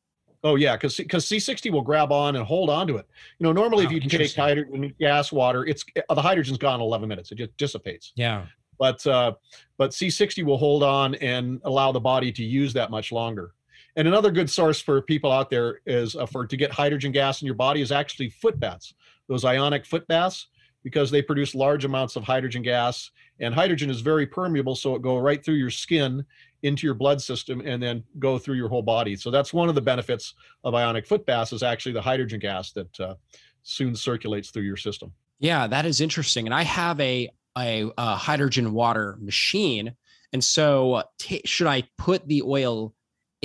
Oh 0.44 0.54
yeah, 0.54 0.76
because 0.76 0.96
because 0.96 1.26
C60 1.26 1.72
will 1.72 1.82
grab 1.82 2.12
on 2.12 2.36
and 2.36 2.44
hold 2.46 2.70
on 2.70 2.86
to 2.86 2.96
it. 2.98 3.06
You 3.40 3.44
know, 3.44 3.52
normally 3.52 3.84
wow, 3.84 3.92
if 3.92 4.04
you 4.04 4.08
take 4.08 4.32
hydrogen 4.32 4.94
gas 5.00 5.32
water, 5.32 5.66
it's 5.66 5.84
uh, 6.08 6.14
the 6.14 6.22
hydrogen's 6.22 6.58
gone 6.58 6.76
in 6.76 6.82
11 6.82 7.08
minutes. 7.08 7.32
It 7.32 7.38
just 7.38 7.56
dissipates. 7.56 8.12
Yeah. 8.14 8.46
But 8.78 9.04
uh, 9.06 9.32
but 9.76 9.90
C60 9.90 10.44
will 10.44 10.58
hold 10.58 10.84
on 10.84 11.16
and 11.16 11.60
allow 11.64 11.90
the 11.90 12.00
body 12.00 12.30
to 12.30 12.44
use 12.44 12.72
that 12.74 12.92
much 12.92 13.10
longer. 13.10 13.52
And 13.96 14.06
another 14.06 14.30
good 14.30 14.50
source 14.50 14.80
for 14.80 15.00
people 15.00 15.32
out 15.32 15.50
there 15.50 15.80
is 15.86 16.16
uh, 16.16 16.26
for 16.26 16.46
to 16.46 16.56
get 16.56 16.70
hydrogen 16.70 17.12
gas 17.12 17.40
in 17.40 17.46
your 17.46 17.54
body 17.54 17.80
is 17.80 17.90
actually 17.90 18.28
foot 18.28 18.60
baths. 18.60 18.94
Those 19.28 19.44
ionic 19.44 19.86
foot 19.86 20.06
baths 20.06 20.48
because 20.84 21.10
they 21.10 21.22
produce 21.22 21.54
large 21.54 21.84
amounts 21.84 22.14
of 22.14 22.22
hydrogen 22.22 22.62
gas 22.62 23.10
and 23.40 23.52
hydrogen 23.52 23.90
is 23.90 24.00
very 24.02 24.26
permeable 24.26 24.76
so 24.76 24.94
it 24.94 25.02
go 25.02 25.18
right 25.18 25.44
through 25.44 25.56
your 25.56 25.70
skin 25.70 26.24
into 26.62 26.86
your 26.86 26.94
blood 26.94 27.20
system 27.20 27.60
and 27.64 27.82
then 27.82 28.04
go 28.18 28.38
through 28.38 28.54
your 28.54 28.68
whole 28.68 28.82
body. 28.82 29.16
So 29.16 29.30
that's 29.30 29.52
one 29.52 29.68
of 29.68 29.74
the 29.74 29.80
benefits 29.80 30.34
of 30.62 30.74
ionic 30.74 31.06
foot 31.06 31.26
baths 31.26 31.52
is 31.52 31.62
actually 31.62 31.92
the 31.92 32.02
hydrogen 32.02 32.38
gas 32.38 32.72
that 32.72 33.00
uh, 33.00 33.14
soon 33.62 33.96
circulates 33.96 34.50
through 34.50 34.62
your 34.62 34.76
system. 34.76 35.12
Yeah, 35.38 35.66
that 35.66 35.86
is 35.86 36.00
interesting. 36.00 36.46
And 36.46 36.54
I 36.54 36.62
have 36.62 37.00
a 37.00 37.30
a, 37.58 37.90
a 37.96 38.16
hydrogen 38.16 38.74
water 38.74 39.16
machine, 39.18 39.94
and 40.34 40.44
so 40.44 41.02
t- 41.18 41.40
should 41.46 41.66
I 41.66 41.84
put 41.96 42.28
the 42.28 42.42
oil 42.42 42.94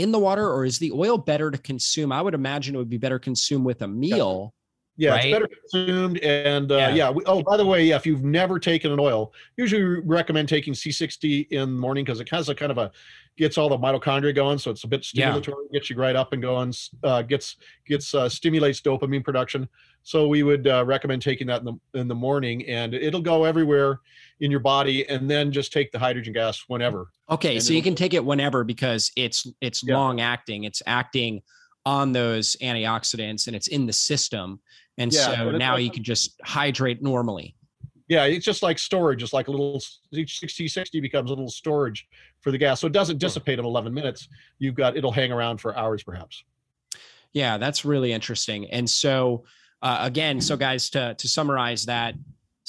in 0.01 0.11
the 0.11 0.19
water, 0.19 0.49
or 0.49 0.65
is 0.65 0.79
the 0.79 0.91
oil 0.91 1.17
better 1.17 1.51
to 1.51 1.57
consume? 1.57 2.11
I 2.11 2.21
would 2.21 2.33
imagine 2.33 2.75
it 2.75 2.77
would 2.79 2.89
be 2.89 2.97
better 2.97 3.19
consumed 3.19 3.65
with 3.65 3.81
a 3.81 3.87
meal. 3.87 4.53
Yeah, 4.97 5.11
right? 5.11 5.25
it's 5.25 5.33
better 5.33 5.47
consumed. 5.47 6.17
And 6.19 6.71
uh, 6.71 6.75
yeah, 6.75 6.93
yeah 6.93 7.09
we, 7.09 7.23
oh, 7.25 7.41
by 7.43 7.57
the 7.57 7.65
way, 7.65 7.85
yeah, 7.85 7.95
if 7.95 8.05
you've 8.05 8.23
never 8.23 8.59
taken 8.59 8.91
an 8.91 8.99
oil, 8.99 9.33
usually 9.57 9.83
we 9.83 9.95
recommend 9.99 10.49
taking 10.49 10.73
C60 10.73 11.47
in 11.49 11.59
the 11.59 11.79
morning 11.79 12.03
because 12.03 12.19
it 12.19 12.29
has 12.29 12.49
a 12.49 12.55
kind 12.55 12.71
of 12.71 12.77
a 12.77 12.91
gets 13.37 13.57
all 13.57 13.69
the 13.69 13.77
mitochondria 13.77 14.35
going, 14.35 14.57
so 14.57 14.69
it's 14.69 14.83
a 14.83 14.87
bit 14.87 15.01
stimulatory, 15.01 15.55
yeah. 15.71 15.79
gets 15.79 15.89
you 15.89 15.95
right 15.95 16.15
up 16.15 16.33
and 16.33 16.41
going, 16.41 16.73
uh, 17.03 17.21
gets 17.21 17.55
gets 17.87 18.13
uh, 18.13 18.27
stimulates 18.27 18.81
dopamine 18.81 19.23
production. 19.23 19.67
So 20.03 20.27
we 20.27 20.43
would 20.43 20.67
uh, 20.67 20.83
recommend 20.85 21.21
taking 21.21 21.47
that 21.47 21.61
in 21.61 21.65
the 21.65 21.99
in 21.99 22.07
the 22.07 22.15
morning, 22.15 22.67
and 22.67 22.93
it'll 22.93 23.21
go 23.21 23.43
everywhere 23.43 23.99
in 24.41 24.51
your 24.51 24.59
body, 24.59 25.07
and 25.07 25.29
then 25.29 25.51
just 25.51 25.71
take 25.71 25.91
the 25.91 25.99
hydrogen 25.99 26.33
gas 26.33 26.65
whenever. 26.67 27.07
Okay, 27.29 27.55
and 27.55 27.63
so 27.63 27.73
you 27.73 27.81
can 27.81 27.95
take 27.95 28.13
it 28.13 28.23
whenever 28.23 28.63
because 28.63 29.11
it's 29.15 29.47
it's 29.61 29.83
yeah. 29.83 29.95
long 29.95 30.19
acting. 30.19 30.65
It's 30.65 30.81
acting 30.85 31.41
on 31.85 32.11
those 32.11 32.57
antioxidants, 32.61 33.47
and 33.47 33.55
it's 33.55 33.67
in 33.67 33.85
the 33.85 33.93
system 33.93 34.59
and 34.97 35.11
yeah, 35.11 35.35
so 35.35 35.51
now 35.51 35.73
like, 35.73 35.83
you 35.83 35.91
can 35.91 36.03
just 36.03 36.39
hydrate 36.43 37.01
normally. 37.01 37.55
Yeah, 38.07 38.25
it's 38.25 38.45
just 38.45 38.61
like 38.61 38.77
storage. 38.77 39.23
It's 39.23 39.33
like 39.33 39.47
a 39.47 39.51
little 39.51 39.81
C60 40.13 41.01
becomes 41.01 41.31
a 41.31 41.33
little 41.33 41.49
storage 41.49 42.07
for 42.41 42.51
the 42.51 42.57
gas. 42.57 42.81
So 42.81 42.87
it 42.87 42.93
doesn't 42.93 43.19
dissipate 43.19 43.57
in 43.57 43.65
11 43.65 43.93
minutes. 43.93 44.27
You've 44.59 44.75
got 44.75 44.97
it'll 44.97 45.11
hang 45.11 45.31
around 45.31 45.57
for 45.59 45.77
hours 45.77 46.03
perhaps. 46.03 46.43
Yeah, 47.33 47.57
that's 47.57 47.85
really 47.85 48.11
interesting. 48.11 48.69
And 48.69 48.89
so 48.89 49.45
uh, 49.81 49.99
again, 50.01 50.41
so 50.41 50.57
guys, 50.57 50.89
to 50.91 51.15
to 51.17 51.27
summarize 51.27 51.85
that, 51.85 52.15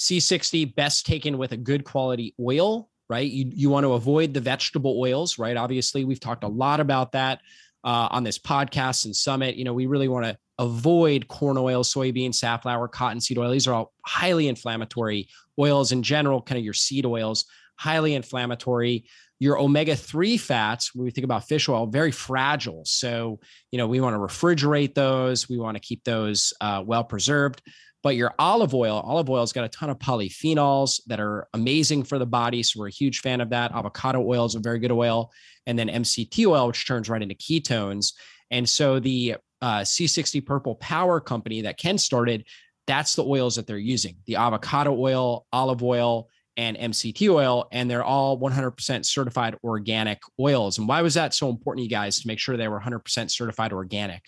C60 0.03 0.75
best 0.75 1.07
taken 1.07 1.39
with 1.39 1.53
a 1.53 1.57
good 1.57 1.85
quality 1.85 2.35
oil, 2.41 2.91
right? 3.09 3.31
You 3.31 3.51
you 3.55 3.71
want 3.71 3.85
to 3.85 3.93
avoid 3.93 4.35
the 4.35 4.41
vegetable 4.41 4.99
oils, 4.99 5.39
right? 5.39 5.57
Obviously, 5.57 6.05
we've 6.05 6.19
talked 6.19 6.43
a 6.43 6.49
lot 6.49 6.81
about 6.81 7.13
that 7.13 7.41
uh, 7.85 8.09
on 8.11 8.25
this 8.25 8.39
podcast 8.39 9.05
and 9.05 9.15
summit. 9.15 9.55
You 9.55 9.65
know, 9.65 9.73
we 9.73 9.87
really 9.87 10.09
want 10.09 10.25
to 10.25 10.37
avoid 10.59 11.29
corn 11.29 11.57
oil, 11.57 11.85
soybean, 11.85 12.35
safflower, 12.35 12.89
cottonseed 12.89 13.39
oil. 13.39 13.53
These 13.53 13.69
are 13.69 13.75
all 13.75 13.93
highly 14.05 14.49
inflammatory 14.49 15.29
oils 15.57 15.93
in 15.93 16.03
general, 16.03 16.43
kind 16.43 16.59
of 16.59 16.65
your 16.65 16.75
seed 16.75 17.07
oils, 17.07 17.45
highly 17.79 18.15
inflammatory. 18.15 19.05
Your 19.39 19.59
omega 19.59 19.97
3 19.97 20.37
fats, 20.37 20.95
when 20.95 21.05
we 21.05 21.11
think 21.11 21.25
about 21.25 21.49
fish 21.49 21.69
oil, 21.69 21.87
very 21.87 22.13
fragile. 22.13 22.83
So, 22.85 23.41
you 23.73 23.79
know, 23.79 23.89
we 23.89 24.01
want 24.01 24.15
to 24.15 24.19
refrigerate 24.21 24.95
those, 24.95 25.49
we 25.49 25.59
want 25.59 25.77
to 25.77 25.81
keep 25.81 26.05
those 26.05 26.53
uh, 26.61 26.83
well 26.87 27.03
preserved. 27.03 27.61
But 28.03 28.17
your 28.17 28.35
olive 28.39 28.75
oil, 28.75 29.01
olive 29.05 29.31
oil's 29.31 29.53
got 29.53 29.65
a 29.65 29.69
ton 29.69 29.91
of 29.91 29.99
polyphenols 29.99 31.01
that 31.07 31.21
are 31.21 31.47
amazing 31.55 32.03
for 32.03 32.19
the 32.19 32.27
body. 32.27 32.63
So 32.63 32.81
we're 32.81 32.89
a 32.89 32.91
huge 32.91 33.21
fan 33.21 33.41
of 33.41 33.51
that. 33.51 33.73
Avocado 33.73 34.21
oil 34.21 34.45
is 34.45 34.57
a 34.57 34.61
very 34.61 34.81
good 34.81 34.91
oil. 34.91 35.31
And 35.67 35.79
then 35.79 35.89
MCT 35.89 36.47
oil, 36.47 36.67
which 36.67 36.87
turns 36.87 37.09
right 37.09 37.23
into 37.23 37.37
ketones. 37.37 38.15
And 38.51 38.69
so 38.69 38.99
the 38.99 39.37
uh, 39.61 39.81
C60 39.81 40.45
Purple 40.45 40.75
Power 40.77 41.21
Company 41.21 41.63
that 41.63 41.79
Ken 41.79 41.97
started, 41.97 42.45
that's 42.87 43.15
the 43.15 43.25
oils 43.25 43.55
that 43.55 43.67
they're 43.67 43.79
using 43.79 44.17
the 44.27 44.37
avocado 44.37 44.93
oil, 44.99 45.47
olive 45.53 45.83
oil, 45.83 46.29
and 46.57 46.77
MCT 46.77 47.31
oil. 47.31 47.69
And 47.71 47.89
they're 47.89 48.05
all 48.05 48.39
100% 48.39 49.05
certified 49.05 49.57
organic 49.63 50.21
oils. 50.41 50.79
And 50.79 50.89
why 50.89 51.03
was 51.03 51.15
that 51.15 51.35
so 51.35 51.49
important, 51.49 51.85
you 51.85 51.91
guys, 51.91 52.21
to 52.21 52.27
make 52.27 52.41
sure 52.41 52.57
they 52.57 52.69
were 52.69 52.81
100% 52.81 53.31
certified 53.31 53.73
organic? 53.73 54.23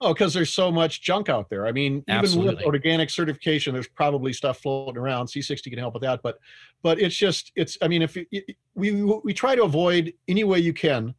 Oh, 0.00 0.12
because 0.12 0.34
there's 0.34 0.52
so 0.52 0.70
much 0.70 1.00
junk 1.00 1.30
out 1.30 1.48
there. 1.48 1.66
I 1.66 1.72
mean, 1.72 2.04
Absolutely. 2.06 2.52
even 2.52 2.56
with 2.56 2.66
organic 2.66 3.08
certification, 3.08 3.72
there's 3.72 3.88
probably 3.88 4.32
stuff 4.34 4.58
floating 4.58 4.98
around. 4.98 5.26
C60 5.28 5.70
can 5.70 5.78
help 5.78 5.94
with 5.94 6.02
that, 6.02 6.20
but 6.22 6.38
but 6.82 7.00
it's 7.00 7.16
just 7.16 7.50
it's. 7.56 7.78
I 7.80 7.88
mean, 7.88 8.02
if 8.02 8.16
it, 8.16 8.56
we 8.74 9.02
we 9.02 9.32
try 9.32 9.54
to 9.54 9.62
avoid 9.62 10.12
any 10.28 10.44
way 10.44 10.58
you 10.58 10.74
can 10.74 11.14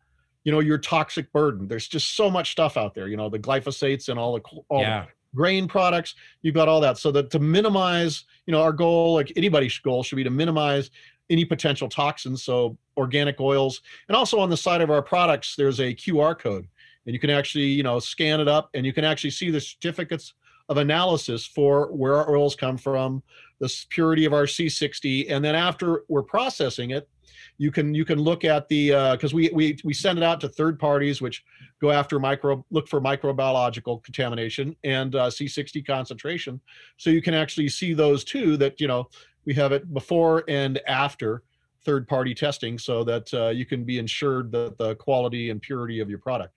you 0.48 0.54
know 0.54 0.62
your 0.62 0.78
toxic 0.78 1.30
burden 1.34 1.68
there's 1.68 1.90
just 1.90 2.16
so 2.16 2.30
much 2.30 2.54
stuff 2.54 2.78
out 2.78 2.96
there 2.96 3.10
you 3.10 3.18
know 3.18 3.28
the 3.28 3.38
glyphosates 3.38 4.08
and 4.08 4.18
all 4.18 4.34
the 4.34 4.42
all 4.70 4.82
yeah. 4.82 5.02
the 5.02 5.08
grain 5.36 5.68
products 5.68 6.16
you've 6.42 6.56
got 6.56 6.70
all 6.70 6.80
that 6.80 6.98
so 6.98 7.12
that 7.12 7.30
to 7.30 7.38
minimize 7.38 8.24
you 8.46 8.54
know 8.54 8.62
our 8.62 8.72
goal 8.72 9.14
like 9.16 9.30
anybody's 9.36 9.78
goal 9.80 10.04
should 10.04 10.16
be 10.16 10.24
to 10.24 10.30
minimize 10.30 10.90
any 11.30 11.44
potential 11.44 11.90
toxins 11.90 12.44
so 12.46 12.78
organic 12.96 13.42
oils 13.42 13.82
and 14.08 14.16
also 14.16 14.40
on 14.40 14.50
the 14.50 14.56
side 14.56 14.80
of 14.80 14.90
our 14.90 15.02
products 15.02 15.54
there's 15.58 15.82
a 15.82 15.94
qr 15.94 16.40
code 16.40 16.66
and 17.08 17.14
you 17.14 17.20
can 17.20 17.32
actually 17.32 17.66
you 17.66 17.84
know 17.84 17.98
scan 18.00 18.40
it 18.40 18.48
up 18.48 18.70
and 18.76 18.86
you 18.86 18.94
can 18.94 19.04
actually 19.04 19.32
see 19.32 19.50
the 19.50 19.60
certificates 19.60 20.36
of 20.70 20.78
analysis 20.78 21.46
for 21.46 21.92
where 21.94 22.16
our 22.16 22.36
oils 22.36 22.56
come 22.56 22.78
from 22.78 23.24
the 23.60 23.74
purity 23.90 24.26
of 24.26 24.34
our 24.34 24.44
c60 24.44 25.32
and 25.32 25.44
then 25.44 25.56
after 25.56 26.04
we're 26.10 26.22
processing 26.22 26.92
it 26.92 27.10
you 27.58 27.72
can 27.72 27.94
you 27.94 28.06
can 28.06 28.20
look 28.20 28.44
at 28.44 28.68
the 28.68 28.90
because 29.14 29.34
uh, 29.34 29.36
we 29.36 29.50
we 29.54 29.78
we 29.84 29.94
send 29.94 30.18
it 30.18 30.24
out 30.24 30.40
to 30.42 30.50
third 30.50 30.80
parties 30.80 31.22
which 31.22 31.44
go 31.82 31.92
after 31.92 32.20
micro 32.20 32.64
look 32.72 32.88
for 32.88 33.02
microbiological 33.02 34.04
contamination 34.04 34.76
and 34.84 35.16
uh, 35.16 35.28
C60 35.28 35.86
concentration, 35.86 36.60
so 36.98 37.10
you 37.10 37.22
can 37.22 37.34
actually 37.34 37.70
see 37.70 37.94
those 37.94 38.24
too. 38.24 38.58
That 38.58 38.80
you 38.80 38.88
know 38.88 39.10
we 39.46 39.54
have 39.56 39.72
it 39.72 39.94
before 39.94 40.44
and 40.48 40.80
after 40.88 41.44
third 41.86 42.08
party 42.08 42.36
testing, 42.36 42.78
so 42.78 43.04
that 43.04 43.34
uh, 43.34 43.50
you 43.50 43.66
can 43.66 43.84
be 43.84 43.98
ensured 43.98 44.52
that 44.52 44.78
the 44.78 44.96
quality 44.96 45.50
and 45.50 45.62
purity 45.62 46.00
of 46.00 46.10
your 46.10 46.20
product 46.20 46.54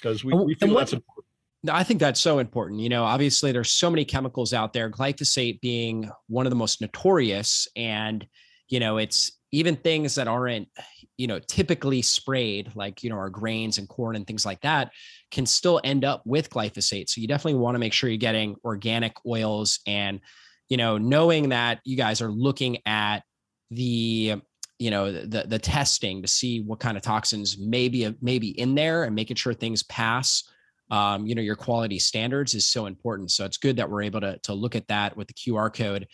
because 0.00 0.24
we, 0.24 0.32
we 0.34 0.54
feel 0.54 0.74
that's 0.74 0.92
important. 0.92 1.26
I 1.70 1.84
think 1.84 2.00
that's 2.00 2.20
so 2.20 2.38
important. 2.38 2.80
You 2.80 2.88
know, 2.88 3.04
obviously 3.04 3.52
there's 3.52 3.70
so 3.70 3.90
many 3.90 4.04
chemicals 4.04 4.54
out 4.54 4.72
there, 4.72 4.90
glyphosate 4.90 5.60
being 5.60 6.10
one 6.28 6.46
of 6.46 6.50
the 6.50 6.56
most 6.56 6.80
notorious 6.80 7.68
and 7.76 8.26
you 8.68 8.78
know, 8.78 8.98
it's 8.98 9.32
even 9.52 9.76
things 9.76 10.14
that 10.14 10.28
aren't 10.28 10.68
you 11.16 11.26
know 11.26 11.38
typically 11.38 12.00
sprayed 12.00 12.70
like 12.74 13.02
you 13.02 13.10
know 13.10 13.16
our 13.16 13.28
grains 13.28 13.78
and 13.78 13.88
corn 13.88 14.16
and 14.16 14.26
things 14.26 14.46
like 14.46 14.60
that 14.62 14.90
can 15.30 15.44
still 15.44 15.80
end 15.84 16.04
up 16.04 16.22
with 16.24 16.48
glyphosate 16.50 17.08
so 17.08 17.20
you 17.20 17.28
definitely 17.28 17.58
want 17.58 17.74
to 17.74 17.78
make 17.78 17.92
sure 17.92 18.08
you're 18.08 18.16
getting 18.16 18.56
organic 18.64 19.12
oils 19.26 19.80
and 19.86 20.20
you 20.68 20.76
know 20.76 20.96
knowing 20.96 21.50
that 21.50 21.80
you 21.84 21.96
guys 21.96 22.22
are 22.22 22.30
looking 22.30 22.78
at 22.86 23.22
the 23.70 24.40
you 24.80 24.90
know 24.90 25.12
the 25.12 25.44
the 25.46 25.58
testing 25.58 26.22
to 26.22 26.28
see 26.28 26.62
what 26.62 26.80
kind 26.80 26.96
of 26.96 27.02
toxins 27.02 27.58
may 27.58 27.88
be 27.88 28.12
maybe 28.20 28.48
in 28.58 28.74
there 28.74 29.04
and 29.04 29.14
making 29.14 29.36
sure 29.36 29.52
things 29.54 29.82
pass 29.84 30.42
um, 30.90 31.26
you 31.26 31.34
know 31.34 31.42
your 31.42 31.56
quality 31.56 31.98
standards 31.98 32.54
is 32.54 32.66
so 32.66 32.86
important. 32.86 33.30
So 33.30 33.44
it's 33.44 33.58
good 33.58 33.76
that 33.76 33.88
we're 33.88 34.02
able 34.02 34.20
to 34.20 34.38
to 34.38 34.54
look 34.54 34.74
at 34.74 34.88
that 34.88 35.16
with 35.16 35.28
the 35.28 35.34
qr 35.34 35.72
code. 35.72 36.08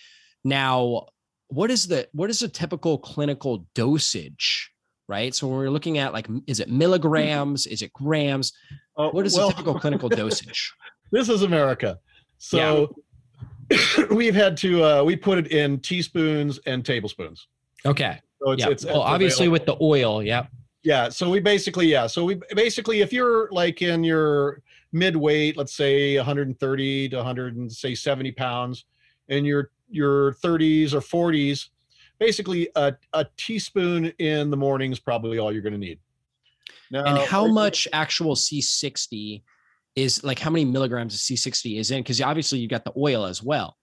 Now 0.44 1.06
what 1.48 1.70
is 1.70 1.86
the 1.86 2.08
what 2.12 2.28
is 2.28 2.42
a 2.42 2.48
typical 2.48 2.98
clinical 2.98 3.66
dosage 3.74 4.70
right? 5.08 5.32
So 5.32 5.46
when 5.46 5.58
we're 5.58 5.70
looking 5.70 5.98
at 5.98 6.12
like 6.12 6.28
is 6.48 6.58
it 6.58 6.68
milligrams? 6.68 7.66
Is 7.66 7.80
it 7.80 7.92
grams? 7.92 8.52
Uh, 8.96 9.10
what 9.10 9.24
is 9.24 9.36
well, 9.36 9.48
a 9.48 9.52
typical 9.52 9.78
clinical 9.78 10.08
dosage? 10.22 10.74
This 11.12 11.28
is 11.28 11.42
america. 11.42 11.98
So 12.38 12.94
yeah. 13.70 14.06
we've 14.10 14.34
had 14.34 14.56
to 14.58 14.82
uh, 14.82 15.04
we 15.04 15.14
put 15.16 15.38
it 15.38 15.52
in 15.52 15.78
teaspoons 15.78 16.58
and 16.66 16.84
tablespoons. 16.84 17.46
Okay 17.86 18.20
so 18.42 18.52
it's, 18.52 18.60
yep. 18.62 18.72
it's 18.72 18.84
well 18.84 19.02
obviously 19.02 19.48
with 19.48 19.66
the 19.66 19.76
oil 19.80 20.22
yeah 20.22 20.46
yeah 20.82 21.08
so 21.08 21.30
we 21.30 21.40
basically 21.40 21.86
yeah 21.86 22.06
so 22.06 22.24
we 22.24 22.40
basically 22.54 23.00
if 23.00 23.12
you're 23.12 23.48
like 23.50 23.82
in 23.82 24.04
your 24.04 24.62
mid 24.92 25.16
weight 25.16 25.56
let's 25.56 25.74
say 25.74 26.16
130 26.16 27.08
to 27.08 27.16
100 27.16 27.56
and 27.56 27.70
say 27.70 27.94
70 27.94 28.32
pounds 28.32 28.84
and 29.28 29.46
you're 29.46 29.70
your 29.88 30.32
30s 30.34 30.92
or 30.92 31.00
40s, 31.00 31.68
basically 32.18 32.68
a, 32.76 32.94
a 33.12 33.26
teaspoon 33.36 34.06
in 34.18 34.50
the 34.50 34.56
morning 34.56 34.92
is 34.92 34.98
probably 34.98 35.38
all 35.38 35.52
you're 35.52 35.62
going 35.62 35.72
to 35.72 35.78
need. 35.78 35.98
Now, 36.90 37.04
and 37.04 37.18
how 37.18 37.46
much 37.46 37.88
actual 37.92 38.34
C60 38.34 39.42
is 39.96 40.22
like 40.22 40.38
how 40.38 40.50
many 40.50 40.64
milligrams 40.64 41.14
of 41.14 41.20
C60 41.20 41.78
is 41.78 41.90
in? 41.90 42.00
Because 42.00 42.20
obviously 42.20 42.58
you 42.58 42.68
got 42.68 42.84
the 42.84 42.92
oil 42.96 43.24
as 43.24 43.42
well. 43.42 43.76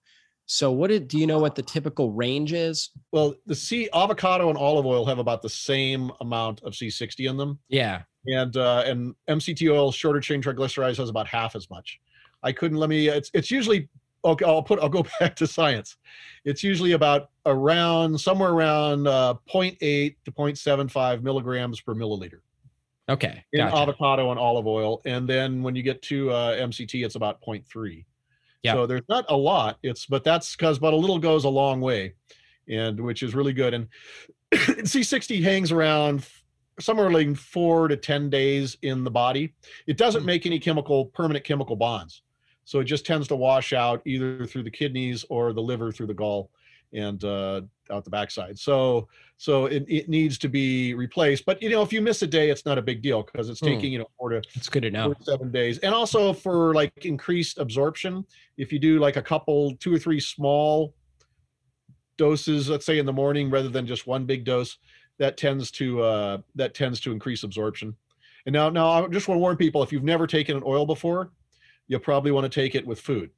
So 0.46 0.70
what 0.72 0.88
did 0.90 1.08
do 1.08 1.18
you 1.18 1.26
know 1.26 1.38
what 1.38 1.54
the 1.54 1.62
typical 1.62 2.12
range 2.12 2.52
is? 2.52 2.90
Well, 3.12 3.34
the 3.46 3.54
C 3.54 3.88
avocado 3.94 4.50
and 4.50 4.58
olive 4.58 4.84
oil 4.84 5.06
have 5.06 5.18
about 5.18 5.42
the 5.42 5.48
same 5.48 6.10
amount 6.20 6.62
of 6.62 6.74
C60 6.74 7.30
in 7.30 7.36
them. 7.36 7.58
Yeah. 7.68 8.02
And 8.26 8.56
uh, 8.56 8.84
and 8.86 9.14
MCT 9.28 9.72
oil, 9.72 9.92
shorter 9.92 10.20
chain 10.20 10.42
triglycerides, 10.42 10.96
has 10.96 11.08
about 11.08 11.26
half 11.26 11.56
as 11.56 11.68
much. 11.70 12.00
I 12.42 12.52
couldn't 12.52 12.78
let 12.78 12.90
me. 12.90 13.08
It's 13.08 13.30
it's 13.32 13.50
usually 13.50 13.88
okay, 14.24 14.44
I'll 14.44 14.62
put 14.62 14.80
I'll 14.80 14.88
go 14.88 15.04
back 15.20 15.36
to 15.36 15.46
science. 15.46 15.96
It's 16.44 16.62
usually 16.62 16.92
about 16.92 17.30
around 17.46 18.18
somewhere 18.18 18.50
around 18.50 19.06
uh, 19.06 19.34
0.8 19.52 20.16
to 20.24 20.32
0.75 20.32 21.22
milligrams 21.22 21.80
per 21.80 21.94
milliliter. 21.94 22.40
Okay. 23.08 23.44
In 23.52 23.60
gotcha. 23.60 23.76
avocado 23.76 24.30
and 24.30 24.40
olive 24.40 24.66
oil, 24.66 25.02
and 25.04 25.28
then 25.28 25.62
when 25.62 25.74
you 25.74 25.82
get 25.82 26.00
to 26.02 26.30
uh, 26.30 26.56
MCT, 26.56 27.04
it's 27.04 27.16
about 27.16 27.42
0.3. 27.42 28.04
Yeah. 28.64 28.72
So 28.72 28.86
there's 28.86 29.02
not 29.08 29.26
a 29.28 29.36
lot. 29.36 29.78
It's 29.82 30.06
but 30.06 30.24
that's 30.24 30.56
because 30.56 30.78
but 30.78 30.94
a 30.94 30.96
little 30.96 31.18
goes 31.18 31.44
a 31.44 31.48
long 31.50 31.80
way, 31.80 32.14
and 32.68 32.98
which 32.98 33.22
is 33.22 33.34
really 33.34 33.52
good. 33.52 33.74
And 33.74 33.88
C60 34.52 35.42
hangs 35.42 35.70
around 35.70 36.26
somewhere 36.80 37.10
like 37.10 37.36
four 37.36 37.88
to 37.88 37.96
10 37.96 38.30
days 38.30 38.76
in 38.82 39.04
the 39.04 39.10
body. 39.10 39.54
It 39.86 39.98
doesn't 39.98 40.22
hmm. 40.22 40.26
make 40.26 40.46
any 40.46 40.58
chemical 40.58 41.06
permanent 41.06 41.44
chemical 41.44 41.76
bonds. 41.76 42.22
So 42.64 42.80
it 42.80 42.84
just 42.84 43.04
tends 43.04 43.28
to 43.28 43.36
wash 43.36 43.74
out 43.74 44.00
either 44.06 44.46
through 44.46 44.62
the 44.62 44.70
kidneys 44.70 45.24
or 45.28 45.52
the 45.52 45.60
liver 45.60 45.92
through 45.92 46.06
the 46.06 46.14
gall 46.14 46.50
and 46.94 47.22
uh, 47.24 47.62
out 47.90 48.04
the 48.04 48.10
backside. 48.10 48.58
So 48.58 49.08
so 49.36 49.66
it, 49.66 49.84
it 49.88 50.08
needs 50.08 50.38
to 50.38 50.48
be 50.48 50.94
replaced. 50.94 51.44
But 51.44 51.60
you 51.60 51.70
know, 51.70 51.82
if 51.82 51.92
you 51.92 52.00
miss 52.00 52.22
a 52.22 52.26
day, 52.26 52.50
it's 52.50 52.64
not 52.64 52.78
a 52.78 52.82
big 52.82 53.02
deal 53.02 53.22
because 53.22 53.48
it's 53.48 53.60
hmm. 53.60 53.66
taking 53.66 53.92
you 53.92 53.98
know 53.98 54.08
four 54.18 54.30
to 54.30 54.42
it's 54.54 54.68
good 54.68 54.82
to 54.82 54.90
know 54.90 55.14
seven 55.20 55.50
days. 55.50 55.78
And 55.78 55.94
also 55.94 56.32
for 56.32 56.74
like 56.74 57.04
increased 57.04 57.58
absorption, 57.58 58.24
if 58.56 58.72
you 58.72 58.78
do 58.78 58.98
like 58.98 59.16
a 59.16 59.22
couple, 59.22 59.76
two 59.76 59.94
or 59.94 59.98
three 59.98 60.20
small 60.20 60.94
doses, 62.16 62.68
let's 62.68 62.86
say 62.86 62.98
in 62.98 63.06
the 63.06 63.12
morning 63.12 63.50
rather 63.50 63.68
than 63.68 63.86
just 63.86 64.06
one 64.06 64.24
big 64.24 64.44
dose, 64.44 64.78
that 65.18 65.36
tends 65.36 65.70
to 65.72 66.02
uh, 66.02 66.38
that 66.54 66.74
tends 66.74 67.00
to 67.00 67.12
increase 67.12 67.42
absorption. 67.42 67.94
And 68.46 68.52
now 68.52 68.68
now 68.70 68.88
I 68.88 69.06
just 69.08 69.28
want 69.28 69.38
to 69.38 69.40
warn 69.40 69.56
people 69.56 69.82
if 69.82 69.92
you've 69.92 70.04
never 70.04 70.26
taken 70.26 70.56
an 70.56 70.62
oil 70.64 70.86
before 70.86 71.30
you'll 71.88 72.00
probably 72.00 72.30
want 72.30 72.44
to 72.44 72.60
take 72.60 72.74
it 72.74 72.86
with 72.86 73.00
food. 73.00 73.30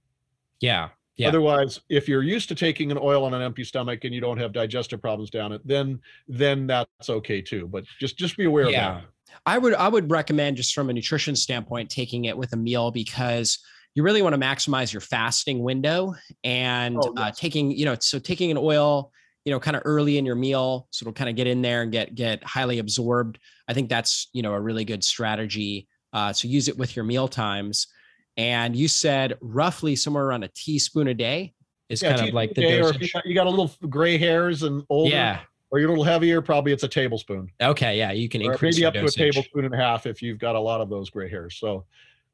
Yeah. 0.61 0.90
Yeah. 1.17 1.29
Otherwise, 1.29 1.81
if 1.89 2.09
you're 2.09 2.23
used 2.23 2.49
to 2.51 2.55
taking 2.55 2.91
an 2.91 2.99
oil 3.01 3.25
on 3.25 3.33
an 3.33 3.41
empty 3.41 3.64
stomach 3.64 4.05
and 4.05 4.14
you 4.14 4.21
don't 4.21 4.37
have 4.37 4.53
digestive 4.53 5.01
problems 5.01 5.31
down 5.31 5.53
it, 5.53 5.67
then 5.67 6.01
then 6.29 6.67
that's 6.67 7.09
okay 7.09 7.41
too. 7.41 7.67
But 7.69 7.85
just 7.99 8.19
just 8.19 8.37
be 8.37 8.45
aware 8.45 8.69
yeah. 8.69 8.97
of 8.97 9.03
that. 9.03 9.11
I 9.47 9.59
would 9.59 9.75
I 9.75 9.89
would 9.89 10.11
recommend 10.11 10.57
just 10.59 10.75
from 10.75 10.91
a 10.91 10.93
nutrition 10.93 11.35
standpoint 11.35 11.91
taking 11.91 12.27
it 12.27 12.37
with 12.37 12.53
a 12.53 12.57
meal 12.57 12.91
because 12.91 13.59
you 13.95 14.03
really 14.03 14.21
want 14.21 14.35
to 14.35 14.41
maximize 14.41 14.93
your 14.93 15.01
fasting 15.01 15.62
window 15.62 16.14
and 16.45 16.99
oh, 16.99 17.09
uh, 17.09 17.12
yes. 17.17 17.29
uh, 17.29 17.33
taking 17.35 17.71
you 17.71 17.87
know 17.87 17.97
so 17.99 18.19
taking 18.19 18.51
an 18.51 18.59
oil 18.59 19.11
you 19.47 19.53
know 19.53 19.59
kind 19.59 19.77
of 19.77 19.83
early 19.87 20.19
in 20.19 20.27
your 20.27 20.35
meal 20.35 20.87
so 20.91 21.05
it'll 21.05 21.14
kind 21.14 21.31
of 21.31 21.37
get 21.37 21.47
in 21.47 21.62
there 21.62 21.83
and 21.83 21.93
get 21.93 22.14
get 22.14 22.45
highly 22.45 22.79
absorbed. 22.79 23.39
I 23.69 23.73
think 23.73 23.89
that's 23.89 24.29
you 24.33 24.43
know 24.43 24.53
a 24.53 24.61
really 24.61 24.85
good 24.85 25.03
strategy. 25.03 25.89
Uh, 26.12 26.33
so 26.33 26.47
use 26.47 26.69
it 26.69 26.77
with 26.77 26.95
your 26.95 27.05
meal 27.05 27.27
times 27.27 27.89
and 28.37 28.76
you 28.76 28.89
said 28.89 29.37
roughly 29.41 29.97
somewhere 29.97 30.24
around 30.24 30.45
a 30.45 30.49
teaspoon 30.49 31.09
a 31.09 31.14
day 31.14 31.55
is 31.89 32.03
yeah, 32.03 32.16
kind 32.16 32.28
of 32.28 32.34
like 32.34 32.55
the 32.55 32.62
if 32.62 33.01
you, 33.01 33.09
got, 33.12 33.26
you 33.26 33.34
got 33.34 33.47
a 33.47 33.51
little 33.51 33.72
gray 33.89 34.18
hairs 34.18 34.62
and 34.62 34.84
older, 34.91 35.11
yeah, 35.11 35.41
or 35.70 35.78
you're 35.78 35.89
a 35.89 35.93
little 35.93 36.05
heavier, 36.05 36.43
probably 36.43 36.72
it's 36.72 36.82
a 36.82 36.89
tablespoon. 36.89 37.51
Okay, 37.61 37.97
yeah, 37.97 38.12
you 38.12 38.28
can 38.28 38.43
or 38.43 38.53
increase 38.53 38.76
maybe 38.76 38.87
up 38.87 38.95
dosage. 38.95 39.14
to 39.14 39.22
a 39.22 39.32
tablespoon 39.32 39.64
and 39.64 39.74
a 39.74 39.76
half 39.76 40.07
if 40.07 40.20
you've 40.22 40.39
got 40.39 40.57
a 40.57 40.61
lot 40.61 40.80
of 40.80 40.89
those 40.91 41.11
gray 41.11 41.30
hairs. 41.30 41.57
So, 41.57 41.84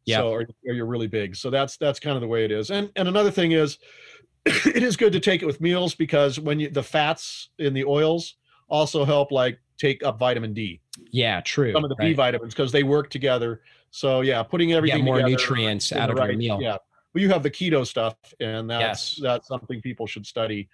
yeah, 0.04 0.18
so, 0.18 0.30
or, 0.30 0.40
or 0.40 0.74
you're 0.74 0.86
really 0.86 1.06
big. 1.06 1.36
So 1.36 1.50
that's 1.50 1.76
that's 1.76 2.00
kind 2.00 2.16
of 2.16 2.20
the 2.20 2.28
way 2.28 2.44
it 2.44 2.50
is. 2.50 2.70
And 2.70 2.90
and 2.96 3.08
another 3.08 3.30
thing 3.30 3.52
is, 3.52 3.78
it 4.46 4.82
is 4.82 4.96
good 4.96 5.12
to 5.12 5.20
take 5.20 5.42
it 5.42 5.46
with 5.46 5.60
meals 5.60 5.94
because 5.94 6.40
when 6.40 6.58
you 6.58 6.70
the 6.70 6.82
fats 6.82 7.50
in 7.58 7.74
the 7.74 7.84
oils 7.84 8.36
also 8.68 9.04
help 9.04 9.30
like 9.30 9.58
take 9.78 10.02
up 10.02 10.18
vitamin 10.18 10.54
D. 10.54 10.80
Yeah, 11.10 11.40
true. 11.42 11.72
Some 11.72 11.84
of 11.84 11.90
the 11.90 11.96
right. 11.98 12.08
B 12.08 12.14
vitamins 12.14 12.54
because 12.54 12.72
they 12.72 12.82
work 12.82 13.10
together 13.10 13.60
so 13.92 14.22
yeah, 14.22 14.42
putting 14.42 14.72
everything 14.72 15.00
yeah, 15.00 15.04
more 15.04 15.22
nutrients 15.22 15.92
out 15.92 16.10
of 16.10 16.16
right, 16.16 16.30
your 16.30 16.38
meal. 16.38 16.58
Yeah, 16.60 16.78
well, 17.14 17.22
you 17.22 17.28
have 17.28 17.42
the 17.42 17.50
keto 17.50 17.86
stuff, 17.86 18.16
and 18.40 18.68
that's 18.68 19.18
yes. 19.18 19.22
that's 19.22 19.48
something 19.48 19.82
people 19.82 20.06
should 20.06 20.26
study 20.26 20.68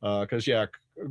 because 0.00 0.46
uh, 0.48 0.66
yeah, 0.98 1.06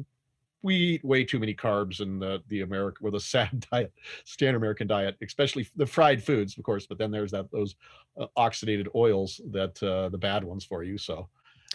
we 0.62 0.76
eat 0.76 1.06
way 1.06 1.24
too 1.24 1.40
many 1.40 1.56
carbs 1.56 2.02
in 2.02 2.20
the 2.20 2.44
the 2.50 2.62
American 2.62 3.06
with 3.06 3.16
a 3.16 3.20
sad 3.22 3.66
diet, 3.72 3.94
standard 4.26 4.58
American 4.58 4.88
diet, 4.88 5.16
especially 5.24 5.66
the 5.78 5.86
fried 5.86 6.22
foods, 6.22 6.58
of 6.58 6.64
course. 6.66 6.86
But 6.86 6.98
then 6.98 7.12
there's 7.12 7.32
that 7.32 7.50
those 7.50 7.76
uh, 8.20 8.28
oxidated 8.38 8.88
oils 8.94 9.40
that 9.52 9.82
uh, 9.82 10.10
the 10.10 10.18
bad 10.18 10.44
ones 10.44 10.66
for 10.66 10.84
you. 10.84 10.98
So 10.98 11.30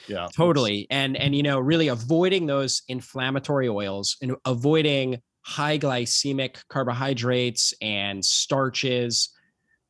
yeah, 0.06 0.28
totally. 0.36 0.86
And 0.90 1.16
and 1.16 1.34
you 1.34 1.42
know, 1.42 1.60
really 1.60 1.88
avoiding 1.88 2.44
those 2.44 2.82
inflammatory 2.88 3.70
oils 3.70 4.18
and 4.20 4.36
avoiding 4.44 5.22
high 5.40 5.78
glycemic 5.78 6.58
carbohydrates 6.68 7.72
and 7.80 8.22
starches 8.22 9.30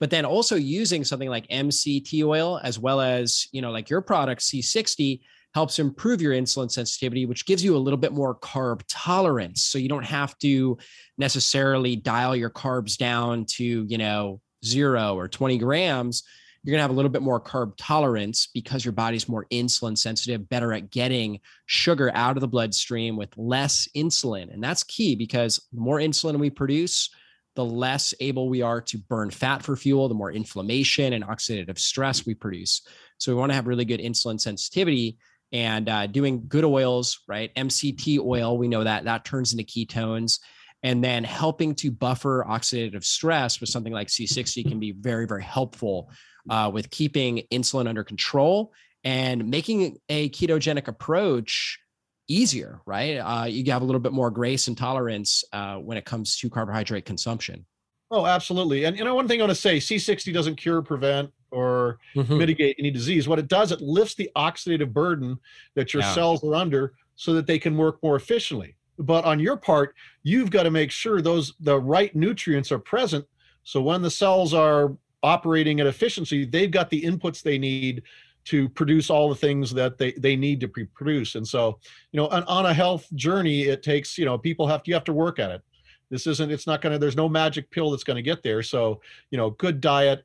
but 0.00 0.10
then 0.10 0.24
also 0.24 0.56
using 0.56 1.04
something 1.04 1.28
like 1.28 1.48
MCT 1.48 2.24
oil 2.24 2.60
as 2.62 2.78
well 2.78 3.00
as, 3.00 3.48
you 3.52 3.62
know, 3.62 3.70
like 3.70 3.90
your 3.90 4.00
product 4.00 4.42
C60 4.42 5.20
helps 5.54 5.78
improve 5.78 6.20
your 6.20 6.34
insulin 6.34 6.70
sensitivity, 6.70 7.26
which 7.26 7.46
gives 7.46 7.64
you 7.64 7.76
a 7.76 7.78
little 7.78 7.98
bit 7.98 8.12
more 8.12 8.34
carb 8.38 8.82
tolerance. 8.88 9.62
So 9.62 9.78
you 9.78 9.88
don't 9.88 10.04
have 10.04 10.38
to 10.38 10.78
necessarily 11.16 11.96
dial 11.96 12.36
your 12.36 12.50
carbs 12.50 12.96
down 12.96 13.44
to, 13.56 13.64
you 13.64 13.98
know, 13.98 14.40
zero 14.64 15.16
or 15.16 15.26
20 15.26 15.58
grams. 15.58 16.22
You're 16.62 16.72
going 16.72 16.78
to 16.78 16.82
have 16.82 16.90
a 16.90 16.94
little 16.94 17.10
bit 17.10 17.22
more 17.22 17.40
carb 17.40 17.72
tolerance 17.78 18.48
because 18.52 18.84
your 18.84 18.92
body's 18.92 19.28
more 19.28 19.46
insulin 19.50 19.96
sensitive, 19.96 20.48
better 20.48 20.72
at 20.72 20.90
getting 20.90 21.40
sugar 21.66 22.10
out 22.14 22.36
of 22.36 22.40
the 22.40 22.48
bloodstream 22.48 23.16
with 23.16 23.30
less 23.36 23.88
insulin. 23.96 24.52
And 24.52 24.62
that's 24.62 24.82
key 24.84 25.14
because 25.14 25.66
the 25.72 25.80
more 25.80 25.98
insulin 25.98 26.38
we 26.38 26.50
produce, 26.50 27.10
the 27.56 27.64
less 27.64 28.14
able 28.20 28.48
we 28.48 28.62
are 28.62 28.80
to 28.82 28.98
burn 28.98 29.30
fat 29.30 29.62
for 29.62 29.76
fuel, 29.76 30.08
the 30.08 30.14
more 30.14 30.30
inflammation 30.30 31.12
and 31.12 31.24
oxidative 31.24 31.78
stress 31.78 32.24
we 32.24 32.34
produce. 32.34 32.82
So 33.18 33.32
we 33.32 33.38
want 33.38 33.50
to 33.50 33.54
have 33.54 33.66
really 33.66 33.84
good 33.84 34.00
insulin 34.00 34.40
sensitivity 34.40 35.18
and 35.52 35.88
uh, 35.88 36.06
doing 36.06 36.44
good 36.46 36.64
oils, 36.64 37.20
right? 37.26 37.54
MCT 37.54 38.18
oil, 38.20 38.58
we 38.58 38.68
know 38.68 38.84
that 38.84 39.04
that 39.04 39.24
turns 39.24 39.52
into 39.52 39.64
ketones. 39.64 40.38
And 40.84 41.02
then 41.02 41.24
helping 41.24 41.74
to 41.76 41.90
buffer 41.90 42.46
oxidative 42.48 43.02
stress 43.02 43.60
with 43.60 43.68
something 43.68 43.92
like 43.92 44.06
C60 44.06 44.68
can 44.68 44.78
be 44.78 44.92
very, 44.92 45.26
very 45.26 45.42
helpful 45.42 46.08
uh, 46.48 46.70
with 46.72 46.90
keeping 46.90 47.42
insulin 47.52 47.88
under 47.88 48.04
control 48.04 48.72
and 49.02 49.48
making 49.48 49.98
a 50.08 50.28
ketogenic 50.30 50.86
approach 50.86 51.80
easier, 52.28 52.80
right? 52.86 53.16
Uh, 53.16 53.44
you 53.46 53.70
have 53.72 53.82
a 53.82 53.84
little 53.84 54.00
bit 54.00 54.12
more 54.12 54.30
grace 54.30 54.68
and 54.68 54.76
tolerance 54.76 55.44
uh, 55.52 55.76
when 55.76 55.96
it 55.96 56.04
comes 56.04 56.36
to 56.38 56.50
carbohydrate 56.50 57.04
consumption. 57.04 57.64
Oh, 58.10 58.26
absolutely. 58.26 58.84
And 58.84 58.96
you 58.96 59.04
know, 59.04 59.14
one 59.14 59.28
thing 59.28 59.40
I 59.40 59.44
want 59.44 59.50
to 59.50 59.60
say: 59.60 59.78
C60 59.78 60.32
doesn't 60.32 60.56
cure, 60.56 60.80
prevent, 60.82 61.30
or 61.50 61.98
mm-hmm. 62.14 62.38
mitigate 62.38 62.76
any 62.78 62.90
disease. 62.90 63.28
What 63.28 63.38
it 63.38 63.48
does, 63.48 63.72
it 63.72 63.80
lifts 63.80 64.14
the 64.14 64.30
oxidative 64.36 64.92
burden 64.92 65.38
that 65.74 65.92
your 65.92 66.02
yeah. 66.02 66.14
cells 66.14 66.44
are 66.44 66.54
under, 66.54 66.94
so 67.16 67.34
that 67.34 67.46
they 67.46 67.58
can 67.58 67.76
work 67.76 68.02
more 68.02 68.16
efficiently. 68.16 68.76
but 68.98 69.24
on 69.24 69.38
your 69.38 69.56
part, 69.56 69.94
you've 70.22 70.50
got 70.50 70.64
to 70.64 70.70
make 70.70 70.90
sure 70.90 71.20
those 71.20 71.54
the 71.60 71.78
right 71.78 72.14
nutrients 72.14 72.72
are 72.72 72.78
present. 72.78 73.24
So 73.62 73.82
when 73.82 74.02
the 74.02 74.10
cells 74.10 74.54
are 74.54 74.96
operating 75.22 75.80
at 75.80 75.86
efficiency, 75.86 76.44
they've 76.44 76.70
got 76.70 76.90
the 76.90 77.02
inputs 77.02 77.42
they 77.42 77.58
need 77.58 78.02
to 78.48 78.66
produce 78.70 79.10
all 79.10 79.28
the 79.28 79.34
things 79.34 79.74
that 79.74 79.98
they, 79.98 80.12
they 80.12 80.34
need 80.34 80.58
to 80.60 80.68
produce. 80.68 81.34
And 81.34 81.46
so, 81.46 81.78
you 82.12 82.16
know, 82.16 82.28
on, 82.28 82.44
on 82.44 82.64
a 82.64 82.72
health 82.72 83.06
journey, 83.14 83.64
it 83.64 83.82
takes, 83.82 84.16
you 84.16 84.24
know, 84.24 84.38
people 84.38 84.66
have 84.66 84.82
to, 84.82 84.90
you 84.90 84.94
have 84.94 85.04
to 85.04 85.12
work 85.12 85.38
at 85.38 85.50
it. 85.50 85.62
This 86.08 86.26
isn't, 86.26 86.50
it's 86.50 86.66
not 86.66 86.80
going 86.80 86.94
to, 86.94 86.98
there's 86.98 87.16
no 87.16 87.28
magic 87.28 87.70
pill 87.70 87.90
that's 87.90 88.04
going 88.04 88.16
to 88.16 88.22
get 88.22 88.42
there. 88.42 88.62
So, 88.62 89.02
you 89.30 89.36
know, 89.36 89.50
good 89.50 89.82
diet, 89.82 90.24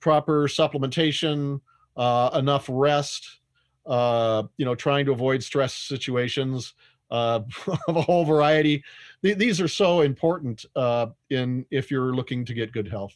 proper 0.00 0.48
supplementation, 0.48 1.60
uh, 1.94 2.30
enough 2.34 2.66
rest, 2.72 3.40
uh, 3.84 4.44
you 4.56 4.64
know, 4.64 4.74
trying 4.74 5.04
to 5.04 5.12
avoid 5.12 5.42
stress 5.42 5.74
situations 5.74 6.72
uh, 7.10 7.40
of 7.88 7.96
a 7.96 8.00
whole 8.00 8.24
variety. 8.24 8.82
Th- 9.22 9.36
these 9.36 9.60
are 9.60 9.68
so 9.68 10.00
important 10.00 10.64
uh, 10.74 11.08
in 11.28 11.66
if 11.70 11.90
you're 11.90 12.14
looking 12.14 12.46
to 12.46 12.54
get 12.54 12.72
good 12.72 12.88
health. 12.88 13.14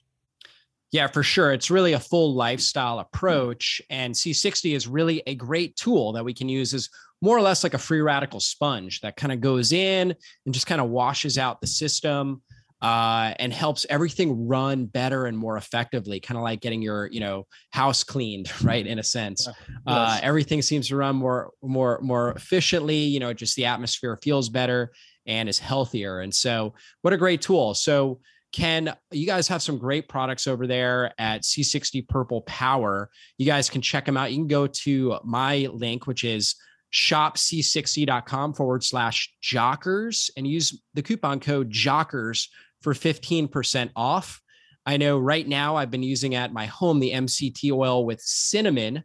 Yeah, 0.92 1.06
for 1.06 1.22
sure. 1.22 1.52
It's 1.52 1.70
really 1.70 1.94
a 1.94 2.00
full 2.00 2.34
lifestyle 2.34 2.98
approach. 2.98 3.80
And 3.88 4.14
C60 4.14 4.76
is 4.76 4.86
really 4.86 5.22
a 5.26 5.34
great 5.34 5.74
tool 5.74 6.12
that 6.12 6.24
we 6.24 6.34
can 6.34 6.50
use 6.50 6.74
as 6.74 6.90
more 7.22 7.36
or 7.36 7.40
less 7.40 7.64
like 7.64 7.72
a 7.72 7.78
free 7.78 8.02
radical 8.02 8.40
sponge 8.40 9.00
that 9.00 9.16
kind 9.16 9.32
of 9.32 9.40
goes 9.40 9.72
in 9.72 10.14
and 10.44 10.54
just 10.54 10.66
kind 10.66 10.82
of 10.82 10.90
washes 10.90 11.38
out 11.38 11.62
the 11.62 11.66
system 11.66 12.42
uh, 12.82 13.32
and 13.38 13.52
helps 13.52 13.86
everything 13.88 14.48
run 14.48 14.86
better 14.86 15.26
and 15.26 15.38
more 15.38 15.56
effectively, 15.56 16.18
kind 16.18 16.36
of 16.36 16.42
like 16.42 16.60
getting 16.60 16.82
your, 16.82 17.06
you 17.12 17.20
know, 17.20 17.46
house 17.70 18.02
cleaned, 18.02 18.50
right? 18.64 18.86
In 18.86 18.98
a 18.98 19.04
sense, 19.04 19.48
uh, 19.86 20.18
everything 20.20 20.60
seems 20.60 20.88
to 20.88 20.96
run 20.96 21.16
more, 21.16 21.52
more, 21.62 22.00
more 22.02 22.32
efficiently. 22.32 22.98
You 22.98 23.20
know, 23.20 23.32
just 23.32 23.56
the 23.56 23.66
atmosphere 23.66 24.18
feels 24.20 24.48
better 24.48 24.92
and 25.26 25.48
is 25.48 25.60
healthier. 25.60 26.20
And 26.20 26.34
so, 26.34 26.74
what 27.02 27.14
a 27.14 27.16
great 27.16 27.40
tool. 27.40 27.74
So, 27.74 28.20
Ken, 28.52 28.94
you 29.10 29.26
guys 29.26 29.48
have 29.48 29.62
some 29.62 29.78
great 29.78 30.08
products 30.08 30.46
over 30.46 30.66
there 30.66 31.12
at 31.18 31.42
C60 31.42 32.06
Purple 32.08 32.42
Power. 32.42 33.10
You 33.38 33.46
guys 33.46 33.70
can 33.70 33.80
check 33.80 34.04
them 34.04 34.16
out. 34.16 34.30
You 34.30 34.38
can 34.38 34.46
go 34.46 34.66
to 34.66 35.18
my 35.24 35.68
link, 35.72 36.06
which 36.06 36.22
is 36.22 36.54
shopc60.com 36.92 38.52
forward 38.52 38.84
slash 38.84 39.32
jockers 39.42 40.30
and 40.36 40.46
use 40.46 40.78
the 40.94 41.02
coupon 41.02 41.40
code 41.40 41.70
jockers 41.70 42.48
for 42.82 42.92
15% 42.92 43.90
off. 43.96 44.40
I 44.84 44.96
know 44.96 45.18
right 45.18 45.46
now 45.46 45.76
I've 45.76 45.90
been 45.90 46.02
using 46.02 46.34
at 46.34 46.52
my 46.52 46.66
home 46.66 47.00
the 47.00 47.12
MCT 47.12 47.72
oil 47.72 48.04
with 48.04 48.20
cinnamon 48.20 49.04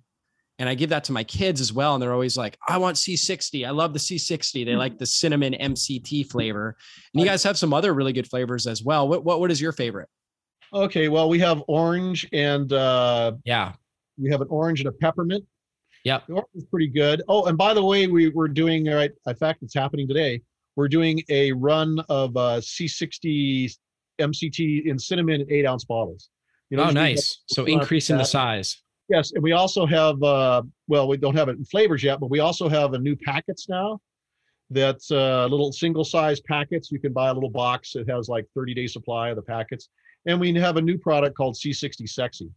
and 0.59 0.67
I 0.67 0.73
give 0.73 0.89
that 0.89 1.03
to 1.05 1.11
my 1.11 1.23
kids 1.23 1.61
as 1.61 1.71
well. 1.71 1.93
And 1.93 2.01
they're 2.01 2.13
always 2.13 2.37
like, 2.37 2.57
I 2.67 2.77
want 2.77 2.97
C60. 2.97 3.65
I 3.65 3.69
love 3.69 3.93
the 3.93 3.99
C60. 3.99 4.65
They 4.65 4.75
like 4.75 4.97
the 4.97 5.05
cinnamon 5.05 5.53
MCT 5.53 6.29
flavor. 6.31 6.75
And 7.13 7.21
you 7.21 7.27
guys 7.27 7.43
have 7.43 7.57
some 7.57 7.73
other 7.73 7.93
really 7.93 8.13
good 8.13 8.27
flavors 8.27 8.65
as 8.65 8.83
well. 8.83 9.07
What 9.07 9.23
what, 9.23 9.39
what 9.39 9.51
is 9.51 9.61
your 9.61 9.71
favorite? 9.71 10.09
Okay, 10.73 11.07
well, 11.07 11.29
we 11.29 11.39
have 11.39 11.63
orange 11.67 12.27
and 12.33 12.71
uh 12.73 13.33
yeah, 13.45 13.73
we 14.17 14.29
have 14.31 14.41
an 14.41 14.47
orange 14.49 14.79
and 14.79 14.89
a 14.89 14.91
peppermint. 14.91 15.45
Yeah. 16.03 16.21
The 16.27 16.33
orange 16.33 16.49
is 16.55 16.65
pretty 16.65 16.87
good. 16.87 17.21
Oh, 17.27 17.45
and 17.45 17.57
by 17.57 17.73
the 17.73 17.83
way, 17.83 18.07
we 18.07 18.29
we're 18.29 18.47
doing 18.47 18.85
right. 18.87 19.11
In 19.27 19.35
fact, 19.35 19.61
it's 19.61 19.75
happening 19.75 20.07
today. 20.07 20.41
We're 20.75 20.87
doing 20.87 21.21
a 21.29 21.51
run 21.53 21.99
of 22.09 22.35
uh 22.35 22.61
C60 22.61 23.75
MCT 24.19 24.85
in 24.85 24.97
cinnamon 24.97 25.45
eight 25.49 25.65
ounce 25.65 25.85
bottles. 25.85 26.29
You 26.69 26.77
know, 26.77 26.85
oh, 26.85 26.89
nice. 26.89 27.43
So 27.47 27.65
increasing 27.65 28.17
the 28.17 28.25
size. 28.25 28.81
Yes, 29.09 29.31
and 29.31 29.41
we 29.41 29.53
also 29.53 29.85
have 29.85 30.21
uh, 30.21 30.63
well, 30.87 31.07
we 31.07 31.17
don't 31.17 31.35
have 31.35 31.49
it 31.49 31.57
in 31.57 31.65
flavors 31.65 32.03
yet, 32.03 32.19
but 32.19 32.29
we 32.29 32.39
also 32.39 32.67
have 32.67 32.93
a 32.93 32.99
new 32.99 33.15
packets 33.15 33.69
now. 33.69 34.01
That's 34.69 35.11
uh, 35.11 35.47
little 35.49 35.71
single 35.71 36.03
size 36.03 36.41
packets. 36.41 36.91
You 36.91 36.99
can 36.99 37.13
buy 37.13 37.29
a 37.29 37.33
little 37.33 37.49
box. 37.49 37.95
It 37.95 38.09
has 38.09 38.27
like 38.27 38.45
30 38.53 38.73
day 38.73 38.87
supply 38.87 39.29
of 39.29 39.37
the 39.37 39.41
packets, 39.41 39.89
and 40.25 40.39
we 40.39 40.53
have 40.55 40.75
a 40.75 40.81
new 40.81 40.97
product 40.97 41.37
called 41.37 41.55
C60 41.55 42.09
Sexy, 42.09 42.51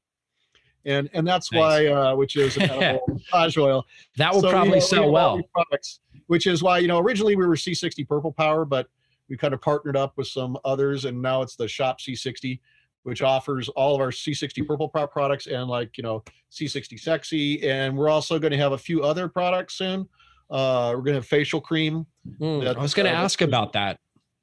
and 0.85 1.09
and 1.13 1.27
that's 1.27 1.53
nice. 1.53 1.61
why 1.61 1.87
uh, 1.87 2.17
which 2.17 2.37
is 2.37 2.57
a 2.57 3.01
massage 3.09 3.57
oil. 3.57 3.87
That 4.17 4.35
will 4.35 4.41
so 4.41 4.51
probably 4.51 4.81
sell 4.81 5.07
we 5.07 5.11
well. 5.13 5.41
Products, 5.55 6.01
which 6.27 6.49
is 6.49 6.65
why 6.65 6.79
you 6.79 6.89
know 6.89 6.99
originally 6.99 7.37
we 7.37 7.47
were 7.47 7.55
C60 7.55 8.09
Purple 8.09 8.33
Power, 8.33 8.65
but 8.65 8.89
we 9.29 9.37
kind 9.37 9.55
of 9.55 9.61
partnered 9.61 9.97
up 9.97 10.15
with 10.17 10.27
some 10.27 10.59
others, 10.65 11.05
and 11.05 11.23
now 11.23 11.43
it's 11.43 11.55
the 11.55 11.69
Shop 11.69 12.01
C60 12.01 12.59
which 13.03 13.23
offers 13.23 13.69
all 13.71 13.95
of 13.95 14.01
our 14.01 14.11
C60 14.11 14.67
Purple 14.67 14.89
products 14.89 15.47
and 15.47 15.69
like, 15.69 15.97
you 15.97 16.03
know, 16.03 16.23
C60 16.53 16.99
Sexy. 16.99 17.69
And 17.69 17.97
we're 17.97 18.09
also 18.09 18.39
going 18.39 18.53
to 18.53 18.59
have 18.59 18.73
a 18.73 18.79
few 18.79 19.03
other 19.03 19.29
products 19.29 19.75
soon. 19.75 20.09
Uh, 20.51 20.93
we're 20.95 21.03
going 21.03 21.15
to 21.15 21.21
have 21.21 21.27
facial 21.27 21.61
cream. 21.61 22.07
Mm, 22.41 22.65
that, 22.65 22.77
I 22.77 22.83
was 22.83 22.95
going 22.95 23.07
to 23.07 23.13
uh, 23.13 23.23
ask 23.23 23.41
about 23.41 23.73
that. 23.73 23.99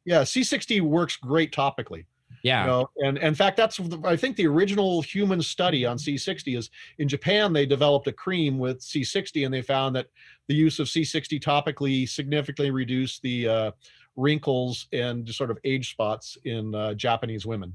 Yeah, 0.06 0.22
C60 0.22 0.82
works 0.82 1.18
great 1.18 1.52
topically. 1.52 2.06
Yeah. 2.44 2.62
You 2.62 2.68
know, 2.68 2.90
and, 2.98 3.18
and 3.18 3.28
in 3.28 3.36
fact, 3.36 3.58
that's 3.58 3.80
I 4.06 4.16
think 4.16 4.38
the 4.38 4.48
original 4.48 5.02
human 5.02 5.42
study 5.42 5.86
on 5.86 5.98
C60 5.98 6.58
is 6.58 6.70
in 6.98 7.08
Japan. 7.08 7.52
They 7.52 7.66
developed 7.66 8.08
a 8.08 8.14
cream 8.14 8.58
with 8.58 8.80
C60, 8.80 9.46
and 9.46 9.54
they 9.54 9.62
found 9.62 9.96
that 9.96 10.08
the 10.48 10.56
use 10.56 10.80
of 10.80 10.88
C60 10.88 11.42
topically 11.42 12.08
significantly 12.08 12.72
reduced 12.72 13.22
the 13.22 13.48
uh, 13.48 13.72
wrinkles 14.16 14.88
and 14.94 15.28
sort 15.30 15.52
of 15.52 15.58
age 15.64 15.92
spots 15.92 16.38
in 16.46 16.74
uh, 16.74 16.94
Japanese 16.94 17.46
women. 17.46 17.74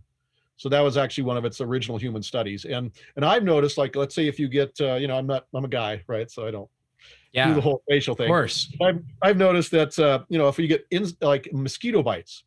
So 0.62 0.68
that 0.68 0.78
was 0.80 0.96
actually 0.96 1.24
one 1.24 1.36
of 1.36 1.44
its 1.44 1.60
original 1.60 1.98
human 1.98 2.22
studies. 2.22 2.64
And 2.64 2.92
and 3.16 3.24
I've 3.24 3.42
noticed, 3.42 3.78
like, 3.78 3.96
let's 3.96 4.14
say 4.14 4.28
if 4.28 4.38
you 4.38 4.46
get, 4.46 4.80
uh, 4.80 4.94
you 4.94 5.08
know, 5.08 5.16
I'm 5.16 5.26
not, 5.26 5.46
I'm 5.52 5.64
a 5.64 5.68
guy, 5.68 6.04
right? 6.06 6.30
So 6.30 6.46
I 6.46 6.52
don't 6.52 6.70
yeah. 7.32 7.48
do 7.48 7.54
the 7.54 7.60
whole 7.60 7.82
facial 7.90 8.14
thing. 8.14 8.26
Of 8.26 8.28
course. 8.28 8.72
I've 8.80 9.02
I've 9.22 9.36
noticed 9.36 9.72
that, 9.72 9.98
uh, 9.98 10.20
you 10.28 10.38
know, 10.38 10.46
if 10.46 10.60
you 10.60 10.68
get 10.68 10.86
in 10.92 11.08
like 11.20 11.48
mosquito 11.52 12.00
bites, 12.00 12.44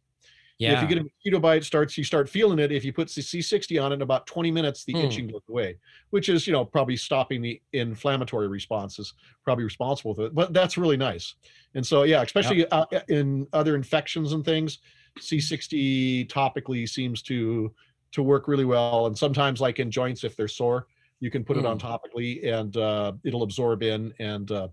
yeah. 0.58 0.78
If 0.78 0.84
you 0.84 0.88
get 0.88 0.98
a 1.00 1.04
mosquito 1.04 1.40
bite, 1.42 1.66
starts 1.66 1.98
you 1.98 2.06
start 2.06 2.30
feeling 2.30 2.60
it. 2.60 2.72
If 2.72 2.86
you 2.86 2.94
put 2.94 3.10
C60 3.10 3.84
on 3.84 3.92
it 3.92 3.96
in 3.96 4.02
about 4.02 4.26
20 4.26 4.52
minutes, 4.52 4.86
the 4.86 4.94
hmm. 4.94 5.00
itching 5.00 5.28
goes 5.28 5.42
away, 5.50 5.78
which 6.12 6.30
is 6.30 6.48
you 6.48 6.54
know 6.54 6.64
probably 6.64 6.96
stopping 6.96 7.42
the 7.42 7.62
inflammatory 7.74 8.48
responses, 8.48 9.14
probably 9.44 9.66
responsible 9.66 10.16
for 10.16 10.28
it. 10.28 10.34
But 10.34 10.54
that's 10.54 10.78
really 10.78 10.96
nice. 10.96 11.36
And 11.74 11.86
so 11.86 12.04
yeah, 12.04 12.22
especially 12.22 12.60
yep. 12.60 12.70
uh, 12.72 12.86
in 13.10 13.46
other 13.52 13.76
infections 13.76 14.32
and 14.32 14.46
things, 14.46 14.80
C60 15.20 16.28
topically 16.30 16.88
seems 16.88 17.22
to 17.24 17.74
to 18.14 18.24
work 18.24 18.48
really 18.48 18.66
well. 18.66 19.08
And 19.08 19.18
sometimes, 19.18 19.62
like 19.62 19.80
in 19.80 19.92
joints, 19.92 20.24
if 20.24 20.36
they're 20.36 20.48
sore, 20.48 20.88
you 21.20 21.32
can 21.32 21.44
put 21.44 21.58
mm. 21.58 21.62
it 21.62 21.66
on 21.66 21.80
hmm. 21.80 21.88
topically, 21.88 22.46
and 22.46 22.76
uh, 22.78 23.14
it'll 23.24 23.44
absorb 23.44 23.84
in 23.84 24.14
and 24.20 24.52
uh, 24.52 24.68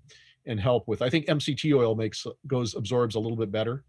and 0.46 0.58
help 0.60 0.88
with. 0.88 1.02
I 1.02 1.10
think 1.10 1.26
MCT 1.26 1.76
oil 1.76 1.94
makes 1.94 2.26
goes 2.46 2.74
absorbs 2.74 3.14
a 3.14 3.20
little 3.20 3.36
bit 3.36 3.52
better. 3.52 3.84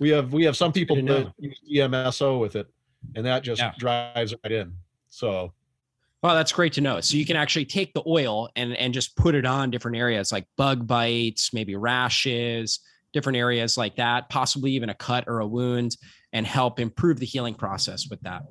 We 0.00 0.10
have 0.10 0.32
we 0.32 0.44
have 0.44 0.56
some 0.56 0.72
people 0.72 0.96
that 0.96 1.32
use 1.38 1.60
DMSO 1.70 2.40
with 2.40 2.56
it, 2.56 2.66
and 3.14 3.24
that 3.26 3.42
just 3.42 3.60
yeah. 3.60 3.72
drives 3.78 4.34
right 4.42 4.52
in. 4.52 4.74
So 5.10 5.52
well, 6.22 6.36
that's 6.36 6.52
great 6.52 6.72
to 6.74 6.80
know. 6.80 7.00
So 7.00 7.16
you 7.16 7.26
can 7.26 7.36
actually 7.36 7.64
take 7.64 7.92
the 7.94 8.02
oil 8.06 8.48
and 8.54 8.76
and 8.76 8.94
just 8.94 9.16
put 9.16 9.34
it 9.34 9.44
on 9.44 9.70
different 9.70 9.96
areas 9.96 10.30
like 10.30 10.46
bug 10.56 10.86
bites, 10.86 11.52
maybe 11.52 11.74
rashes, 11.74 12.80
different 13.12 13.36
areas 13.36 13.76
like 13.76 13.96
that, 13.96 14.28
possibly 14.28 14.72
even 14.72 14.88
a 14.88 14.94
cut 14.94 15.24
or 15.26 15.40
a 15.40 15.46
wound, 15.46 15.96
and 16.32 16.46
help 16.46 16.78
improve 16.78 17.18
the 17.18 17.26
healing 17.26 17.54
process 17.54 18.08
with 18.08 18.20
that. 18.22 18.42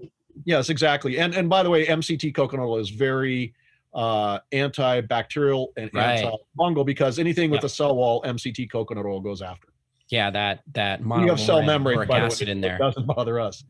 Yes, 0.45 0.69
exactly. 0.69 1.19
And 1.19 1.33
and 1.35 1.49
by 1.49 1.63
the 1.63 1.69
way, 1.69 1.85
MCT 1.85 2.33
coconut 2.33 2.65
oil 2.65 2.77
is 2.77 2.89
very 2.89 3.53
uh, 3.93 4.39
antibacterial 4.53 5.67
and 5.77 5.89
right. 5.93 6.25
antifungal 6.25 6.85
because 6.85 7.19
anything 7.19 7.49
with 7.49 7.59
yep. 7.59 7.65
a 7.65 7.69
cell 7.69 7.95
wall, 7.95 8.21
MCT 8.23 8.71
coconut 8.71 9.05
oil 9.05 9.19
goes 9.19 9.41
after. 9.41 9.67
Yeah, 10.09 10.29
that 10.31 10.61
that 10.73 11.01
you 11.01 11.27
have 11.27 11.39
cell 11.39 11.61
membrane 11.61 12.09
acid 12.11 12.47
way, 12.47 12.51
in 12.51 12.61
there 12.61 12.77
doesn't 12.77 13.07
bother 13.07 13.39
us. 13.39 13.63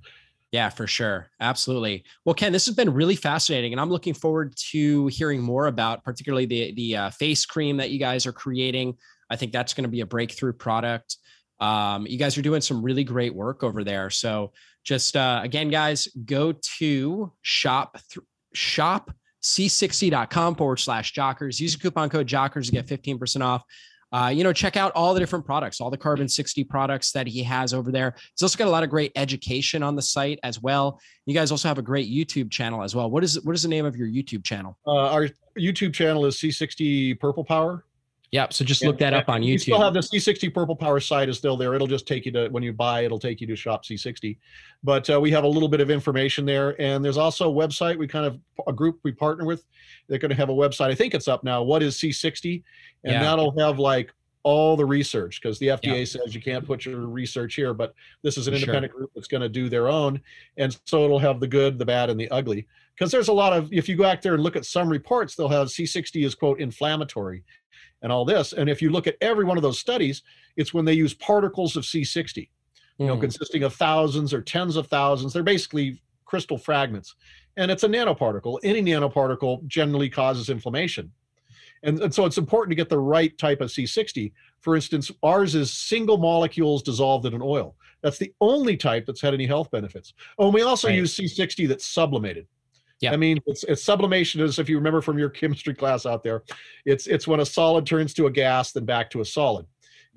Yeah, 0.51 0.69
for 0.69 0.85
sure. 0.85 1.29
Absolutely. 1.39 2.03
Well, 2.25 2.35
Ken, 2.35 2.51
this 2.51 2.65
has 2.65 2.75
been 2.75 2.93
really 2.93 3.15
fascinating, 3.15 3.71
and 3.71 3.79
I'm 3.79 3.89
looking 3.89 4.13
forward 4.13 4.53
to 4.71 5.07
hearing 5.07 5.41
more 5.41 5.67
about, 5.67 6.03
particularly 6.03 6.45
the 6.45 6.73
the 6.73 6.95
uh, 6.95 7.09
face 7.11 7.45
cream 7.45 7.77
that 7.77 7.91
you 7.91 7.99
guys 7.99 8.25
are 8.25 8.33
creating. 8.33 8.97
I 9.29 9.37
think 9.37 9.53
that's 9.53 9.73
going 9.73 9.83
to 9.83 9.89
be 9.89 10.01
a 10.01 10.05
breakthrough 10.05 10.51
product. 10.51 11.17
Um, 11.61 12.07
you 12.07 12.17
guys 12.17 12.37
are 12.37 12.41
doing 12.41 12.59
some 12.59 12.81
really 12.81 13.03
great 13.03 13.33
work 13.33 13.63
over 13.63 13.83
there. 13.83 14.09
So 14.09 14.51
just 14.83 15.15
uh, 15.15 15.41
again, 15.43 15.69
guys, 15.69 16.07
go 16.25 16.53
to 16.79 17.31
shop 17.41 17.97
th- 18.11 18.25
shop 18.53 19.11
c60.com 19.43 20.55
forward 20.55 20.77
slash 20.77 21.13
jockers. 21.13 21.59
Use 21.59 21.75
a 21.75 21.79
coupon 21.79 22.09
code 22.09 22.27
jockers 22.27 22.65
to 22.65 22.71
get 22.71 22.87
15% 22.87 23.41
off. 23.41 23.63
Uh, 24.13 24.27
you 24.27 24.43
know, 24.43 24.51
check 24.51 24.75
out 24.75 24.91
all 24.93 25.13
the 25.13 25.19
different 25.21 25.45
products, 25.45 25.79
all 25.79 25.89
the 25.89 25.97
Carbon 25.97 26.27
60 26.27 26.65
products 26.65 27.13
that 27.13 27.27
he 27.27 27.41
has 27.43 27.73
over 27.73 27.91
there. 27.91 28.13
He's 28.35 28.41
also 28.41 28.57
got 28.57 28.67
a 28.67 28.71
lot 28.71 28.83
of 28.83 28.89
great 28.89 29.11
education 29.15 29.83
on 29.83 29.95
the 29.95 30.01
site 30.01 30.37
as 30.43 30.61
well. 30.61 30.99
You 31.25 31.33
guys 31.33 31.49
also 31.49 31.69
have 31.69 31.77
a 31.77 31.83
great 31.83 32.11
YouTube 32.11 32.51
channel 32.51 32.83
as 32.83 32.93
well. 32.93 33.09
What 33.09 33.23
is 33.23 33.41
what 33.45 33.55
is 33.55 33.63
the 33.63 33.69
name 33.69 33.85
of 33.85 33.95
your 33.95 34.07
YouTube 34.07 34.43
channel? 34.43 34.77
Uh, 34.85 35.11
our 35.11 35.29
YouTube 35.57 35.93
channel 35.93 36.25
is 36.25 36.35
C60 36.35 37.19
Purple 37.21 37.45
Power. 37.45 37.85
Yep. 38.31 38.53
So 38.53 38.63
just 38.63 38.83
look 38.83 38.97
that 38.99 39.13
up 39.13 39.27
on 39.27 39.41
YouTube. 39.41 39.47
You 39.47 39.57
still 39.59 39.81
have 39.81 39.93
the 39.93 39.99
C60 39.99 40.53
Purple 40.53 40.75
Power 40.75 41.01
site 41.01 41.27
is 41.27 41.37
still 41.37 41.57
there. 41.57 41.73
It'll 41.73 41.85
just 41.85 42.07
take 42.07 42.25
you 42.25 42.31
to 42.31 42.47
when 42.47 42.63
you 42.63 42.71
buy, 42.71 43.03
it'll 43.03 43.19
take 43.19 43.41
you 43.41 43.47
to 43.47 43.57
Shop 43.57 43.83
C60. 43.83 44.37
But 44.83 45.09
uh, 45.09 45.19
we 45.19 45.31
have 45.31 45.43
a 45.43 45.47
little 45.47 45.67
bit 45.67 45.81
of 45.81 45.91
information 45.91 46.45
there, 46.45 46.81
and 46.81 47.03
there's 47.03 47.17
also 47.17 47.51
a 47.51 47.53
website. 47.53 47.97
We 47.97 48.07
kind 48.07 48.25
of 48.25 48.39
a 48.67 48.73
group 48.73 48.99
we 49.03 49.11
partner 49.11 49.45
with. 49.45 49.65
They're 50.07 50.17
going 50.17 50.29
to 50.29 50.35
have 50.35 50.49
a 50.49 50.53
website. 50.53 50.89
I 50.89 50.95
think 50.95 51.13
it's 51.13 51.27
up 51.27 51.43
now. 51.43 51.61
What 51.61 51.83
is 51.83 51.97
C60? 51.97 52.63
And 53.03 53.13
yeah. 53.13 53.21
that'll 53.21 53.57
have 53.59 53.79
like 53.79 54.13
all 54.43 54.75
the 54.75 54.85
research 54.85 55.39
because 55.41 55.59
the 55.59 55.67
FDA 55.67 55.99
yeah. 55.99 56.05
says 56.05 56.33
you 56.33 56.41
can't 56.41 56.65
put 56.65 56.85
your 56.85 56.99
research 57.07 57.55
here, 57.55 57.73
but 57.73 57.93
this 58.23 58.37
is 58.37 58.47
an 58.47 58.53
independent 58.53 58.91
sure. 58.91 58.99
group 58.99 59.11
that's 59.13 59.27
going 59.27 59.41
to 59.41 59.49
do 59.49 59.67
their 59.69 59.87
own. 59.87 60.21
And 60.57 60.77
so 60.85 61.03
it'll 61.03 61.19
have 61.19 61.39
the 61.39 61.47
good, 61.47 61.77
the 61.77 61.85
bad, 61.85 62.09
and 62.09 62.19
the 62.19 62.29
ugly. 62.31 62.67
Because 62.95 63.11
there's 63.11 63.29
a 63.29 63.33
lot 63.33 63.53
of, 63.53 63.71
if 63.73 63.89
you 63.89 63.95
go 63.95 64.05
out 64.05 64.21
there 64.21 64.35
and 64.35 64.43
look 64.43 64.55
at 64.55 64.65
some 64.65 64.89
reports, 64.89 65.35
they'll 65.35 65.49
have 65.49 65.67
C60 65.67 66.25
is 66.25 66.35
quote 66.35 66.59
inflammatory 66.59 67.43
and 68.01 68.11
all 68.11 68.25
this. 68.25 68.53
And 68.53 68.69
if 68.69 68.81
you 68.81 68.89
look 68.89 69.07
at 69.07 69.15
every 69.21 69.45
one 69.45 69.57
of 69.57 69.63
those 69.63 69.79
studies, 69.79 70.23
it's 70.57 70.73
when 70.73 70.85
they 70.85 70.93
use 70.93 71.13
particles 71.13 71.75
of 71.75 71.83
C60, 71.83 72.49
you 72.97 73.07
know, 73.07 73.15
hmm. 73.15 73.21
consisting 73.21 73.63
of 73.63 73.73
thousands 73.75 74.33
or 74.33 74.41
tens 74.41 74.75
of 74.75 74.87
thousands. 74.87 75.33
They're 75.33 75.43
basically 75.43 76.01
crystal 76.25 76.57
fragments. 76.57 77.15
And 77.57 77.69
it's 77.69 77.83
a 77.83 77.87
nanoparticle. 77.87 78.59
Any 78.63 78.81
nanoparticle 78.81 79.65
generally 79.67 80.09
causes 80.09 80.49
inflammation. 80.49 81.11
And, 81.83 81.99
and 82.01 82.13
so 82.13 82.25
it's 82.25 82.37
important 82.37 82.71
to 82.71 82.75
get 82.75 82.89
the 82.89 82.99
right 82.99 83.35
type 83.37 83.59
of 83.61 83.69
C60. 83.69 84.31
For 84.61 84.75
instance, 84.75 85.11
ours 85.23 85.55
is 85.55 85.73
single 85.73 86.17
molecules 86.17 86.83
dissolved 86.83 87.25
in 87.25 87.33
an 87.33 87.41
oil. 87.43 87.75
That's 88.01 88.17
the 88.17 88.33
only 88.39 88.77
type 88.77 89.05
that's 89.05 89.21
had 89.21 89.33
any 89.33 89.45
health 89.45 89.71
benefits. 89.71 90.13
Oh, 90.37 90.45
and 90.45 90.53
we 90.53 90.61
also 90.61 90.87
right. 90.87 90.97
use 90.97 91.15
C60 91.15 91.67
that's 91.67 91.85
sublimated. 91.85 92.47
Yeah. 93.01 93.13
I 93.13 93.17
mean, 93.17 93.39
it's, 93.47 93.63
it's 93.63 93.83
sublimation 93.83 94.41
is 94.41 94.59
if 94.59 94.69
you 94.69 94.77
remember 94.77 95.01
from 95.01 95.17
your 95.17 95.29
chemistry 95.29 95.73
class 95.73 96.05
out 96.05 96.23
there, 96.23 96.43
it's 96.85 97.07
it's 97.07 97.27
when 97.27 97.39
a 97.39 97.45
solid 97.45 97.85
turns 97.85 98.13
to 98.15 98.27
a 98.27 98.31
gas, 98.31 98.71
then 98.71 98.85
back 98.85 99.09
to 99.11 99.21
a 99.21 99.25
solid. 99.25 99.65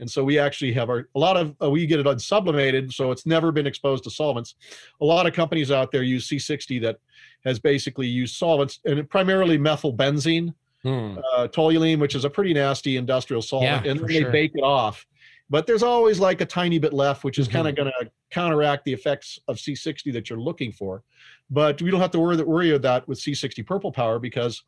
And 0.00 0.10
so 0.10 0.24
we 0.24 0.38
actually 0.38 0.72
have 0.72 0.90
our 0.90 1.08
a 1.14 1.18
lot 1.18 1.36
of 1.36 1.54
uh, 1.62 1.70
we 1.70 1.86
get 1.86 2.00
it 2.00 2.06
unsublimated, 2.06 2.92
so 2.92 3.10
it's 3.10 3.26
never 3.26 3.52
been 3.52 3.66
exposed 3.66 4.04
to 4.04 4.10
solvents. 4.10 4.56
A 5.00 5.04
lot 5.04 5.26
of 5.26 5.32
companies 5.32 5.70
out 5.70 5.92
there 5.92 6.02
use 6.02 6.28
C60 6.28 6.82
that 6.82 6.98
has 7.44 7.58
basically 7.58 8.06
used 8.06 8.36
solvents 8.36 8.80
and 8.84 9.08
primarily 9.08 9.56
methylbenzene 9.56 10.52
hmm. 10.82 11.18
uh, 11.36 11.48
toluene, 11.48 12.00
which 12.00 12.14
is 12.14 12.24
a 12.24 12.30
pretty 12.30 12.52
nasty 12.52 12.96
industrial 12.96 13.40
solvent, 13.40 13.84
yeah, 13.84 13.90
and 13.90 14.00
then 14.00 14.06
they 14.06 14.20
sure. 14.22 14.32
bake 14.32 14.52
it 14.54 14.62
off. 14.62 15.06
But 15.50 15.66
there's 15.66 15.82
always 15.82 16.18
like 16.18 16.40
a 16.40 16.46
tiny 16.46 16.78
bit 16.78 16.92
left, 16.92 17.22
which 17.22 17.38
is 17.38 17.46
mm-hmm. 17.46 17.56
kind 17.56 17.68
of 17.68 17.76
going 17.76 17.92
to 18.00 18.10
counteract 18.30 18.84
the 18.84 18.92
effects 18.92 19.38
of 19.48 19.56
C60 19.56 20.12
that 20.12 20.30
you're 20.30 20.40
looking 20.40 20.72
for. 20.72 21.02
But 21.50 21.80
we 21.82 21.90
don't 21.90 22.00
have 22.00 22.10
to 22.12 22.20
worry 22.20 22.36
that 22.36 22.46
worry 22.46 22.70
about 22.70 22.82
that 22.82 23.08
with 23.08 23.20
C60 23.20 23.66
Purple 23.66 23.92
Power 23.92 24.18
because 24.18 24.62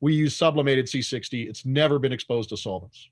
we 0.00 0.14
use 0.14 0.34
sublimated 0.34 0.86
C60. 0.86 1.48
It's 1.48 1.64
never 1.64 1.98
been 1.98 2.12
exposed 2.12 2.50
to 2.50 2.56
solvents. 2.56 3.08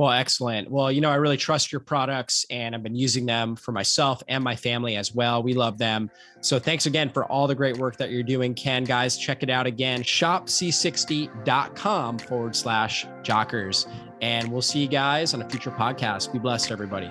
Well, 0.00 0.12
excellent. 0.12 0.70
Well, 0.70 0.90
you 0.90 1.02
know, 1.02 1.10
I 1.10 1.16
really 1.16 1.36
trust 1.36 1.70
your 1.70 1.82
products 1.82 2.46
and 2.48 2.74
I've 2.74 2.82
been 2.82 2.94
using 2.94 3.26
them 3.26 3.54
for 3.54 3.72
myself 3.72 4.22
and 4.28 4.42
my 4.42 4.56
family 4.56 4.96
as 4.96 5.14
well. 5.14 5.42
We 5.42 5.52
love 5.52 5.76
them. 5.76 6.10
So 6.40 6.58
thanks 6.58 6.86
again 6.86 7.10
for 7.10 7.26
all 7.26 7.46
the 7.46 7.54
great 7.54 7.76
work 7.76 7.98
that 7.98 8.10
you're 8.10 8.22
doing, 8.22 8.54
Ken. 8.54 8.84
Guys, 8.84 9.18
check 9.18 9.42
it 9.42 9.50
out 9.50 9.66
again 9.66 10.02
shopc60.com 10.02 12.18
forward 12.18 12.56
slash 12.56 13.06
jockers. 13.22 13.86
And 14.22 14.50
we'll 14.50 14.62
see 14.62 14.78
you 14.78 14.88
guys 14.88 15.34
on 15.34 15.42
a 15.42 15.48
future 15.50 15.70
podcast. 15.70 16.32
Be 16.32 16.38
blessed, 16.38 16.70
everybody. 16.70 17.10